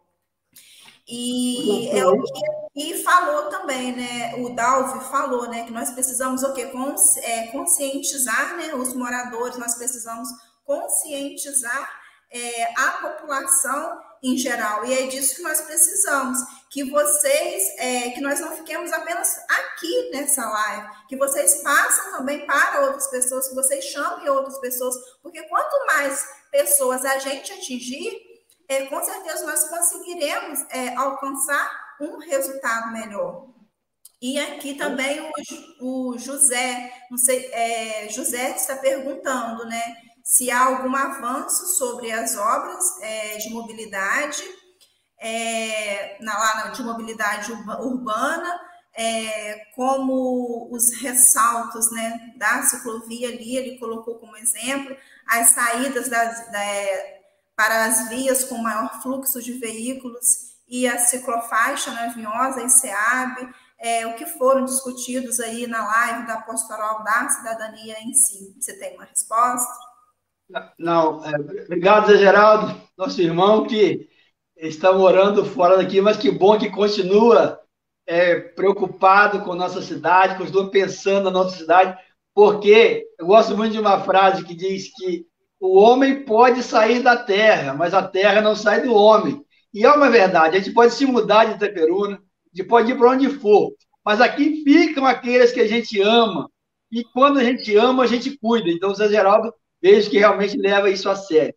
E 1.11 1.89
é 1.89 2.05
o 2.05 2.21
que 2.71 3.03
falou 3.03 3.49
também, 3.49 3.95
né? 3.95 4.35
O 4.37 4.53
Dalvi 4.53 5.03
falou, 5.05 5.49
né? 5.49 5.65
Que 5.65 5.71
nós 5.71 5.91
precisamos 5.91 6.43
o 6.43 6.53
quê? 6.53 6.69
É, 7.23 7.47
conscientizar 7.47 8.55
né, 8.55 8.75
os 8.75 8.93
moradores, 8.93 9.57
nós 9.57 9.73
precisamos 9.73 10.29
conscientizar 10.63 11.89
é, 12.31 12.63
a 12.77 12.91
população 13.01 13.99
em 14.21 14.37
geral. 14.37 14.85
E 14.85 14.93
é 14.93 15.07
disso 15.07 15.37
que 15.37 15.41
nós 15.41 15.61
precisamos, 15.61 16.37
que 16.69 16.83
vocês, 16.83 17.63
é, 17.77 18.11
que 18.11 18.21
nós 18.21 18.39
não 18.39 18.55
fiquemos 18.55 18.91
apenas 18.93 19.35
aqui 19.49 20.11
nessa 20.11 20.47
live, 20.47 20.87
que 21.07 21.17
vocês 21.17 21.55
passem 21.63 22.11
também 22.11 22.45
para 22.45 22.81
outras 22.81 23.07
pessoas, 23.07 23.47
que 23.47 23.55
vocês 23.55 23.83
chamem 23.85 24.29
outras 24.29 24.59
pessoas, 24.59 24.95
porque 25.23 25.41
quanto 25.43 25.85
mais 25.87 26.27
pessoas 26.51 27.03
a 27.03 27.17
gente 27.17 27.51
atingir, 27.53 28.28
é, 28.69 28.85
com 28.85 29.03
certeza 29.03 29.45
nós 29.45 29.67
conseguiremos 29.67 30.61
é, 30.69 30.95
alcançar 30.95 31.97
um 31.99 32.19
resultado 32.19 32.93
melhor. 32.93 33.47
E 34.21 34.39
aqui 34.39 34.75
também 34.75 35.19
o, 35.81 36.11
o 36.11 36.17
José, 36.17 36.93
sei, 37.17 37.49
é, 37.51 38.09
José 38.09 38.51
está 38.51 38.75
perguntando, 38.77 39.65
né? 39.65 39.81
se 40.29 40.51
há 40.51 40.65
algum 40.65 40.95
avanço 40.95 41.65
sobre 41.75 42.11
as 42.11 42.37
obras 42.37 43.01
é, 43.01 43.37
de 43.37 43.49
mobilidade, 43.49 44.43
é, 45.19 46.17
na, 46.21 46.37
lá 46.37 46.67
de 46.67 46.83
mobilidade 46.83 47.51
urbana, 47.51 48.61
é, 48.95 49.65
como 49.75 50.69
os 50.71 51.01
ressaltos 51.01 51.91
né, 51.91 52.33
da 52.37 52.61
ciclovia 52.61 53.29
ali, 53.29 53.57
ele 53.57 53.79
colocou 53.79 54.19
como 54.19 54.37
exemplo, 54.37 54.95
as 55.27 55.49
saídas 55.49 56.09
das, 56.09 56.51
da, 56.51 56.59
para 57.59 57.87
as 57.87 58.07
vias 58.07 58.45
com 58.45 58.57
maior 58.57 59.01
fluxo 59.01 59.43
de 59.43 59.51
veículos 59.51 60.55
e 60.65 60.87
a 60.87 60.97
ciclofaixa 60.97 61.91
na 61.91 62.07
né, 62.07 62.13
Vinhosa 62.15 62.63
e 62.63 62.69
SEAB, 62.69 63.53
é, 63.77 64.07
o 64.07 64.15
que 64.15 64.25
foram 64.25 64.63
discutidos 64.63 65.41
aí 65.41 65.67
na 65.67 65.85
live 65.85 66.25
da 66.25 66.37
pastoral 66.37 67.03
da 67.03 67.27
cidadania 67.27 67.97
em 68.01 68.13
si. 68.13 68.55
Você 68.57 68.79
tem 68.79 68.95
uma 68.95 69.03
resposta? 69.03 69.73
Não, 70.77 71.21
é, 71.25 71.35
obrigado, 71.35 72.07
Zé 72.07 72.17
Geraldo, 72.19 72.81
nosso 72.97 73.21
irmão 73.21 73.67
que 73.67 74.07
está 74.55 74.93
morando 74.93 75.43
fora 75.43 75.75
daqui, 75.75 75.99
mas 75.99 76.15
que 76.15 76.31
bom 76.31 76.57
que 76.57 76.69
continua 76.69 77.59
é, 78.07 78.39
preocupado 78.39 79.41
com 79.41 79.53
nossa 79.53 79.81
cidade, 79.81 80.37
continua 80.37 80.71
pensando 80.71 81.25
na 81.25 81.31
nossa 81.31 81.57
cidade, 81.57 81.99
porque 82.33 83.05
eu 83.19 83.25
gosto 83.25 83.57
muito 83.57 83.73
de 83.73 83.79
uma 83.81 83.99
frase 83.99 84.45
que 84.45 84.55
diz 84.55 84.93
que 84.95 85.27
o 85.59 85.77
homem 85.77 86.23
pode 86.23 86.63
sair 86.63 87.01
da 87.01 87.17
terra, 87.17 87.73
mas 87.73 87.93
a 87.93 88.01
terra 88.01 88.41
não 88.41 88.55
sai 88.55 88.81
do 88.81 88.93
homem. 88.93 89.43
E 89.73 89.85
é 89.85 89.91
uma 89.91 90.09
verdade, 90.09 90.55
a 90.55 90.59
gente 90.59 90.73
pode 90.73 90.93
se 90.93 91.05
mudar 91.05 91.45
de 91.45 91.55
Itaperuna, 91.55 92.15
a 92.15 92.57
gente 92.57 92.67
pode 92.67 92.91
ir 92.91 92.97
para 92.97 93.11
onde 93.11 93.29
for, 93.29 93.71
mas 94.03 94.21
aqui 94.21 94.63
ficam 94.63 95.05
aqueles 95.05 95.51
que 95.51 95.59
a 95.59 95.67
gente 95.67 96.01
ama, 96.01 96.49
e 96.91 97.03
quando 97.03 97.39
a 97.39 97.43
gente 97.43 97.75
ama, 97.75 98.03
a 98.03 98.07
gente 98.07 98.35
cuida. 98.37 98.69
Então, 98.69 98.91
o 98.91 98.95
Zé 98.95 99.07
Geraldo 99.09 99.53
vejo 99.81 100.09
que 100.09 100.17
realmente 100.17 100.57
leva 100.57 100.89
isso 100.89 101.09
a 101.09 101.15
sério. 101.15 101.53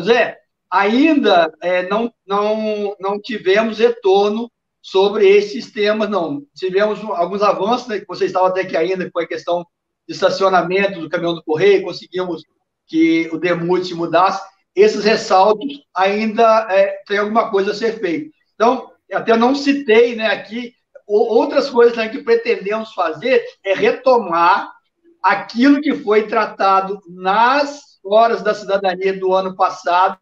Zé, 0.00 0.38
ainda 0.70 1.52
é, 1.60 1.88
não, 1.88 2.12
não, 2.26 2.96
não 3.00 3.20
tivemos 3.20 3.78
retorno 3.78 4.50
sobre 4.80 5.28
esses 5.28 5.72
temas, 5.72 6.08
não. 6.08 6.44
Tivemos 6.54 7.00
alguns 7.10 7.42
avanços, 7.42 7.88
né, 7.88 7.98
que 7.98 8.06
você 8.06 8.26
estava 8.26 8.48
até 8.48 8.60
aqui 8.60 8.76
ainda, 8.76 9.10
foi 9.12 9.24
a 9.24 9.28
questão 9.28 9.66
de 10.06 10.14
estacionamento 10.14 11.00
do 11.00 11.08
caminhão 11.08 11.34
do 11.34 11.42
correio, 11.42 11.82
conseguimos 11.82 12.44
que 12.86 13.28
o 13.32 13.38
Demute 13.38 13.94
mudasse. 13.94 14.42
Esses 14.74 15.04
ressaltos 15.04 15.80
ainda 15.94 16.66
é, 16.70 17.02
tem 17.06 17.18
alguma 17.18 17.50
coisa 17.50 17.72
a 17.72 17.74
ser 17.74 17.98
feita. 17.98 18.30
Então, 18.54 18.90
até 19.12 19.36
não 19.36 19.54
citei 19.54 20.14
né, 20.16 20.26
aqui, 20.26 20.74
outras 21.06 21.70
coisas 21.70 21.96
né, 21.96 22.08
que 22.08 22.22
pretendemos 22.22 22.92
fazer 22.92 23.42
é 23.64 23.74
retomar 23.74 24.70
aquilo 25.22 25.80
que 25.80 25.94
foi 25.94 26.26
tratado 26.26 27.00
nas 27.08 27.98
horas 28.04 28.42
da 28.42 28.54
cidadania 28.54 29.18
do 29.18 29.32
ano 29.34 29.56
passado 29.56 30.18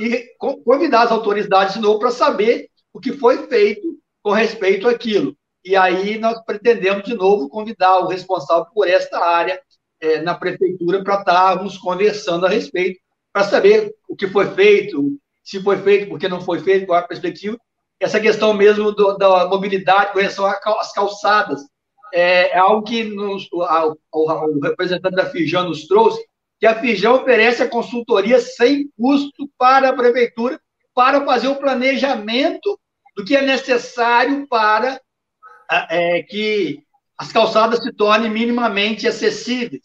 e 0.00 0.26
convidar 0.64 1.02
as 1.02 1.12
autoridades 1.12 1.74
de 1.74 1.80
novo 1.80 1.98
para 1.98 2.10
saber 2.10 2.68
o 2.92 3.00
que 3.00 3.12
foi 3.12 3.46
feito 3.48 3.98
com 4.22 4.30
respeito 4.30 4.88
àquilo. 4.88 5.36
E 5.64 5.76
aí 5.76 6.18
nós 6.18 6.42
pretendemos 6.44 7.04
de 7.04 7.14
novo 7.14 7.48
convidar 7.48 7.98
o 7.98 8.06
responsável 8.06 8.66
por 8.72 8.88
esta 8.88 9.22
área 9.22 9.60
é, 10.00 10.20
na 10.20 10.34
prefeitura 10.34 11.02
para 11.02 11.18
estarmos 11.20 11.76
conversando 11.78 12.46
a 12.46 12.48
respeito, 12.48 13.00
para 13.32 13.44
saber 13.44 13.94
o 14.08 14.16
que 14.16 14.26
foi 14.26 14.46
feito, 14.54 15.18
se 15.44 15.62
foi 15.62 15.78
feito, 15.78 16.08
por 16.08 16.18
que 16.18 16.28
não 16.28 16.40
foi 16.40 16.60
feito, 16.60 16.86
qual 16.86 16.98
é 16.98 17.02
a 17.02 17.06
perspectiva. 17.06 17.58
Essa 18.00 18.20
questão 18.20 18.54
mesmo 18.54 18.92
do, 18.92 19.16
da 19.16 19.46
mobilidade 19.48 20.12
com 20.12 20.18
relação 20.18 20.46
às 20.46 20.92
calçadas, 20.92 21.60
é, 22.12 22.50
é 22.50 22.58
algo 22.58 22.82
que 22.82 23.04
nos, 23.04 23.48
a, 23.52 23.86
o, 23.86 23.96
o, 24.12 24.60
representante 24.60 25.16
da 25.16 25.26
Fijão 25.26 25.68
nos 25.68 25.86
trouxe, 25.86 26.24
que 26.58 26.66
a 26.66 26.74
Fijão 26.80 27.16
oferece 27.16 27.62
a 27.62 27.68
consultoria 27.68 28.40
sem 28.40 28.90
custo 28.96 29.48
para 29.56 29.90
a 29.90 29.92
prefeitura, 29.92 30.60
para 30.94 31.24
fazer 31.24 31.48
o 31.48 31.56
planejamento 31.56 32.78
do 33.16 33.24
que 33.24 33.36
é 33.36 33.42
necessário 33.42 34.46
para 34.48 35.00
é, 35.90 36.22
que 36.22 36.82
as 37.18 37.32
calçadas 37.32 37.82
se 37.82 37.92
tornem 37.92 38.30
minimamente 38.30 39.06
acessíveis. 39.06 39.82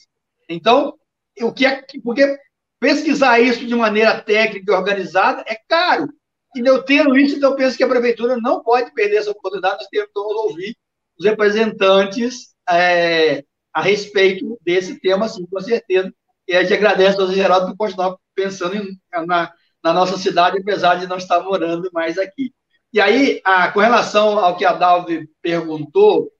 Então, 0.47 0.93
o 1.41 1.51
que 1.51 1.65
é, 1.65 1.83
porque 2.03 2.37
pesquisar 2.79 3.39
isso 3.39 3.65
de 3.65 3.75
maneira 3.75 4.21
técnica 4.21 4.71
e 4.71 4.75
organizada 4.75 5.43
é 5.47 5.57
caro. 5.67 6.07
E 6.55 6.59
eu 6.59 6.83
tendo 6.83 7.17
isso, 7.17 7.37
então 7.37 7.55
penso 7.55 7.75
que 7.75 7.83
a 7.83 7.87
prefeitura 7.87 8.37
não 8.37 8.61
pode 8.61 8.93
perder 8.93 9.17
essa 9.17 9.31
oportunidade, 9.31 9.77
nós 9.77 9.87
temos 9.87 10.09
que 10.13 10.19
ouvir 10.19 10.77
os 11.17 11.25
representantes 11.25 12.53
é, 12.69 13.43
a 13.73 13.81
respeito 13.81 14.57
desse 14.61 14.99
tema, 14.99 15.27
sim, 15.27 15.45
com 15.47 15.59
certeza. 15.59 16.13
E 16.47 16.55
a 16.55 16.61
gente 16.61 16.73
agradece 16.73 17.19
ao 17.19 17.31
Geraldo 17.31 17.67
por 17.67 17.77
continuar 17.77 18.15
pensando 18.35 18.75
em, 18.75 18.99
na, 19.25 19.51
na, 19.83 19.93
nossa 19.93 20.17
cidade, 20.17 20.59
apesar 20.59 20.95
de 20.95 21.07
não 21.07 21.17
estar 21.17 21.39
morando 21.41 21.89
mais 21.91 22.17
aqui. 22.17 22.53
E 22.91 23.01
aí, 23.01 23.41
a, 23.43 23.71
com 23.71 23.79
relação 23.79 24.37
ao 24.37 24.55
que 24.55 24.65
a 24.65 24.73
Dalvi 24.73 25.27
perguntou, 25.41 26.31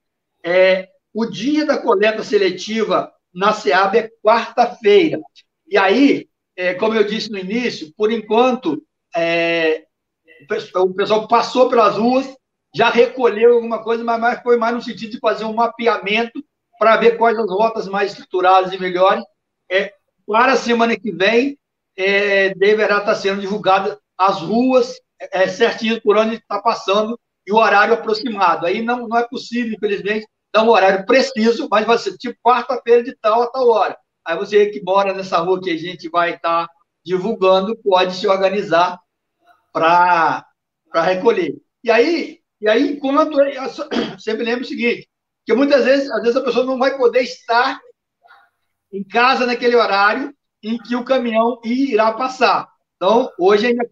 é, 0.44 0.90
o 1.14 1.26
dia 1.26 1.66
da 1.66 1.78
coleta 1.78 2.24
seletiva 2.24 3.12
na 3.34 3.54
SEAB 3.54 3.98
é 3.98 4.10
quarta-feira. 4.24 5.20
E 5.68 5.78
aí, 5.78 6.28
é, 6.56 6.74
como 6.74 6.94
eu 6.94 7.04
disse 7.04 7.32
no 7.32 7.38
início, 7.38 7.94
por 7.96 8.12
enquanto, 8.12 8.84
é, 9.16 9.86
o 10.76 10.94
pessoal 10.94 11.28
passou 11.28 11.70
pelas 11.70 11.96
ruas, 11.96 12.36
já 12.76 12.90
recolheu 12.90 13.56
alguma 13.56 13.84
coisa, 13.84 14.04
mas 14.04 14.42
foi 14.42 14.58
mais 14.58 14.76
no 14.76 14.82
sentido 14.82 15.12
de 15.12 15.20
fazer 15.20 15.46
um 15.46 15.54
mapeamento 15.54 16.44
para 16.80 16.98
ver 16.98 17.18
quais 17.18 17.38
as 17.38 17.50
rotas 17.50 17.88
mais 17.88 18.12
estruturadas 18.12 18.74
e 18.74 18.80
melhores. 18.80 19.24
É, 19.72 19.94
para 20.26 20.54
a 20.54 20.58
semana 20.58 20.98
que 20.98 21.12
vem, 21.12 21.58
é, 21.96 22.54
deverá 22.56 22.98
estar 22.98 23.16
sendo 23.16 23.42
divulgada 23.42 24.00
as 24.18 24.42
ruas 24.42 24.96
é, 25.20 25.48
certinho 25.48 26.02
por 26.02 26.18
onde 26.18 26.36
está 26.36 26.62
passando 26.62 27.20
e 27.46 27.52
o 27.52 27.58
horário 27.58 27.94
aproximado. 27.94 28.66
Aí 28.66 28.82
não, 28.82 29.08
não 29.08 29.18
é 29.18 29.28
possível, 29.28 29.74
infelizmente, 29.74 30.26
dar 30.54 30.64
um 30.64 30.70
horário 30.70 31.06
preciso, 31.06 31.68
mas 31.70 31.86
vai 31.86 31.98
ser 31.98 32.16
tipo 32.18 32.38
quarta-feira 32.44 33.04
de 33.04 33.16
tal 33.16 33.42
a 33.42 33.48
tal 33.48 33.68
hora. 33.70 33.98
Aí 34.24 34.38
você 34.38 34.68
que 34.68 34.82
mora 34.84 35.14
nessa 35.14 35.40
rua 35.40 35.60
que 35.60 35.72
a 35.72 35.78
gente 35.78 36.08
vai 36.10 36.36
estar 36.36 36.68
tá 36.68 36.74
divulgando 37.04 37.76
pode 37.78 38.16
se 38.16 38.28
organizar 38.28 39.00
para 39.74 40.46
recolher. 40.94 41.56
E 41.84 41.90
aí, 41.90 42.40
e 42.62 42.70
aí, 42.70 42.94
enquanto 42.94 43.38
sempre 44.20 44.44
lembro 44.44 44.64
o 44.64 44.68
seguinte, 44.68 45.10
que 45.46 45.54
muitas 45.54 45.84
vezes, 45.84 46.10
às 46.12 46.22
vezes 46.22 46.38
a 46.38 46.44
pessoa 46.44 46.66
não 46.66 46.78
vai 46.78 46.96
poder 46.98 47.22
estar 47.22 47.82
em 48.92 49.04
casa 49.04 49.46
naquele 49.46 49.76
horário 49.76 50.34
em 50.62 50.78
que 50.78 50.96
o 50.96 51.04
caminhão 51.04 51.60
irá 51.66 52.14
passar. 52.14 52.70
Então, 52.96 53.30
hoje 53.38 53.68
ainda 53.68 53.84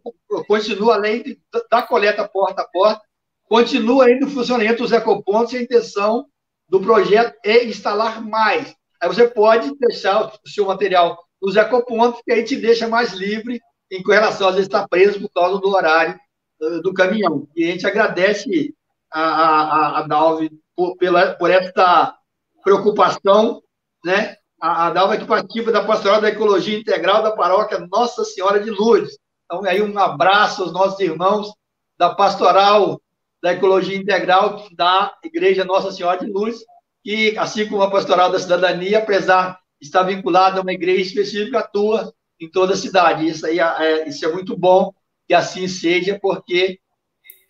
continua, 0.48 0.94
além 0.94 1.38
da 1.70 1.82
coleta 1.82 2.26
porta 2.26 2.62
a 2.62 2.68
porta, 2.68 3.02
continua 3.44 4.06
ainda 4.06 4.26
o 4.26 4.30
funcionamento 4.30 4.84
dos 4.84 4.94
ecopontos 4.94 5.52
e 5.52 5.58
a 5.58 5.62
intenção 5.62 6.26
do 6.72 6.80
projeto 6.80 7.38
é 7.44 7.66
instalar 7.66 8.26
mais. 8.26 8.74
Aí 9.02 9.10
você 9.10 9.28
pode 9.28 9.78
deixar 9.78 10.28
o 10.28 10.50
seu 10.50 10.66
material 10.66 11.22
nos 11.42 11.58
ecopontos, 11.58 12.22
que 12.24 12.32
aí 12.32 12.46
te 12.46 12.56
deixa 12.56 12.88
mais 12.88 13.12
livre 13.12 13.60
em 13.92 14.02
relação, 14.02 14.48
às 14.48 14.56
vezes, 14.56 14.68
estar 14.68 14.88
preso 14.88 15.20
por 15.20 15.30
causa 15.32 15.60
do 15.60 15.68
horário 15.68 16.18
uh, 16.62 16.82
do 16.82 16.94
caminhão. 16.94 17.46
E 17.58 17.66
a 17.66 17.68
gente 17.68 17.86
agradece 17.86 18.74
a, 19.12 19.22
a, 19.22 20.00
a 20.00 20.02
Dalve 20.04 20.50
por, 20.74 20.96
pela, 20.96 21.34
por 21.34 21.52
essa 21.52 22.16
preocupação, 22.64 23.62
né? 24.06 24.38
A, 24.62 24.88
a 24.88 24.90
Dalva 24.92 25.18
que 25.18 25.26
participa 25.26 25.74
da 25.74 25.84
Pastoral 25.84 26.22
da 26.22 26.30
Ecologia 26.30 26.80
Integral 26.80 27.22
da 27.22 27.32
Paróquia 27.32 27.86
Nossa 27.92 28.24
Senhora 28.24 28.62
de 28.62 28.70
Lourdes. 28.70 29.18
Então, 29.44 29.66
aí 29.66 29.82
um 29.82 30.00
abraço 30.00 30.64
aos 30.64 30.72
nossos 30.72 31.00
irmãos 31.02 31.52
da 31.98 32.16
Pastoral 32.16 33.02
da 33.42 33.54
Ecologia 33.54 33.98
Integral 33.98 34.68
da 34.76 35.14
Igreja 35.24 35.66
Nossa 35.66 35.92
Senhora 35.92 36.20
de 36.20 36.32
Lourdes, 36.32 36.64
que, 37.04 37.36
assim 37.38 37.68
como 37.68 37.82
a 37.82 37.90
Pastoral 37.90 38.32
da 38.32 38.40
Cidadania, 38.40 39.00
apesar 39.00 39.60
de 39.80 39.88
estar 39.88 40.04
vinculada 40.04 40.60
a 40.60 40.62
uma 40.62 40.74
igreja 40.74 41.02
específica, 41.02 41.60
atua 41.60 42.14
em 42.40 42.50
toda 42.50 42.74
a 42.74 42.78
cidade. 42.78 43.28
Isso, 43.28 43.46
aí 43.46 43.60
é, 43.60 44.08
isso 44.08 44.24
é 44.26 44.32
muito 44.32 44.56
bom 44.56 44.94
que 45.28 45.34
assim 45.34 45.68
seja, 45.68 46.20
porque 46.22 46.80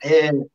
é, 0.03 0.31
o 0.31 0.49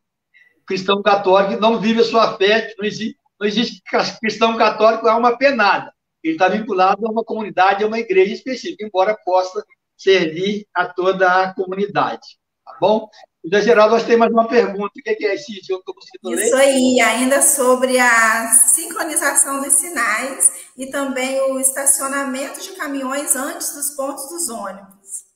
cristão 0.66 1.02
católico 1.02 1.60
não 1.60 1.78
vive 1.78 2.00
a 2.00 2.04
sua 2.04 2.36
fé, 2.36 2.74
não 2.78 2.84
existe, 2.84 3.18
não 3.38 3.46
existe 3.46 3.82
cristão 4.20 4.56
católico, 4.56 5.08
é 5.08 5.12
uma 5.12 5.36
penada. 5.36 5.92
Ele 6.22 6.34
está 6.34 6.48
vinculado 6.48 7.06
a 7.06 7.10
uma 7.10 7.24
comunidade, 7.24 7.84
a 7.84 7.86
uma 7.86 7.98
igreja 7.98 8.32
específica, 8.32 8.84
embora 8.84 9.16
possa 9.24 9.64
servir 9.96 10.66
a 10.74 10.86
toda 10.86 11.42
a 11.42 11.54
comunidade. 11.54 12.38
Tá 12.64 12.76
bom? 12.80 13.08
Então, 13.46 13.60
Geraldo, 13.60 13.94
nós 13.94 14.02
temos 14.02 14.18
mais 14.18 14.32
uma 14.32 14.48
pergunta. 14.48 14.90
O 14.98 15.02
que 15.02 15.24
é 15.24 15.34
esse 15.34 15.56
idioma 15.56 15.80
que 15.84 15.90
eu 15.90 15.94
consigo 15.94 16.30
ler? 16.30 16.46
Isso 16.46 16.56
aí, 16.56 17.00
ainda 17.00 17.40
sobre 17.40 17.96
a 17.96 18.48
sincronização 18.48 19.62
dos 19.62 19.74
sinais 19.74 20.66
e 20.76 20.86
também 20.86 21.40
o 21.52 21.60
estacionamento 21.60 22.60
de 22.60 22.70
caminhões 22.70 23.36
antes 23.36 23.72
dos 23.72 23.90
pontos 23.92 24.28
dos 24.30 24.48
ônibus. 24.48 25.26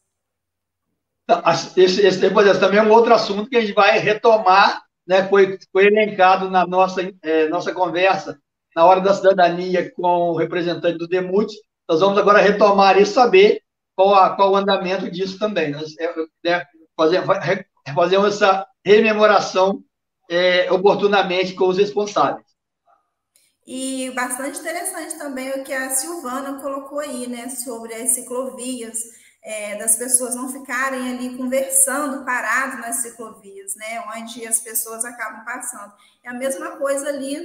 Tá, 1.25 1.41
esse, 1.77 2.05
esse, 2.05 2.27
esse 2.27 2.59
também 2.59 2.81
é 2.81 2.83
um 2.83 2.91
outro 2.91 3.15
assunto 3.15 3.49
que 3.49 3.57
a 3.57 3.61
gente 3.61 3.75
vai 3.75 3.97
retomar, 4.01 4.83
né? 5.07 5.29
foi, 5.29 5.57
foi 5.71 5.87
elencado 5.87 6.51
na 6.51 6.67
nossa, 6.67 7.09
é, 7.23 7.49
nossa 7.49 7.73
conversa 7.73 8.37
na 8.75 8.85
hora 8.87 9.01
da 9.01 9.15
cidadania 9.15 9.89
com 9.95 10.31
o 10.31 10.37
representante 10.37 10.99
do 10.99 11.07
DEMUT. 11.07 11.55
Nós 11.89 12.01
vamos 12.01 12.19
agora 12.19 12.41
retomar 12.41 12.99
e 12.99 13.07
saber 13.07 13.63
qual, 13.95 14.17
a, 14.17 14.35
qual 14.35 14.51
o 14.51 14.57
andamento 14.57 15.09
disso 15.09 15.39
também. 15.39 15.71
Nós, 15.71 15.97
é, 15.97 16.13
é, 16.47 16.67
fazer, 16.97 17.23
fazemos 17.95 18.35
essa 18.35 18.67
rememoração 18.85 19.83
é, 20.29 20.71
oportunamente 20.71 21.55
com 21.55 21.69
os 21.69 21.79
responsáveis. 21.79 22.47
E 23.67 24.11
bastante 24.15 24.59
interessante 24.59 25.19
também 25.19 25.51
o 25.51 25.65
que 25.65 25.73
a 25.73 25.91
Silvana 25.91 26.61
colocou 26.61 26.99
aí, 26.99 27.29
né, 27.29 27.49
sobre 27.51 27.95
as 27.95 28.11
ciclovias, 28.11 28.99
é, 29.43 29.77
das 29.77 29.97
pessoas 29.97 30.35
não 30.35 30.49
ficarem 30.49 31.11
ali 31.11 31.37
conversando, 31.37 32.25
parado 32.25 32.79
nas 32.79 32.97
ciclovias, 32.97 33.75
né, 33.77 34.03
onde 34.17 34.47
as 34.47 34.61
pessoas 34.61 35.05
acabam 35.05 35.45
passando. 35.45 35.93
É 36.25 36.31
a 36.31 36.35
mesma 36.35 36.77
coisa 36.77 37.09
ali 37.09 37.37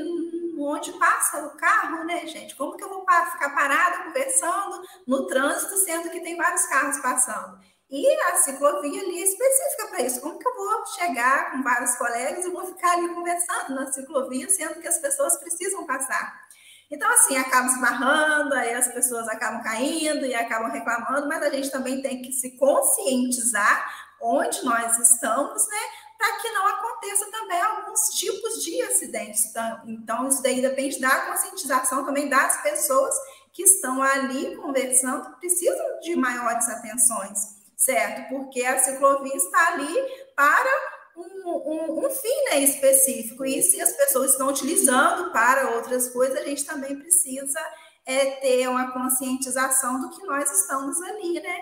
onde 0.58 0.92
passa 0.94 1.46
o 1.46 1.52
carro, 1.58 2.04
né, 2.06 2.26
gente? 2.28 2.56
Como 2.56 2.76
que 2.76 2.84
eu 2.84 2.90
vou 2.90 3.02
ficar 3.02 3.50
parada 3.54 4.04
conversando 4.06 4.82
no 5.06 5.28
trânsito, 5.28 5.78
sendo 5.78 6.10
que 6.10 6.22
tem 6.22 6.38
vários 6.38 6.66
carros 6.66 6.98
passando? 7.00 7.60
E 7.90 8.20
a 8.24 8.36
ciclovia 8.38 9.02
ali 9.02 9.22
é 9.22 9.24
específica 9.24 9.88
para 9.90 10.02
isso. 10.02 10.20
Como 10.20 10.40
que 10.40 10.48
eu 10.48 10.56
vou 10.56 10.86
chegar 10.88 11.52
com 11.52 11.62
vários 11.62 11.96
colegas 11.96 12.44
e 12.44 12.50
vou 12.50 12.66
ficar 12.66 12.94
ali 12.94 13.14
conversando 13.14 13.76
na 13.76 13.92
ciclovia, 13.92 14.50
sendo 14.50 14.82
que 14.82 14.88
as 14.88 14.98
pessoas 14.98 15.38
precisam 15.38 15.86
passar? 15.86 16.46
Então, 16.90 17.10
assim, 17.12 17.38
acaba 17.38 17.68
esbarrando, 17.68 18.54
aí 18.56 18.74
as 18.74 18.88
pessoas 18.88 19.28
acabam 19.28 19.64
caindo 19.64 20.26
e 20.26 20.34
acabam 20.34 20.72
reclamando, 20.72 21.28
mas 21.28 21.42
a 21.44 21.50
gente 21.50 21.72
também 21.72 22.02
tem 22.02 22.22
que 22.22 22.32
se 22.32 22.58
conscientizar 22.58 24.14
onde 24.22 24.64
nós 24.64 24.98
estamos, 25.00 25.68
né? 25.68 25.78
Para 26.18 26.40
que 26.40 26.50
não 26.52 26.68
aconteça 26.68 27.30
também 27.30 27.62
alguns 27.62 28.10
tipos 28.10 28.64
de 28.64 28.82
acidentes. 28.84 29.46
Então, 29.46 29.82
então, 29.86 30.28
isso 30.28 30.42
daí 30.42 30.62
depende 30.62 31.00
da 31.00 31.28
conscientização 31.28 32.04
também 32.06 32.30
das 32.30 32.62
pessoas 32.64 33.16
que 33.52 33.64
estão 33.64 34.02
ali 34.02 34.56
conversando, 34.58 35.38
precisam 35.38 36.00
de 36.02 36.16
maiores 36.16 36.68
atenções 36.68 37.55
certo? 37.86 38.30
Porque 38.30 38.64
a 38.66 38.80
ciclovia 38.80 39.36
está 39.36 39.74
ali 39.74 39.96
para 40.36 40.70
um, 41.16 41.50
um, 41.50 42.06
um, 42.06 42.10
fim 42.10 42.44
né, 42.50 42.60
específico. 42.62 43.46
E 43.46 43.62
se 43.62 43.80
as 43.80 43.92
pessoas 43.94 44.32
estão 44.32 44.48
utilizando 44.50 45.32
para 45.32 45.76
outras 45.76 46.10
coisas, 46.10 46.38
a 46.38 46.44
gente 46.44 46.66
também 46.66 46.98
precisa 46.98 47.60
é, 48.06 48.32
ter 48.38 48.68
uma 48.68 48.92
conscientização 48.92 50.02
do 50.02 50.10
que 50.10 50.26
nós 50.26 50.52
estamos 50.52 51.00
ali, 51.02 51.40
né? 51.40 51.60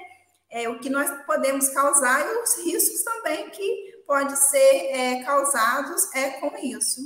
É, 0.49 0.69
o 0.69 0.79
que 0.79 0.89
nós 0.89 1.09
podemos 1.25 1.67
causar 1.69 2.25
e 2.25 2.37
os 2.37 2.63
riscos 2.63 3.03
também 3.03 3.49
que 3.49 4.03
podem 4.05 4.35
ser 4.35 4.91
é, 4.91 5.23
causados 5.23 6.13
é 6.13 6.29
com 6.31 6.55
isso. 6.57 7.01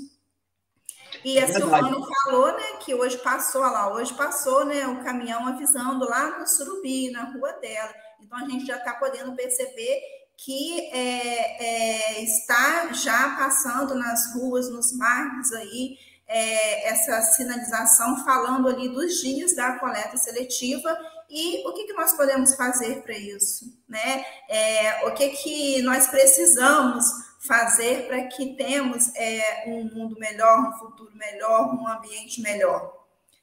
E 1.24 1.40
é 1.40 1.44
a 1.44 1.48
Silvana 1.48 1.96
falou, 2.26 2.52
né, 2.52 2.78
que 2.82 2.94
hoje 2.94 3.18
passou 3.20 3.62
lá, 3.62 3.92
hoje 3.94 4.14
passou, 4.14 4.66
né, 4.66 4.86
o 4.86 5.02
caminhão 5.02 5.48
avisando 5.48 6.06
lá 6.06 6.38
no 6.38 6.46
Surubi, 6.46 7.10
na 7.10 7.24
rua 7.32 7.54
dela. 7.54 7.94
Então 8.22 8.38
a 8.38 8.50
gente 8.50 8.66
já 8.66 8.78
está 8.78 8.94
podendo 8.94 9.36
perceber 9.36 10.02
que 10.38 10.80
é, 10.92 11.64
é, 11.66 12.24
está 12.24 12.94
já 12.94 13.36
passando 13.36 13.96
nas 13.96 14.34
ruas, 14.34 14.70
nos 14.70 14.96
bairros 14.96 15.52
aí, 15.54 15.98
é, 16.28 16.90
essa 16.90 17.22
sinalização 17.22 18.24
falando 18.24 18.68
ali 18.68 18.90
dos 18.90 19.20
dias 19.22 19.56
da 19.56 19.80
coleta 19.80 20.18
seletiva 20.18 20.96
e 21.30 21.68
o 21.68 21.74
que, 21.74 21.86
que 21.86 21.94
nós 21.94 22.14
podemos 22.14 22.56
fazer 22.56 23.02
para 23.02 23.18
isso, 23.18 23.66
né? 23.88 24.26
É, 24.50 25.08
o 25.08 25.14
que, 25.14 25.30
que 25.30 25.82
nós 25.82 26.08
precisamos 26.08 27.06
fazer 27.40 28.08
para 28.08 28.24
que 28.28 28.56
temos 28.56 29.14
é, 29.16 29.66
um 29.68 29.84
mundo 29.86 30.18
melhor, 30.20 30.70
um 30.70 30.78
futuro 30.78 31.12
melhor, 31.16 31.74
um 31.74 31.88
ambiente 31.88 32.42
melhor? 32.42 32.97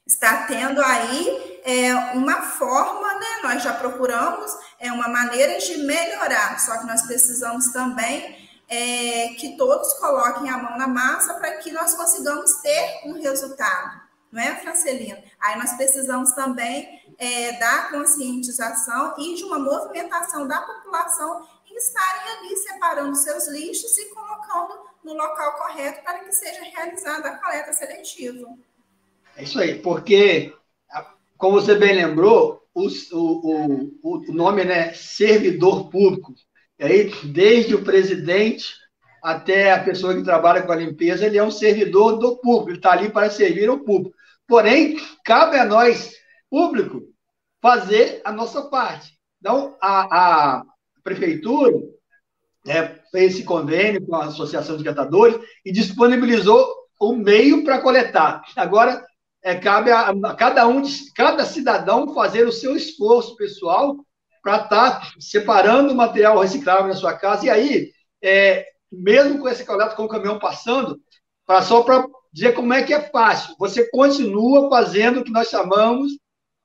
Está 0.05 0.45
tendo 0.45 0.81
aí 0.81 1.61
é, 1.63 1.95
uma 2.13 2.41
forma, 2.41 3.13
né? 3.15 3.39
Nós 3.43 3.63
já 3.63 3.73
procuramos 3.73 4.55
é 4.79 4.91
uma 4.91 5.07
maneira 5.07 5.57
de 5.57 5.77
melhorar, 5.77 6.59
só 6.59 6.77
que 6.77 6.85
nós 6.85 7.01
precisamos 7.03 7.69
também 7.69 8.49
é, 8.67 9.29
que 9.39 9.57
todos 9.57 9.93
coloquem 9.93 10.49
a 10.49 10.57
mão 10.57 10.77
na 10.77 10.87
massa 10.87 11.33
para 11.35 11.57
que 11.57 11.71
nós 11.71 11.93
consigamos 11.93 12.55
ter 12.61 13.01
um 13.05 13.13
resultado, 13.21 14.01
não 14.31 14.41
é, 14.41 14.55
Francelina? 14.55 15.23
Aí 15.39 15.57
nós 15.57 15.73
precisamos 15.73 16.31
também 16.33 17.15
é, 17.17 17.53
da 17.53 17.89
conscientização 17.89 19.15
e 19.17 19.35
de 19.35 19.43
uma 19.43 19.59
movimentação 19.59 20.47
da 20.47 20.61
população 20.61 21.47
em 21.69 21.75
estarem 21.75 22.37
ali 22.37 22.57
separando 22.57 23.15
seus 23.15 23.47
lixos 23.47 23.97
e 23.97 24.13
colocando 24.13 24.85
no 25.03 25.13
local 25.13 25.53
correto 25.53 26.03
para 26.03 26.19
que 26.19 26.31
seja 26.31 26.63
realizada 26.63 27.29
a 27.29 27.37
coleta 27.37 27.71
seletiva. 27.73 28.47
É 29.35 29.43
isso 29.43 29.59
aí, 29.59 29.75
porque, 29.79 30.53
como 31.37 31.59
você 31.59 31.75
bem 31.75 31.93
lembrou, 31.93 32.61
o, 32.73 32.87
o, 33.11 34.29
o 34.29 34.33
nome 34.33 34.61
é 34.61 34.65
né, 34.65 34.93
servidor 34.93 35.89
público. 35.89 36.33
E 36.77 36.83
aí, 36.83 37.11
desde 37.23 37.73
o 37.73 37.83
presidente 37.83 38.73
até 39.23 39.71
a 39.71 39.83
pessoa 39.83 40.13
que 40.13 40.23
trabalha 40.23 40.61
com 40.61 40.71
a 40.71 40.75
limpeza, 40.75 41.25
ele 41.25 41.37
é 41.37 41.43
um 41.43 41.49
servidor 41.49 42.19
do 42.19 42.37
público, 42.37 42.69
ele 42.69 42.77
está 42.77 42.91
ali 42.91 43.09
para 43.09 43.29
servir 43.29 43.67
ao 43.67 43.79
público. 43.79 44.15
Porém, 44.47 44.97
cabe 45.23 45.57
a 45.57 45.65
nós, 45.65 46.13
público, 46.49 47.01
fazer 47.61 48.21
a 48.23 48.31
nossa 48.31 48.69
parte. 48.69 49.17
Então, 49.39 49.75
a, 49.81 50.57
a 50.57 50.63
prefeitura 51.03 51.73
né, 52.65 52.99
fez 53.11 53.33
esse 53.33 53.43
convênio 53.43 54.05
com 54.05 54.15
a 54.15 54.25
Associação 54.25 54.77
de 54.77 54.83
Catadores 54.83 55.39
e 55.65 55.71
disponibilizou 55.71 56.67
o 56.99 57.15
meio 57.15 57.63
para 57.63 57.81
coletar. 57.81 58.43
Agora, 58.55 59.03
é, 59.45 59.53
cabe 59.53 59.91
a, 59.91 60.09
a, 60.09 60.33
cada 60.33 60.67
um, 60.67 60.81
cada 61.15 61.45
cidadão 61.45 62.15
fazer 62.15 62.47
o 62.47 62.51
seu 62.51 62.75
esforço 62.75 63.35
pessoal 63.35 63.95
para 64.41 64.63
estar 64.63 64.99
tá 64.99 65.11
separando 65.19 65.93
o 65.93 65.95
material 65.95 66.39
reciclável 66.39 66.87
na 66.87 66.95
sua 66.95 67.13
casa. 67.13 67.45
E 67.45 67.49
aí, 67.51 67.91
é, 68.23 68.65
mesmo 68.91 69.37
com 69.37 69.47
esse 69.47 69.63
coleta 69.63 69.95
com 69.95 70.05
o 70.05 70.07
caminhão 70.07 70.39
passando, 70.39 70.99
pra, 71.45 71.61
só 71.61 71.83
para 71.83 72.07
dizer 72.33 72.53
como 72.53 72.73
é 72.73 72.81
que 72.81 72.91
é 72.91 73.01
fácil, 73.11 73.55
você 73.59 73.87
continua 73.91 74.67
fazendo 74.67 75.19
o 75.19 75.23
que 75.23 75.31
nós 75.31 75.47
chamamos 75.47 76.13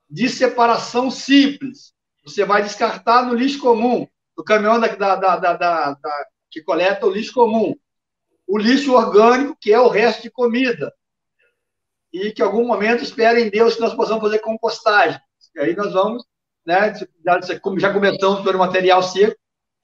de 0.09 0.27
separação 0.27 1.11
simples. 1.11 1.93
Você 2.25 2.45
vai 2.45 2.63
descartar 2.63 3.27
no 3.27 3.35
lixo 3.35 3.59
comum, 3.59 4.07
no 4.35 4.43
caminhão 4.43 4.79
da, 4.79 4.87
da, 4.87 5.15
da, 5.15 5.53
da 5.55 6.25
que 6.49 6.63
coleta 6.63 7.05
o 7.05 7.11
lixo 7.11 7.31
comum. 7.31 7.75
O 8.47 8.57
lixo 8.57 8.95
orgânico, 8.95 9.55
que 9.61 9.71
é 9.71 9.79
o 9.79 9.87
resto 9.87 10.23
de 10.23 10.31
comida 10.31 10.91
e 12.11 12.31
que 12.31 12.41
em 12.41 12.45
algum 12.45 12.65
momento 12.65 13.03
espere 13.03 13.41
em 13.41 13.49
Deus 13.49 13.75
que 13.75 13.81
nós 13.81 13.93
possamos 13.93 14.21
fazer 14.21 14.39
compostagem. 14.39 15.19
E 15.55 15.59
aí 15.59 15.75
nós 15.75 15.93
vamos, 15.93 16.23
né, 16.65 16.93
já, 17.25 17.41
já 17.41 17.93
começamos 17.93 18.41
pelo 18.41 18.59
material 18.59 19.01
seco, 19.01 19.35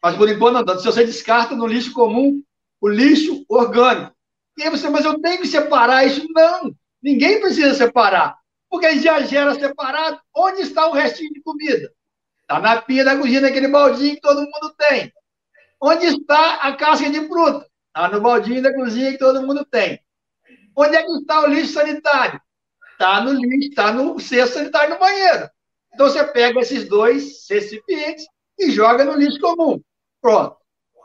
mas 0.01 0.15
por 0.15 0.29
enquanto 0.29 0.65
não. 0.65 0.79
Se 0.79 0.85
você 0.85 1.05
descarta 1.05 1.55
no 1.55 1.67
lixo 1.67 1.93
comum 1.93 2.41
o 2.79 2.87
lixo 2.87 3.45
orgânico, 3.49 4.15
e 4.57 4.63
aí 4.63 4.69
você, 4.69 4.89
mas 4.89 5.05
eu 5.05 5.19
tenho 5.19 5.41
que 5.41 5.47
separar 5.47 6.05
isso? 6.05 6.25
Não, 6.33 6.73
ninguém 7.01 7.39
precisa 7.39 7.73
separar, 7.73 8.37
porque 8.69 8.99
já 8.99 9.21
gera 9.21 9.53
separado. 9.55 10.19
Onde 10.35 10.61
está 10.61 10.87
o 10.87 10.93
restinho 10.93 11.31
de 11.33 11.41
comida? 11.41 11.91
Está 12.41 12.59
na 12.59 12.81
pia 12.81 13.03
da 13.03 13.17
cozinha, 13.17 13.41
naquele 13.41 13.67
baldinho 13.67 14.15
que 14.15 14.21
todo 14.21 14.41
mundo 14.41 14.73
tem. 14.77 15.11
Onde 15.81 16.07
está 16.07 16.55
a 16.55 16.75
casca 16.75 17.09
de 17.09 17.27
fruta? 17.27 17.67
Está 17.87 18.09
no 18.09 18.21
baldinho 18.21 18.61
da 18.61 18.73
cozinha 18.73 19.11
que 19.11 19.17
todo 19.17 19.45
mundo 19.45 19.65
tem. 19.65 19.99
Onde 20.79 20.95
é 20.95 21.03
que 21.03 21.11
está 21.11 21.41
o 21.41 21.47
lixo 21.47 21.73
sanitário? 21.73 22.39
Está 22.91 23.19
no 23.21 23.31
lixo, 23.33 23.69
está 23.69 23.91
no 23.91 24.19
cesto 24.19 24.59
sanitário 24.59 24.93
no 24.93 24.99
banheiro. 24.99 25.49
Então 25.91 26.07
você 26.07 26.23
pega 26.23 26.59
esses 26.59 26.87
dois 26.87 27.47
recipientes 27.49 28.27
e 28.59 28.69
joga 28.69 29.03
no 29.03 29.13
lixo 29.13 29.39
comum. 29.39 29.81
Pronto. 30.21 30.55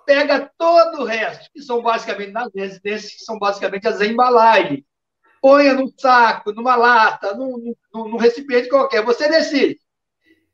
Pega 0.05 0.53
todo 0.59 1.01
o 1.01 1.05
resto, 1.05 1.49
que 1.55 1.63
são 1.63 1.81
basicamente 1.81 2.33
nas 2.33 2.51
residências, 2.55 3.15
que 3.15 3.25
são 3.25 3.39
basicamente 3.39 3.89
as 3.89 3.99
embalagens. 4.03 4.85
Ponha 5.41 5.73
num 5.73 5.91
saco, 5.97 6.53
numa 6.53 6.77
lata, 6.77 7.35
num, 7.35 7.75
num, 7.95 8.09
num 8.09 8.17
recipiente 8.19 8.69
qualquer. 8.69 9.03
Você 9.03 9.27
decide. 9.27 9.81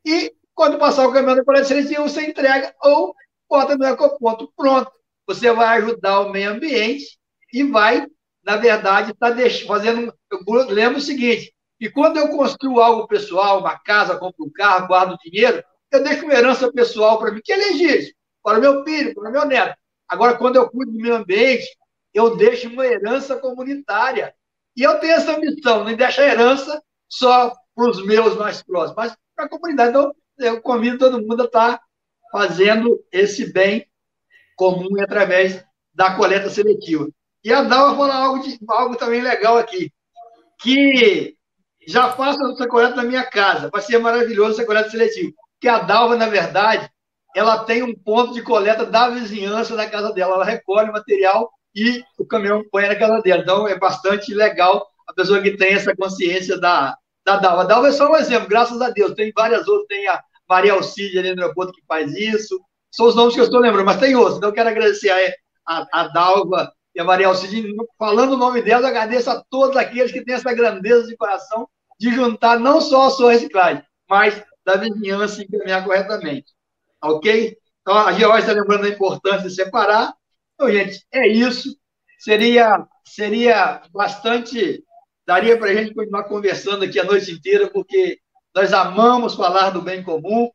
E 0.05 0.33
quando 0.55 0.79
passar 0.79 1.09
o 1.09 1.13
caminhão 1.13 1.35
da 1.35 1.45
coleta 1.45 1.65
seletiva, 1.65 2.05
você 2.05 2.25
entrega 2.25 2.73
ou 2.81 3.17
bota 3.49 3.77
no 3.77 3.85
ecoponto. 3.85 4.53
Pronto. 4.57 4.93
Você 5.27 5.51
vai 5.51 5.79
ajudar 5.79 6.21
o 6.21 6.31
meio 6.31 6.53
ambiente 6.53 7.19
e 7.53 7.65
vai 7.65 8.07
na 8.49 8.57
verdade, 8.57 9.13
está 9.13 9.29
fazendo. 9.67 10.11
Eu 10.31 10.41
lembro 10.71 10.97
o 10.97 11.03
seguinte: 11.03 11.55
que 11.79 11.91
quando 11.91 12.17
eu 12.17 12.29
construo 12.29 12.81
algo 12.81 13.07
pessoal, 13.07 13.61
uma 13.61 13.79
casa, 13.79 14.17
compro 14.17 14.47
um 14.47 14.51
carro, 14.51 14.89
guardo 14.89 15.19
dinheiro, 15.23 15.63
eu 15.93 16.03
deixo 16.03 16.25
uma 16.25 16.33
herança 16.33 16.73
pessoal 16.73 17.19
para 17.19 17.31
mim, 17.31 17.43
que 17.45 17.53
é 17.53 17.57
legítimo, 17.57 18.15
para 18.43 18.57
o 18.57 18.61
meu 18.63 18.85
filho, 18.85 19.15
para 19.15 19.29
o 19.29 19.33
meu 19.33 19.45
neto. 19.45 19.77
Agora, 20.09 20.39
quando 20.39 20.57
eu 20.57 20.71
cuido 20.71 20.93
do 20.93 20.99
meio 20.99 21.17
ambiente, 21.17 21.67
eu 22.15 22.37
deixo 22.39 22.71
uma 22.71 22.87
herança 22.87 23.37
comunitária. 23.37 24.35
E 24.75 24.83
eu 24.83 24.99
tenho 24.99 25.13
essa 25.13 25.39
missão, 25.39 25.85
não 25.85 25.95
deixar 25.95 26.27
herança 26.27 26.83
só 27.07 27.53
para 27.75 27.91
os 27.91 28.03
meus 28.07 28.35
mais 28.37 28.63
próximos, 28.63 28.97
mas 28.97 29.17
para 29.37 29.45
a 29.45 29.49
comunidade. 29.51 29.91
Então, 29.91 30.15
eu 30.39 30.63
convido 30.63 30.97
todo 30.97 31.21
mundo 31.21 31.43
a 31.43 31.45
estar 31.45 31.77
tá 31.77 31.85
fazendo 32.33 32.99
esse 33.13 33.53
bem 33.53 33.87
comum 34.57 34.99
através 35.03 35.63
da 35.93 36.17
coleta 36.17 36.49
seletiva. 36.49 37.11
E 37.49 37.53
a 37.53 37.63
Dal 37.63 37.87
vai 37.87 37.97
falar 37.97 38.25
algo, 38.27 38.43
de, 38.43 38.59
algo 38.69 38.95
também 38.95 39.23
legal 39.23 39.57
aqui, 39.57 39.91
que 40.61 41.35
já 41.87 42.13
faço 42.13 42.47
essa 42.47 42.69
coleta 42.69 42.97
na 42.97 43.05
minha 43.05 43.25
casa, 43.25 43.71
vai 43.73 43.81
ser 43.81 43.97
maravilhoso 43.97 44.53
essa 44.53 44.67
coleta 44.67 44.91
seletiva. 44.91 45.33
Porque 45.55 45.67
a 45.67 45.79
Dalva, 45.79 46.15
na 46.15 46.29
verdade, 46.29 46.87
ela 47.35 47.65
tem 47.65 47.83
um 47.83 47.95
ponto 47.95 48.35
de 48.35 48.43
coleta 48.43 48.85
da 48.85 49.09
vizinhança 49.09 49.75
da 49.75 49.89
casa 49.89 50.13
dela, 50.13 50.35
ela 50.35 50.45
recolhe 50.45 50.91
o 50.91 50.93
material 50.93 51.51
e 51.75 52.05
o 52.19 52.27
caminhão 52.27 52.63
põe 52.71 52.87
na 52.87 52.95
casa 52.95 53.23
dela. 53.23 53.41
Então, 53.41 53.67
é 53.67 53.79
bastante 53.79 54.35
legal 54.35 54.87
a 55.09 55.15
pessoa 55.15 55.41
que 55.41 55.57
tem 55.57 55.73
essa 55.73 55.97
consciência 55.97 56.61
da, 56.61 56.95
da 57.25 57.39
Dalva. 57.39 57.63
A 57.63 57.65
Dalva 57.65 57.89
é 57.89 57.93
só 57.93 58.11
um 58.11 58.17
exemplo, 58.17 58.47
graças 58.47 58.79
a 58.83 58.91
Deus. 58.91 59.15
Tem 59.15 59.33
várias 59.35 59.67
outras, 59.67 59.87
tem 59.89 60.07
a 60.07 60.23
Maria 60.47 60.75
Alcide 60.75 61.19
ali 61.19 61.35
no 61.35 61.41
aeroporto 61.45 61.73
que 61.73 61.83
faz 61.89 62.15
isso. 62.15 62.61
São 62.91 63.07
os 63.07 63.15
nomes 63.15 63.33
que 63.33 63.41
eu 63.41 63.45
estou 63.45 63.59
lembrando, 63.59 63.87
mas 63.87 63.99
tem 63.99 64.15
outros. 64.15 64.37
Então, 64.37 64.51
eu 64.51 64.55
quero 64.55 64.69
agradecer 64.69 65.09
a, 65.09 65.81
a, 65.81 66.03
a 66.03 66.09
Dalva 66.09 66.71
e 66.99 67.01
a 67.01 67.05
Maria 67.05 67.29
Alcide, 67.29 67.73
falando 67.97 68.33
o 68.33 68.37
nome 68.37 68.61
dela, 68.61 68.83
eu 68.83 68.89
agradeço 68.89 69.31
a 69.31 69.41
todos 69.49 69.77
aqueles 69.77 70.11
que 70.11 70.25
têm 70.25 70.35
essa 70.35 70.53
grandeza 70.53 71.07
de 71.07 71.17
coração 71.17 71.69
de 71.97 72.11
juntar 72.11 72.59
não 72.59 72.81
só 72.81 73.07
a 73.07 73.11
sua 73.11 73.31
reciclagem, 73.31 73.85
mas 74.11 74.43
da 74.65 74.75
vizinhança 74.75 75.41
e 75.41 75.45
encaminhar 75.45 75.85
corretamente. 75.85 76.53
Ok? 77.01 77.57
Então, 77.83 77.97
a 77.97 78.11
Georgia 78.11 78.41
está 78.41 78.53
lembrando 78.53 78.87
a 78.87 78.89
importância 78.89 79.49
de 79.49 79.55
separar. 79.55 80.13
Então, 80.55 80.73
gente, 80.73 81.07
é 81.13 81.29
isso. 81.29 81.79
Seria, 82.19 82.85
seria 83.05 83.81
bastante. 83.93 84.83
Daria 85.25 85.57
para 85.57 85.71
a 85.71 85.75
gente 85.75 85.95
continuar 85.95 86.25
conversando 86.25 86.85
aqui 86.85 86.99
a 86.99 87.05
noite 87.05 87.31
inteira, 87.31 87.71
porque 87.71 88.19
nós 88.53 88.73
amamos 88.73 89.37
falar 89.37 89.71
do 89.71 89.83
bem 89.83 90.03
comum. 90.03 90.51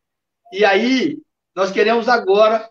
E 0.51 0.65
aí, 0.65 1.19
nós 1.55 1.71
queremos 1.71 2.09
agora, 2.09 2.69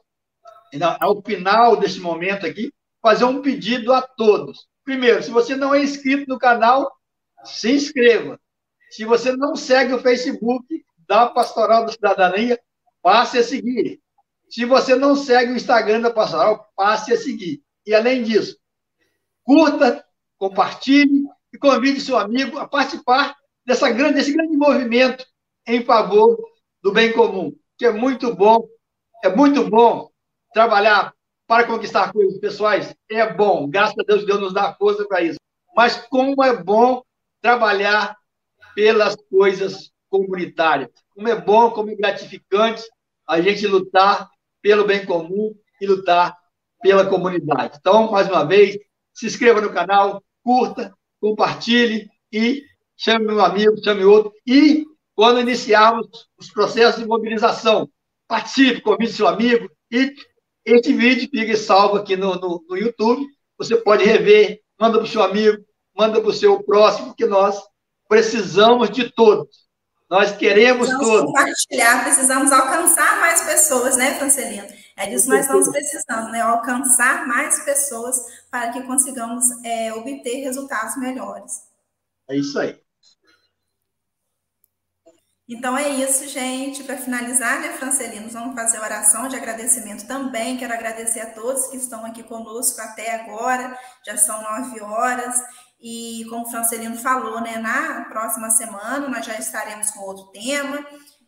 ao 1.01 1.23
final 1.23 1.75
desse 1.77 2.01
momento 2.01 2.45
aqui, 2.45 2.70
fazer 3.03 3.24
um 3.24 3.42
pedido 3.42 3.92
a 3.92 4.00
todos. 4.00 4.68
Primeiro, 4.84 5.22
se 5.22 5.30
você 5.30 5.57
não 5.57 5.74
é 5.74 5.82
inscrito 5.82 6.24
no 6.28 6.38
canal, 6.38 6.90
se 7.44 7.72
inscreva. 7.72 8.40
Se 8.90 9.05
você 9.05 9.36
não 9.36 9.57
segue 9.57 9.92
o 9.92 10.00
Facebook 10.00 10.84
da 11.09 11.28
Pastoral 11.28 11.84
da 11.84 11.92
Cidadania, 11.92 12.59
passe 13.03 13.38
a 13.38 13.42
seguir. 13.42 14.00
Se 14.48 14.64
você 14.64 14.94
não 14.94 15.16
segue 15.16 15.53
o 15.53 15.57
Instagram 15.57 16.00
da 16.00 16.11
Pastoral, 16.11 16.70
passe 16.76 17.12
a 17.12 17.16
seguir. 17.16 17.62
E 17.84 17.94
além 17.94 18.22
disso, 18.22 18.57
curta, 19.42 20.05
compartilhe 20.38 21.24
e 21.53 21.59
convide 21.59 22.00
seu 22.00 22.16
amigo 22.16 22.59
a 22.59 22.68
participar 22.68 23.34
dessa 23.64 23.90
grande, 23.90 24.14
desse 24.14 24.32
grande 24.32 24.57
movimento 24.57 25.24
em 25.66 25.84
favor 25.84 26.38
do 26.82 26.92
bem 26.92 27.12
comum, 27.12 27.55
que 27.78 27.86
é 27.86 27.92
muito 27.92 28.34
bom, 28.34 28.66
é 29.24 29.28
muito 29.34 29.68
bom 29.68 30.11
trabalhar 30.53 31.14
para 31.53 31.66
conquistar 31.66 32.14
coisas 32.14 32.38
pessoais, 32.38 32.94
é 33.11 33.30
bom, 33.30 33.68
graças 33.68 33.94
a 33.98 34.03
Deus, 34.05 34.24
Deus 34.24 34.40
nos 34.40 34.55
dá 34.55 34.72
força 34.72 35.07
para 35.07 35.20
isso. 35.20 35.38
Mas 35.76 35.98
como 36.09 36.42
é 36.42 36.57
bom 36.57 37.03
trabalhar 37.42 38.16
pelas 38.74 39.14
coisas 39.28 39.92
comunitárias, 40.09 40.88
como 41.11 41.28
é 41.28 41.38
bom, 41.38 41.70
como 41.70 41.90
é 41.90 41.94
gratificante 41.94 42.82
a 43.28 43.38
gente 43.42 43.66
lutar 43.66 44.30
pelo 44.62 44.86
bem 44.86 45.05
comum 45.05 45.55
e 45.78 45.86
lutar 45.86 46.34
pela 46.80 47.05
comunidade. 47.05 47.76
Então, 47.78 48.11
mais 48.11 48.30
uma 48.30 48.46
vez, 48.46 48.78
se 49.12 49.26
inscreva 49.26 49.61
no 49.61 49.74
canal, 49.74 50.24
curta, 50.42 50.90
compartilhe 51.20 52.09
e 52.32 52.62
chame 52.96 53.30
um 53.30 53.44
amigo, 53.44 53.76
chame 53.84 54.05
outro. 54.05 54.32
E 54.46 54.86
quando 55.14 55.42
iniciarmos 55.42 56.07
os 56.38 56.50
processos 56.50 57.03
de 57.03 57.07
mobilização, 57.07 57.90
participe, 58.26 58.80
convide 58.80 59.12
seu 59.12 59.28
amigo 59.28 59.70
e 59.90 60.14
este 60.65 60.93
vídeo 60.93 61.29
fica 61.31 61.57
salvo 61.57 61.97
aqui 61.97 62.17
no, 62.17 62.35
no, 62.37 62.65
no 62.69 62.77
YouTube. 62.77 63.27
Você 63.59 63.77
pode 63.77 64.05
rever, 64.05 64.61
manda 64.79 64.99
para 64.99 65.05
o 65.05 65.09
seu 65.09 65.23
amigo, 65.23 65.65
manda 65.97 66.21
para 66.21 66.31
o 66.31 66.33
seu 66.33 66.63
próximo, 66.63 67.15
que 67.15 67.27
nós 67.27 67.61
precisamos 68.09 68.91
de 68.91 69.11
todos. 69.11 69.63
Nós 70.11 70.37
queremos 70.37 70.89
precisamos 70.89 71.09
todos. 71.09 71.33
compartilhar, 71.33 72.05
precisamos 72.05 72.53
alcançar 72.53 73.19
mais 73.21 73.41
pessoas, 73.43 73.97
né, 73.97 74.19
Francelino? 74.19 74.69
É 74.95 75.07
disso 75.07 75.25
que 75.25 75.31
nós 75.31 75.41
estamos 75.41 75.69
precisando, 75.71 76.31
né? 76.31 76.43
Alcançar 76.43 77.27
mais 77.27 77.65
pessoas 77.65 78.21
para 78.51 78.71
que 78.73 78.83
consigamos 78.83 79.45
é, 79.65 79.93
obter 79.95 80.43
resultados 80.43 80.99
melhores. 80.99 81.63
É 82.29 82.37
isso 82.37 82.59
aí. 82.59 82.82
Então 85.53 85.76
é 85.76 85.86
isso, 85.86 86.26
gente. 86.28 86.82
Para 86.82 86.96
finalizar, 86.96 87.61
né, 87.61 87.74
Francelinos, 87.74 88.32
vamos 88.32 88.55
fazer 88.55 88.78
a 88.78 88.82
oração 88.82 89.28
de 89.28 89.36
agradecimento 89.36 90.07
também. 90.07 90.57
Quero 90.57 90.72
agradecer 90.72 91.20
a 91.20 91.30
todos 91.30 91.66
que 91.66 91.76
estão 91.76 92.07
aqui 92.07 92.22
conosco 92.22 92.80
até 92.80 93.16
agora. 93.16 93.78
Já 94.07 94.16
são 94.16 94.40
nove 94.42 94.80
horas. 94.80 95.38
E 95.78 96.24
como 96.30 96.46
o 96.46 96.50
Francelino 96.50 96.96
falou, 96.96 97.42
né, 97.42 97.59
na 97.59 98.07
próxima 98.07 98.48
semana 98.48 99.07
nós 99.09 99.26
já 99.26 99.38
estaremos 99.38 99.90
com 99.90 100.00
outro 100.00 100.32
tema. 100.32 100.86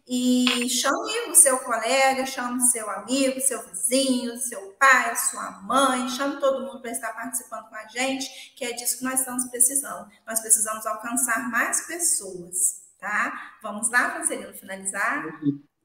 E 0.09 0.71
chame 0.71 1.31
o 1.31 1.35
seu 1.35 1.59
colega, 1.59 2.25
chame 2.25 2.59
o 2.59 2.67
seu 2.67 2.89
amigo, 2.91 3.39
seu 3.43 3.63
vizinho, 3.69 4.39
seu 4.39 4.73
pai, 4.79 5.15
sua 5.17 5.51
mãe, 5.63 6.09
chame 6.09 6.41
todo 6.41 6.65
mundo 6.65 6.81
para 6.81 6.93
estar 6.93 7.13
participando 7.13 7.69
com 7.69 7.77
a 7.77 7.87
gente, 7.89 8.55
que 8.57 8.65
é 8.65 8.73
disso 8.73 8.99
que 8.99 9.05
nós 9.05 9.21
estamos 9.21 9.45
precisando. 9.51 10.09
Nós 10.27 10.41
precisamos 10.41 10.87
alcançar 10.87 11.51
mais 11.51 11.87
pessoas 11.87 12.84
tá? 13.05 13.53
Vamos 13.63 13.91
lá, 13.91 14.11
Francelino, 14.13 14.55
finalizar. 14.55 15.39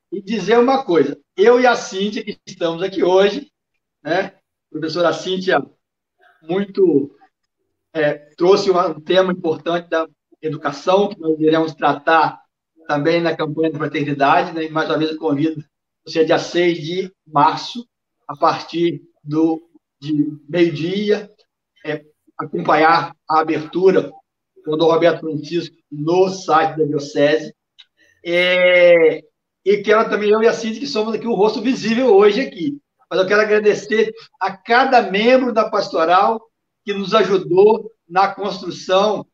E 0.10 0.22
dizer 0.22 0.58
uma 0.58 0.86
coisa, 0.86 1.20
eu 1.36 1.60
e 1.60 1.68
a 1.68 1.76
Cíntia, 1.76 2.24
que 2.24 2.40
estamos 2.48 2.82
aqui 2.82 3.04
hoje, 3.04 3.52
né? 4.02 4.28
A 4.28 4.72
professora 4.72 5.12
Cíntia 5.12 5.62
muito 6.42 7.14
é, 7.92 8.14
trouxe 8.38 8.72
um 8.72 9.02
tema 9.02 9.34
importante 9.34 9.90
da 9.90 10.08
educação, 10.42 11.10
que 11.10 11.20
nós 11.20 11.38
iremos 11.38 11.76
tratar 11.76 12.42
também 12.88 13.22
na 13.22 13.36
campanha 13.36 13.72
da 13.72 13.80
fraternidade, 13.80 14.54
né? 14.54 14.64
E 14.64 14.70
mais 14.70 14.90
uma 14.90 14.98
vez 14.98 15.12
eu 15.12 15.18
convido 15.18 15.62
você 16.06 16.24
dia 16.24 16.40
6 16.40 16.80
de 16.80 17.14
março, 17.28 17.86
a 18.28 18.38
partir 18.38 19.02
do, 19.22 19.62
de 20.00 20.40
meio-dia, 20.48 21.30
é, 21.86 22.06
acompanhar 22.38 23.14
a 23.30 23.42
abertura 23.42 24.10
do 24.78 24.86
Roberto 24.86 25.22
Francisco 25.22 25.76
no 25.92 26.30
site 26.30 26.78
da 26.78 26.86
Diocese. 26.86 27.54
É, 28.26 29.24
e 29.66 29.78
quero 29.78 30.10
também, 30.10 30.30
eu 30.30 30.42
e 30.42 30.48
a 30.48 30.54
Cindy, 30.54 30.80
que 30.80 30.88
somos 30.88 31.14
aqui 31.14 31.28
o 31.28 31.36
rosto 31.36 31.62
visível 31.62 32.16
hoje 32.16 32.42
aqui. 32.42 32.80
Mas 33.10 33.20
eu 33.20 33.28
quero 33.28 33.42
agradecer 33.42 34.14
a 34.40 34.56
cada 34.56 35.02
membro 35.02 35.52
da 35.52 35.70
pastoral 35.70 36.42
que 36.86 36.94
nos 36.94 37.14
ajudou 37.14 37.92
na 38.08 38.28
construção 38.28 39.26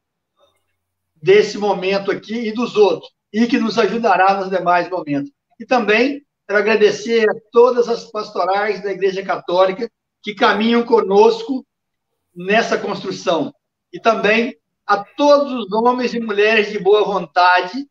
desse 1.15 1.57
momento 1.57 2.11
aqui 2.11 2.47
e 2.47 2.53
dos 2.53 2.75
outros, 2.75 3.11
e 3.33 3.47
que 3.47 3.57
nos 3.57 3.77
ajudará 3.79 4.37
nos 4.39 4.49
demais 4.49 4.89
momentos. 4.89 5.31
E 5.59 5.65
também 5.65 6.21
quero 6.47 6.59
agradecer 6.59 7.29
a 7.29 7.33
todas 7.51 7.89
as 7.89 8.11
pastorais 8.11 8.83
da 8.83 8.91
Igreja 8.91 9.23
Católica 9.23 9.89
que 10.21 10.35
caminham 10.35 10.83
conosco 10.83 11.65
nessa 12.35 12.77
construção. 12.77 13.53
E 13.91 13.99
também 13.99 14.55
a 14.85 15.03
todos 15.03 15.51
os 15.51 15.71
homens 15.71 16.13
e 16.13 16.19
mulheres 16.19 16.71
de 16.71 16.79
boa 16.79 17.03
vontade, 17.03 17.87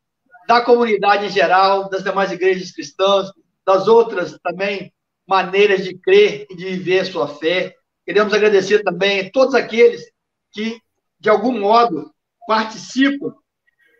da 0.46 0.60
comunidade 0.60 1.26
em 1.26 1.30
geral, 1.30 1.88
das 1.88 2.04
demais 2.04 2.30
igrejas 2.30 2.70
cristãs, 2.70 3.30
das 3.64 3.88
outras 3.88 4.38
também 4.42 4.92
maneiras 5.26 5.82
de 5.82 5.96
crer 5.96 6.46
e 6.50 6.56
de 6.56 6.64
viver 6.64 7.06
sua 7.06 7.26
fé. 7.26 7.74
Queremos 8.04 8.32
agradecer 8.32 8.82
também 8.82 9.20
a 9.20 9.30
todos 9.30 9.54
aqueles 9.54 10.04
que, 10.52 10.78
de 11.18 11.28
algum 11.30 11.58
modo, 11.58 12.12
participam 12.46 13.34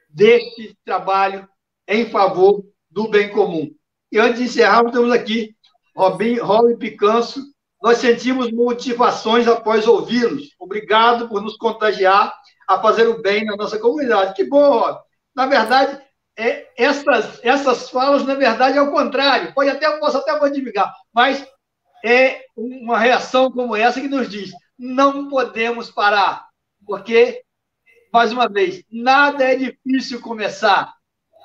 deste 0.08 0.76
trabalho 0.84 1.48
em 1.88 2.06
favor 2.06 2.64
do 2.90 3.08
bem 3.08 3.30
comum. 3.30 3.74
E 4.12 4.18
antes 4.18 4.38
de 4.38 4.44
encerrarmos, 4.44 4.92
temos 4.92 5.10
aqui 5.10 5.56
Robin, 5.96 6.36
Robin 6.38 6.76
Picanso. 6.76 7.42
Nós 7.82 7.98
sentimos 7.98 8.52
motivações 8.52 9.48
após 9.48 9.88
ouvi-los. 9.88 10.54
Obrigado 10.58 11.28
por 11.28 11.42
nos 11.42 11.56
contagiar 11.56 12.32
a 12.68 12.80
fazer 12.80 13.06
o 13.08 13.20
bem 13.20 13.44
na 13.44 13.56
nossa 13.56 13.78
comunidade. 13.78 14.34
Que 14.34 14.44
bom, 14.44 14.78
Rob. 14.78 14.98
Na 15.34 15.46
verdade, 15.46 16.00
é, 16.36 16.68
essas, 16.76 17.40
essas 17.44 17.90
falas, 17.90 18.24
na 18.24 18.34
verdade, 18.34 18.78
é 18.78 18.82
o 18.82 18.90
contrário. 18.90 19.54
Pode 19.54 19.70
até, 19.70 19.90
posso 19.98 20.18
até 20.18 20.38
modificar, 20.38 20.92
mas 21.12 21.46
é 22.04 22.44
uma 22.56 22.98
reação 22.98 23.50
como 23.50 23.74
essa 23.76 24.00
que 24.00 24.08
nos 24.08 24.28
diz: 24.28 24.52
não 24.78 25.28
podemos 25.28 25.90
parar, 25.90 26.46
porque, 26.86 27.42
mais 28.12 28.32
uma 28.32 28.48
vez, 28.48 28.82
nada 28.90 29.44
é 29.44 29.56
difícil 29.56 30.20
começar. 30.20 30.92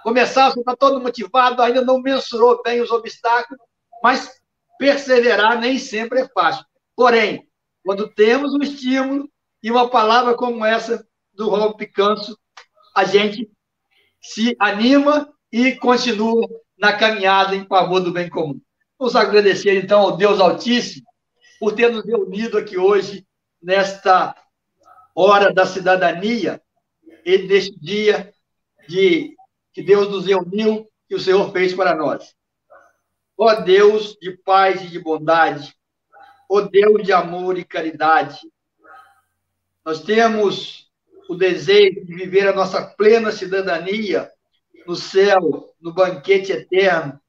Começar, 0.03 0.49
você 0.49 0.59
está 0.59 0.75
todo 0.75 1.01
motivado, 1.01 1.61
ainda 1.61 1.81
não 1.81 2.01
mensurou 2.01 2.61
bem 2.63 2.81
os 2.81 2.89
obstáculos, 2.89 3.61
mas 4.01 4.31
perseverar 4.77 5.59
nem 5.59 5.77
sempre 5.77 6.21
é 6.21 6.29
fácil. 6.29 6.65
Porém, 6.95 7.47
quando 7.83 8.13
temos 8.13 8.53
um 8.53 8.61
estímulo 8.61 9.29
e 9.61 9.69
uma 9.69 9.89
palavra 9.89 10.35
como 10.35 10.63
essa, 10.65 11.05
do 11.39 11.47
Rob 11.47 11.77
Picanso, 11.77 12.37
a 12.93 13.05
gente 13.05 13.49
se 14.21 14.57
anima 14.59 15.33
e 15.49 15.73
continua 15.77 16.45
na 16.77 16.91
caminhada 16.91 17.55
em 17.55 17.65
favor 17.65 18.01
do 18.01 18.11
bem 18.11 18.29
comum. 18.29 18.59
Vamos 18.99 19.15
agradecer, 19.15 19.81
então, 19.81 20.01
ao 20.01 20.17
Deus 20.17 20.41
Altíssimo 20.41 21.07
por 21.57 21.73
ter 21.73 21.89
nos 21.93 22.05
reunido 22.05 22.57
aqui 22.57 22.77
hoje, 22.77 23.25
nesta 23.61 24.35
hora 25.15 25.53
da 25.53 25.65
cidadania, 25.65 26.61
e 27.25 27.37
neste 27.37 27.79
dia 27.79 28.33
de 28.89 29.33
que 29.71 29.81
Deus 29.81 30.09
nos 30.09 30.25
reuniu 30.25 30.89
e 31.09 31.15
o 31.15 31.19
Senhor 31.19 31.53
fez 31.53 31.73
para 31.73 31.95
nós. 31.95 32.35
Ó 33.37 33.61
Deus 33.61 34.17
de 34.21 34.37
paz 34.39 34.81
e 34.83 34.87
de 34.87 34.99
bondade, 34.99 35.73
ó 36.49 36.61
Deus 36.61 37.01
de 37.01 37.13
amor 37.13 37.57
e 37.57 37.63
caridade, 37.63 38.39
nós 39.85 40.01
temos 40.01 40.88
o 41.29 41.35
desejo 41.35 42.03
de 42.03 42.15
viver 42.15 42.47
a 42.47 42.55
nossa 42.55 42.81
plena 42.81 43.31
cidadania 43.31 44.31
no 44.87 44.95
céu, 44.95 45.75
no 45.79 45.93
banquete 45.93 46.51
eterno, 46.51 47.21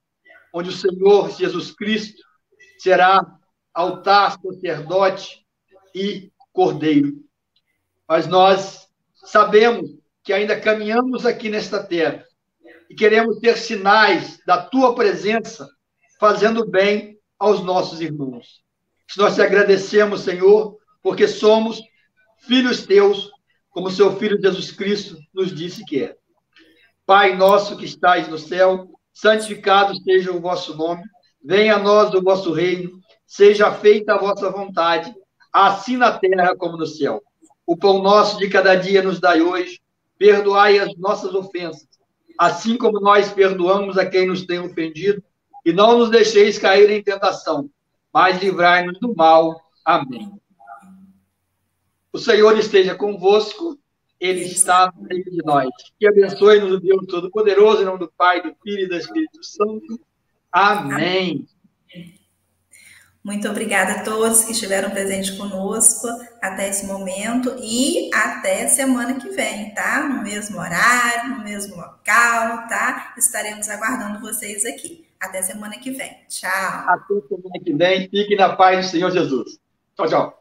onde 0.55 0.71
o 0.71 0.73
Senhor 0.73 1.31
Jesus 1.31 1.71
Cristo 1.71 2.23
será 2.79 3.21
altar, 3.75 4.39
sacerdote 4.41 5.47
e 5.95 6.33
cordeiro. 6.51 7.13
Mas 8.09 8.27
nós 8.27 8.89
sabemos 9.17 9.91
que 10.25 10.33
ainda 10.33 10.59
caminhamos 10.59 11.27
aqui 11.27 11.51
nesta 11.51 11.85
terra 11.85 12.25
e 12.89 12.95
queremos 12.95 13.39
ter 13.39 13.59
sinais 13.59 14.41
da 14.47 14.63
tua 14.63 14.95
presença, 14.95 15.69
fazendo 16.19 16.67
bem 16.67 17.19
aos 17.39 17.63
nossos 17.63 18.01
irmãos. 18.01 18.63
Nós 19.19 19.35
te 19.35 19.43
agradecemos, 19.43 20.23
Senhor, 20.23 20.79
porque 21.03 21.29
somos 21.29 21.83
filhos 22.39 22.87
teus 22.87 23.31
como 23.71 23.91
seu 23.91 24.16
Filho 24.16 24.41
Jesus 24.41 24.73
Cristo 24.73 25.16
nos 25.33 25.55
disse 25.55 25.85
que 25.85 26.05
é. 26.05 26.16
Pai 27.07 27.37
nosso 27.37 27.77
que 27.77 27.85
estais 27.85 28.29
no 28.29 28.39
céu, 28.39 28.89
santificado 29.12 29.95
seja 30.03 30.33
o 30.33 30.41
vosso 30.41 30.77
nome, 30.77 31.03
venha 31.43 31.77
a 31.77 31.79
nós 31.79 32.12
o 32.14 32.23
vosso 32.23 32.53
reino, 32.53 33.01
seja 33.27 33.73
feita 33.73 34.14
a 34.14 34.18
vossa 34.18 34.51
vontade, 34.51 35.14
assim 35.53 35.97
na 35.97 36.18
terra 36.18 36.55
como 36.57 36.77
no 36.77 36.87
céu. 36.87 37.23
O 37.66 37.77
pão 37.77 38.03
nosso 38.03 38.39
de 38.39 38.49
cada 38.49 38.75
dia 38.75 39.03
nos 39.03 39.21
dai 39.21 39.41
hoje, 39.41 39.81
perdoai 40.18 40.79
as 40.79 40.97
nossas 40.97 41.35
ofensas, 41.35 41.89
assim 42.39 42.77
como 42.77 43.01
nós 43.01 43.33
perdoamos 43.33 43.97
a 43.97 44.07
quem 44.07 44.27
nos 44.27 44.45
tem 44.45 44.59
ofendido, 44.59 45.23
e 45.64 45.73
não 45.73 45.99
nos 45.99 46.11
deixeis 46.11 46.59
cair 46.59 46.91
em 46.91 47.03
tentação, 47.03 47.71
mas 48.12 48.43
livrai-nos 48.43 48.99
do 48.99 49.14
mal. 49.14 49.61
Amém. 49.85 50.39
O 52.13 52.19
Senhor 52.19 52.59
esteja 52.59 52.95
convosco, 52.95 53.79
Ele 54.19 54.41
está 54.41 54.93
no 54.95 55.03
meio 55.03 55.25
de 55.25 55.39
nós. 55.45 55.69
Que 55.99 56.09
abençoe-nos 56.09 56.73
o 56.73 56.81
Deus 56.81 57.07
Todo-Poderoso, 57.07 57.83
em 57.83 57.85
nome 57.85 58.01
do 58.01 58.13
Pai, 58.17 58.43
do 58.43 58.55
Filho 58.63 58.85
e 58.85 58.89
do 58.89 58.97
Espírito 58.97 59.45
Santo. 59.45 60.01
Amém. 60.51 61.47
Muito 63.23 63.47
obrigada 63.49 63.93
a 63.93 64.03
todos 64.03 64.45
que 64.45 64.53
estiveram 64.53 64.91
presentes 64.91 65.31
conosco 65.33 66.09
até 66.41 66.71
esse 66.71 66.87
momento 66.87 67.55
e 67.61 68.09
até 68.15 68.67
semana 68.67 69.21
que 69.21 69.29
vem, 69.29 69.75
tá? 69.75 70.09
No 70.09 70.23
mesmo 70.23 70.59
horário, 70.59 71.37
no 71.37 71.45
mesmo 71.45 71.77
local, 71.77 72.67
tá? 72.67 73.15
Estaremos 73.19 73.69
aguardando 73.69 74.21
vocês 74.21 74.65
aqui. 74.65 75.07
Até 75.21 75.43
semana 75.43 75.79
que 75.79 75.91
vem. 75.91 76.17
Tchau. 76.29 76.51
Até 76.51 77.15
semana 77.29 77.61
que 77.63 77.75
vem. 77.75 78.09
Fique 78.09 78.35
na 78.37 78.57
paz 78.57 78.87
do 78.87 78.91
Senhor 78.91 79.11
Jesus. 79.11 79.59
Tchau, 79.95 80.09
tchau. 80.09 80.39